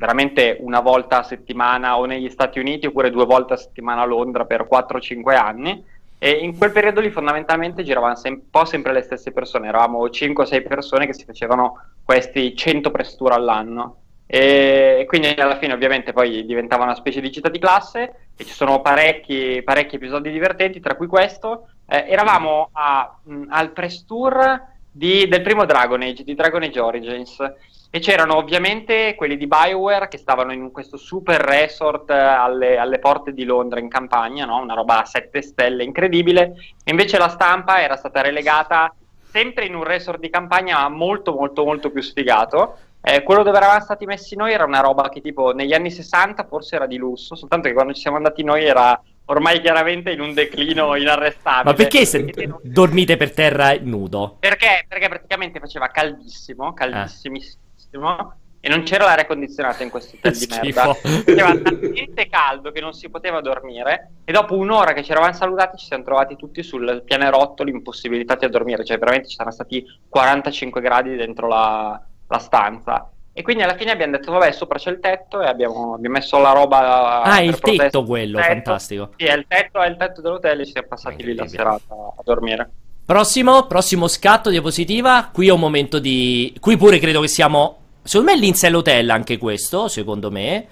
[0.00, 4.06] veramente una volta a settimana o negli Stati Uniti oppure due volte a settimana a
[4.06, 5.84] Londra per 4-5 anni.
[6.18, 10.08] E in quel periodo lì fondamentalmente giravano sem- un po' sempre le stesse persone, eravamo
[10.08, 13.96] 5-6 persone che si facevano questi 100 press tour all'anno.
[14.26, 18.54] E quindi alla fine ovviamente poi diventava una specie di città di classe e ci
[18.54, 21.68] sono parecchi, parecchi episodi divertenti, tra cui questo.
[21.86, 26.80] Eh, eravamo a- mh, al press tour di- del primo Dragon Age, di Dragon Age
[26.80, 27.52] Origins,
[27.92, 33.00] e c'erano ovviamente quelli di Bioware che stavano in questo super resort eh, alle, alle
[33.00, 34.60] porte di Londra in campagna, no?
[34.60, 36.54] una roba a sette stelle incredibile,
[36.84, 38.94] e invece la stampa era stata relegata
[39.30, 42.76] sempre in un resort di campagna molto molto molto più sfigato.
[43.02, 46.44] Eh, quello dove eravamo stati messi noi era una roba che tipo negli anni 60
[46.44, 49.00] forse era di lusso, soltanto che quando ci siamo andati noi era
[49.30, 51.64] ormai chiaramente in un declino inarrestabile.
[51.64, 52.32] Ma perché se
[52.62, 54.36] dormite per terra nudo?
[54.38, 54.84] perché?
[54.86, 60.92] Perché praticamente faceva caldissimo, caldissimissimo, e non c'era l'aria condizionata in questo hotel di merda.
[60.92, 65.78] Faceva talmente caldo che non si poteva dormire, e dopo un'ora che ci eravamo salutati
[65.78, 70.80] ci siamo trovati tutti sul pianerottolo impossibilitati a dormire, cioè veramente ci saranno stati 45
[70.80, 73.10] gradi dentro la, la stanza.
[73.40, 76.38] E quindi alla fine abbiamo detto, vabbè, sopra c'è il tetto e abbiamo, abbiamo messo
[76.38, 77.22] la roba...
[77.22, 78.52] Ah, il protesto tetto quello, tetto.
[78.52, 79.12] fantastico.
[79.16, 81.94] Sì, è il tetto, è il tetto dell'hotel e ci siamo passati lì la serata
[81.94, 82.70] a dormire.
[83.02, 85.30] Prossimo, prossimo scatto, diapositiva.
[85.32, 86.54] Qui è un momento di.
[86.60, 87.78] Qui pure credo che siamo.
[88.02, 90.66] Secondo me è l'Incel Hotel anche questo, secondo me.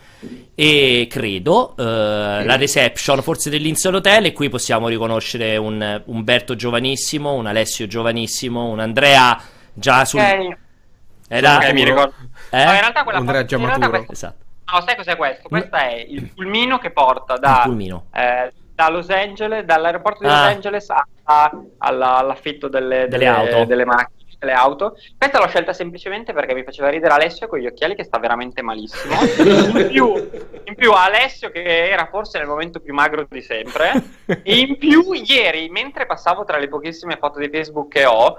[0.55, 1.74] E credo.
[1.74, 4.27] eh, la reception forse dell'Incel Hotel.
[4.27, 9.40] E qui possiamo riconoscere un Umberto giovanissimo, un Alessio giovanissimo, un Andrea
[9.73, 10.20] già sul.
[10.20, 10.57] Ok,
[11.28, 11.57] Era.
[11.57, 12.15] ok, mi ricordo.
[12.50, 12.64] Eh?
[12.64, 13.88] No, in realtà quella Andrea realtà Giamaturo.
[13.90, 14.44] questa- Esatto.
[14.70, 15.48] No, sai cos'è questo?
[15.48, 18.04] Questo è il pulmino che porta da, Il pulmino.
[18.14, 20.44] eh, da Los Angeles, dall'aeroporto di Ah.
[20.44, 23.64] Los Angeles a- a- alla- all'affitto delle, Delle auto.
[23.64, 24.96] delle macchine, delle auto.
[25.16, 28.60] Questa l'ho scelta semplicemente perché mi faceva ridere Alessio con gli occhiali che sta veramente
[28.62, 29.14] malissimo.
[29.80, 30.14] In più,
[30.64, 33.92] in più Alessio che era forse nel momento più magro di sempre.
[34.26, 38.36] E in più ieri, mentre passavo tra le pochissime foto di Facebook che ho,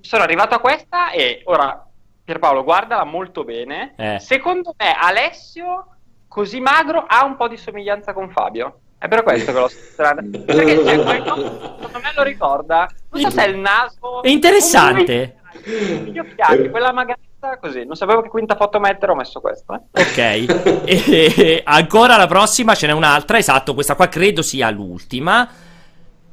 [0.00, 1.85] sono arrivato a questa e ora
[2.26, 3.94] Pierpaolo guardala molto bene.
[3.96, 4.18] Eh.
[4.18, 5.86] Secondo me Alessio,
[6.26, 8.80] così magro, ha un po' di somiglianza con Fabio.
[8.98, 10.22] È per questo che l'ho strada.
[10.22, 11.34] Perché c'è quello,
[11.78, 12.88] secondo me lo ricorda.
[13.10, 14.24] Non so se è il naso.
[14.24, 15.36] È interessante.
[15.62, 17.84] Gli occhiali, quella magretta così.
[17.84, 19.80] Non sapevo che quinta foto mettere, ho messo questa.
[19.92, 20.02] eh.
[20.02, 25.48] Ok, e, ancora la prossima ce n'è un'altra, esatto, questa qua credo sia l'ultima.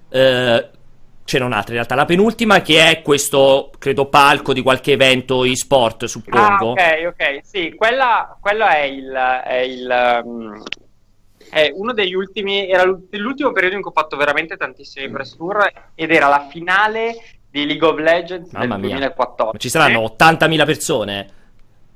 [0.09, 0.69] Eh,
[1.25, 5.43] ce n'è un'altra in realtà, la penultima che è questo, credo, palco di qualche evento
[5.43, 6.71] e-sport, Ah, suppongo.
[6.71, 7.39] ok, ok.
[7.43, 9.11] Sì, quella, quello è il.
[9.11, 10.63] È il um,
[11.49, 12.67] è uno degli ultimi.
[12.69, 16.47] Era l'u- l'ultimo periodo in cui ho fatto veramente tantissimi press tour ed era la
[16.49, 17.15] finale
[17.49, 18.95] di League of Legends Mamma del mia.
[18.95, 19.51] 2014.
[19.53, 21.29] Ma ci saranno 80.000 persone.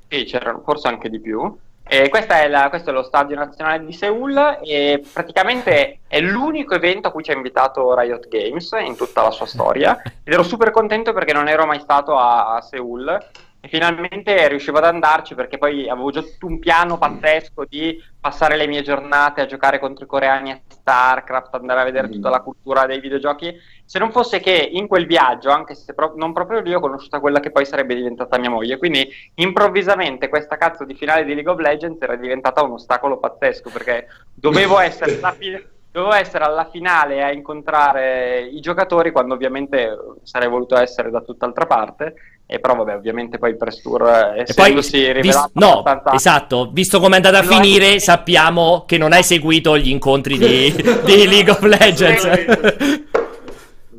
[0.10, 1.58] Sì, c'erano forse anche di più.
[1.90, 6.76] E questa è la- questo è lo Stadio Nazionale di Seoul e praticamente è l'unico
[6.76, 10.02] evento a cui ci ha invitato Riot Games in tutta la sua storia.
[10.24, 13.18] Ed ero super contento perché non ero mai stato a, a Seoul
[13.68, 18.68] finalmente riuscivo ad andarci perché poi avevo già tutto un piano pazzesco di passare le
[18.68, 22.86] mie giornate a giocare contro i coreani a StarCraft, andare a vedere tutta la cultura
[22.86, 23.56] dei videogiochi.
[23.86, 27.20] Se non fosse che in quel viaggio, anche se pro- non proprio lì, ho conosciuto
[27.20, 28.78] quella che poi sarebbe diventata mia moglie.
[28.78, 33.70] Quindi improvvisamente questa cazzo di finale di League of Legends era diventata un ostacolo pazzesco
[33.70, 39.98] perché dovevo essere, la fi- dovevo essere alla finale a incontrare i giocatori quando ovviamente
[40.24, 42.14] sarei voluto essere da tutt'altra parte.
[42.50, 45.80] E però vabbè, ovviamente poi il press tour eh, E poi, essendosi vis- rivelato no,
[45.80, 49.78] abbastanza- esatto, visto come è andata a No, finire, è- sappiamo che non hai seguito
[49.78, 50.72] gli incontri di,
[51.04, 52.24] di League of Legends.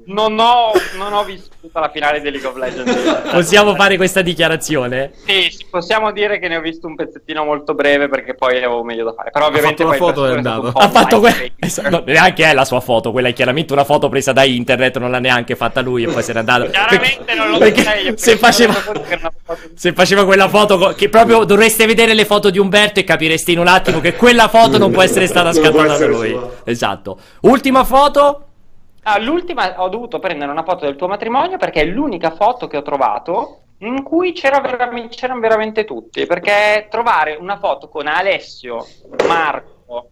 [0.09, 3.29] Non ho, non ho visto tutta la finale di League of Legends.
[3.31, 5.13] Possiamo fare questa dichiarazione?
[5.27, 9.05] Sì, possiamo dire che ne ho visto un pezzettino molto breve perché poi avevo meglio
[9.05, 9.31] da fare.
[9.31, 11.91] Però ovviamente fatto la poi il foto è un Ha fatto quella.
[11.91, 15.11] no, neanche è la sua foto, quella è chiaramente una foto presa da internet, non
[15.11, 16.71] l'ha neanche fatta lui e poi se n'è andato.
[16.71, 19.33] Chiaramente non lo Perché io se faceva, una
[19.75, 23.53] se faceva quella foto, co- che proprio dovreste vedere le foto di Umberto e capireste
[23.53, 26.31] in un attimo che quella foto non può essere stata scattata da lui.
[26.31, 26.51] sua.
[26.65, 27.19] Esatto.
[27.43, 28.45] Ultima foto.
[29.11, 32.77] Ah, l'ultima ho dovuto prendere una foto del tuo matrimonio perché è l'unica foto che
[32.77, 36.27] ho trovato in cui c'era veramente- c'erano veramente tutti.
[36.27, 38.85] Perché trovare una foto con Alessio,
[39.27, 40.11] Marco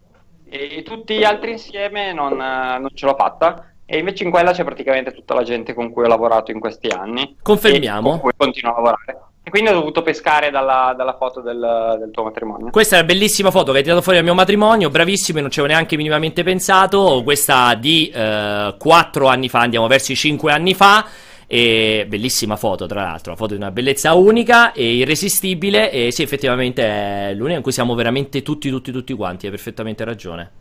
[0.49, 3.71] e tutti gli altri insieme non, non ce l'ho fatta.
[3.85, 6.87] E invece in quella c'è praticamente tutta la gente con cui ho lavorato in questi
[6.87, 7.37] anni.
[7.39, 8.07] Confermiamo.
[8.07, 9.21] E con cui continuo a lavorare.
[9.47, 12.69] E quindi ho dovuto pescare dalla, dalla foto del, del tuo matrimonio.
[12.69, 15.59] Questa è una bellissima foto che hai tirato fuori al mio matrimonio, bravissimo, non ci
[15.59, 17.21] avevo neanche minimamente pensato.
[17.23, 21.07] Questa di eh, 4 anni fa, andiamo verso i 5 anni fa.
[21.47, 25.91] E bellissima foto, tra l'altro, una foto di una bellezza unica e irresistibile.
[25.91, 29.45] E sì, effettivamente è l'unica in cui siamo veramente tutti, tutti, tutti quanti.
[29.45, 30.51] Hai perfettamente ragione.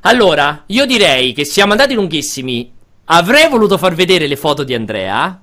[0.00, 2.72] Allora, io direi che siamo andati lunghissimi.
[3.04, 5.40] Avrei voluto far vedere le foto di Andrea.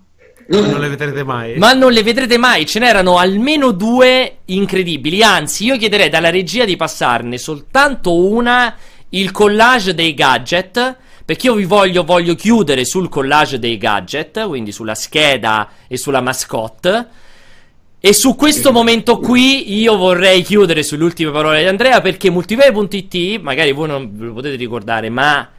[0.47, 1.57] Non le vedrete mai.
[1.57, 5.23] Ma non le vedrete mai, ce n'erano almeno due incredibili.
[5.23, 8.75] Anzi, io chiederei dalla regia di passarne soltanto una,
[9.09, 10.97] il collage dei gadget.
[11.25, 16.21] Perché io vi voglio, voglio chiudere sul collage dei gadget, quindi sulla scheda e sulla
[16.21, 17.07] mascotte.
[17.99, 23.41] E su questo momento qui io vorrei chiudere sulle ultime parole di Andrea perché multiplayer.it,
[23.41, 25.49] magari voi non ve lo potete ricordare, ma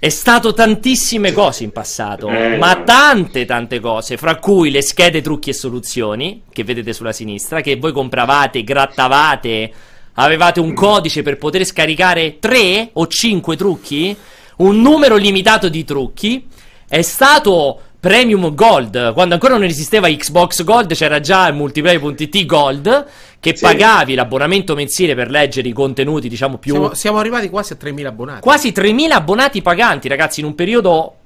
[0.00, 2.56] è stato tantissime cose in passato, Eh.
[2.56, 7.60] ma tante tante cose, fra cui le schede trucchi e soluzioni, che vedete sulla sinistra,
[7.60, 9.70] che voi compravate, grattavate,
[10.14, 14.16] avevate un codice per poter scaricare 3 o 5 trucchi,
[14.56, 16.46] un numero limitato di trucchi,
[16.88, 23.06] è stato Premium Gold, quando ancora non esisteva Xbox Gold c'era già il multiplayer.it Gold,
[23.38, 23.62] che Sì.
[23.62, 26.72] pagavi l'abbonamento mensile per leggere i contenuti diciamo più...
[26.72, 28.40] Siamo, siamo arrivati quasi a 3.000 abbonati.
[28.40, 31.16] Quasi 3.000 abbonati paganti, ragazzi, in un periodo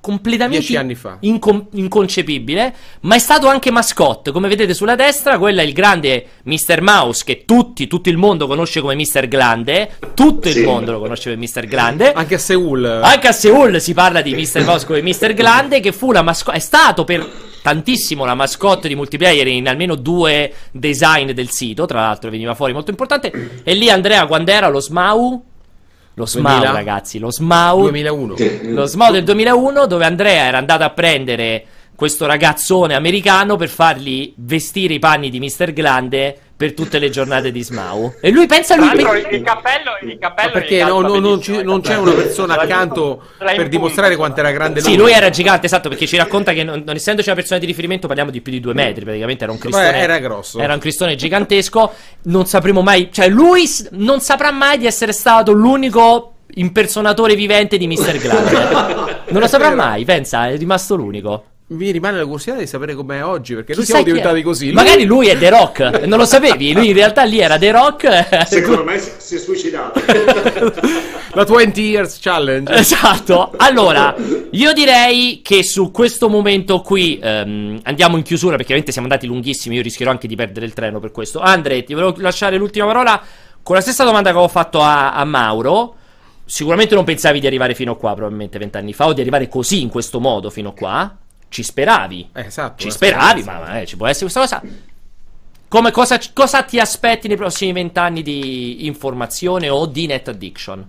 [0.00, 1.16] completamente Dieci anni fa.
[1.20, 2.74] incon- inconcepibile.
[3.00, 4.32] Ma è stato anche mascotte.
[4.32, 6.80] Come vedete sulla destra, quella è il grande Mr.
[6.80, 9.28] Mouse, che tutti, tutto il mondo conosce come Mr.
[9.28, 9.92] Glande.
[10.14, 10.62] Tutto il Sì.
[10.64, 11.66] mondo lo conosce come Mr.
[11.66, 12.12] Glande.
[12.12, 12.84] Anche a Seoul.
[12.84, 14.64] Anche a Seoul si parla di Mr.
[14.64, 15.32] Mouse come Mr.
[15.34, 16.56] Glande, che fu la mascotte.
[16.58, 17.26] È stato per
[17.62, 21.86] tantissimo la mascotte di multiplayer in almeno due design del sito.
[21.86, 23.60] Tra l'altro, veniva fuori molto importante.
[23.64, 25.44] E lì, Andrea, quando era lo Smau?
[26.14, 26.72] Lo Smau, 2000?
[26.72, 27.80] ragazzi, lo Smau.
[27.80, 28.36] 2001.
[28.72, 34.32] Lo Smau del 2001, dove Andrea era andato a prendere questo ragazzone americano per fargli
[34.36, 35.72] vestire i panni di Mr.
[35.72, 38.14] Glande per tutte le giornate di Smau.
[38.20, 38.88] E lui pensa lui.
[38.90, 43.22] pe- il cappello, il cappello perché no- no- non, ci- non c'è una persona accanto
[43.38, 44.90] per dimostrare quanto era grande lui?
[44.90, 47.66] Sì, lui era gigante, esatto, perché ci racconta che non, non essendoci una persona di
[47.66, 49.90] riferimento parliamo di più di due metri, praticamente era un cristone.
[49.90, 50.60] Beh, era grosso.
[50.60, 51.92] Era un cristone gigantesco,
[52.24, 57.76] non sapremo mai, cioè lui s- non saprà mai di essere stato l'unico impersonatore vivente
[57.78, 58.16] di Mr.
[58.18, 59.22] Glande.
[59.30, 61.44] non lo saprà mai, pensa, è rimasto l'unico.
[61.74, 64.66] Mi rimane la curiosità di sapere com'è oggi, perché noi Chissà siamo diventati così.
[64.66, 67.70] Lui- Magari lui è The Rock, non lo sapevi, lui in realtà lì era The
[67.72, 68.46] Rock.
[68.46, 70.00] Secondo me si, si è suicidato.
[71.34, 72.72] La 20 Years Challenge.
[72.72, 73.52] Esatto.
[73.56, 74.14] Allora,
[74.50, 79.26] io direi che su questo momento qui ehm, andiamo in chiusura perché ovviamente siamo andati
[79.26, 79.74] lunghissimi.
[79.74, 81.40] Io rischierò anche di perdere il treno per questo.
[81.40, 83.20] Andre, ti volevo lasciare l'ultima parola
[83.64, 85.96] con la stessa domanda che avevo fatto a, a Mauro.
[86.44, 89.82] Sicuramente non pensavi di arrivare fino a qua, probabilmente vent'anni fa, o di arrivare così
[89.82, 91.16] in questo modo fino a qua.
[91.48, 92.30] Ci speravi.
[92.32, 92.82] Eh, esatto.
[92.82, 94.62] Ci speravi, ma eh, ci può essere questa cosa.
[95.68, 100.86] Come cosa, cosa ti aspetti nei prossimi vent'anni di informazione o di net addiction?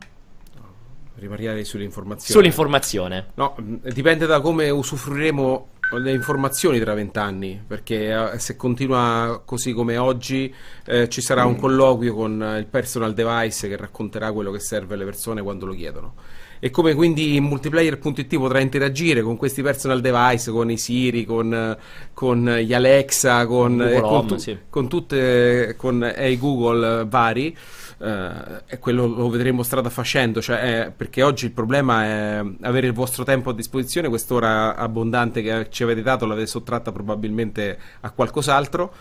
[1.16, 2.32] Riparare sull'informazione.
[2.32, 3.28] Sull'informazione.
[3.36, 5.68] No, mh, dipende da come usufruiremo
[5.98, 10.54] le informazioni tra vent'anni, perché eh, se continua così come oggi
[10.86, 15.06] eh, ci sarà un colloquio con il personal device che racconterà quello che serve alle
[15.06, 16.16] persone quando lo chiedono.
[16.60, 21.78] E come quindi multiplayer.it potrà interagire con questi personal device, con i Siri, con, eh,
[22.14, 24.58] con gli Alexa, con, Google eh, con, Home, tu- sì.
[24.70, 27.56] con tutte con eh, i Google eh, vari
[28.00, 28.30] eh,
[28.68, 32.94] e quello lo vedremo strada facendo cioè, eh, perché oggi il problema è avere il
[32.94, 38.94] vostro tempo a disposizione quest'ora abbondante che ci avete dato l'avete sottratta probabilmente a qualcos'altro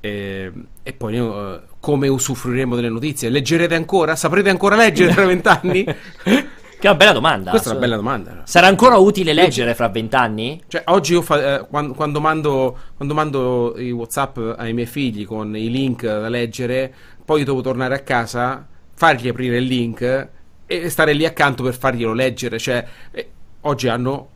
[0.00, 0.50] e,
[0.82, 4.16] e poi eh, come usufruiremo delle notizie leggerete ancora?
[4.16, 5.84] saprete ancora leggere tra vent'anni?
[6.80, 7.50] Che è una bella domanda.
[7.50, 10.62] questa è una bella domanda Sarà ancora utile leggere fra vent'anni?
[10.66, 15.26] cioè, oggi io fa- eh, quan- quando, mando, quando mando i WhatsApp ai miei figli
[15.26, 16.92] con i link da leggere,
[17.24, 20.28] poi devo tornare a casa, fargli aprire il link
[20.66, 22.58] e stare lì accanto per farglielo leggere.
[22.58, 23.28] Cioè, eh,
[23.62, 24.28] oggi hanno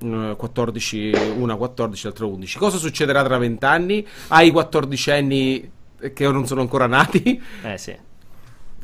[0.00, 2.58] eh, 14, una 14, l'altra 11.
[2.58, 4.06] Cosa succederà tra vent'anni?
[4.28, 5.70] Ai 14 anni
[6.14, 7.42] che non sono ancora nati?
[7.64, 7.96] Eh sì.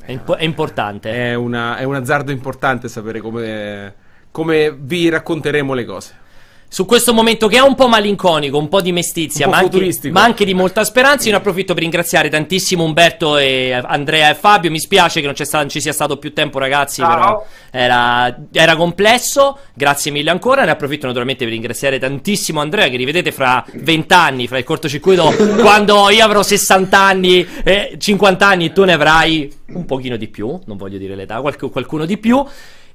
[0.06, 1.10] È, impo- è importante.
[1.12, 3.94] È, una- è un azzardo importante sapere come,
[4.31, 6.14] come vi racconteremo le cose.
[6.74, 10.10] Su questo momento che è un po' malinconico, un po' di mestizia, po' ma anche,
[10.10, 14.34] ma anche di molta speranza, io ne approfitto per ringraziare tantissimo Umberto e Andrea e
[14.34, 14.72] Fabio.
[14.72, 17.14] Mi spiace che non, c'è sta- non ci sia stato più tempo, ragazzi, Ciao.
[17.14, 19.56] però era, era complesso.
[19.72, 20.64] Grazie mille ancora.
[20.64, 25.32] Ne approfitto naturalmente per ringraziare tantissimo Andrea, che rivedete fra 20 anni, fra il cortocircuito,
[25.62, 30.59] quando io avrò 60 anni, e 50 anni, tu ne avrai un pochino di più.
[30.64, 32.44] Non voglio dire l'età, qualc- qualcuno di più.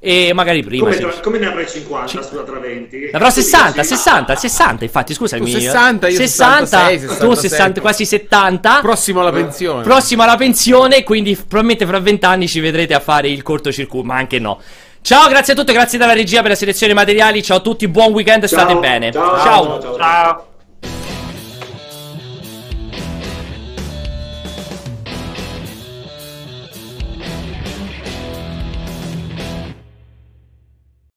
[0.01, 0.85] E magari prima.
[0.85, 2.97] Come, tra- come ne avrai 50 scusa tra 20?
[2.97, 5.43] Ne avrò 60, Sì, 60, 60, infatti, scusami.
[5.51, 7.80] Tu 60, io 60, 66, tu 60, 67.
[7.81, 8.80] quasi 70.
[8.81, 9.84] Prossimo alla pensione.
[9.84, 14.15] Prossimo alla pensione, quindi probabilmente fra 20 anni ci vedrete a fare il cortocircuito, ma
[14.15, 14.61] anche no.
[15.01, 17.43] Ciao, grazie a tutti, grazie dalla regia per la selezione dei materiali.
[17.43, 19.11] Ciao a tutti, buon weekend, state Ciao, bene.
[19.11, 19.63] ciao, ciao.
[19.65, 19.97] ciao, ciao.
[19.97, 20.48] Ciao.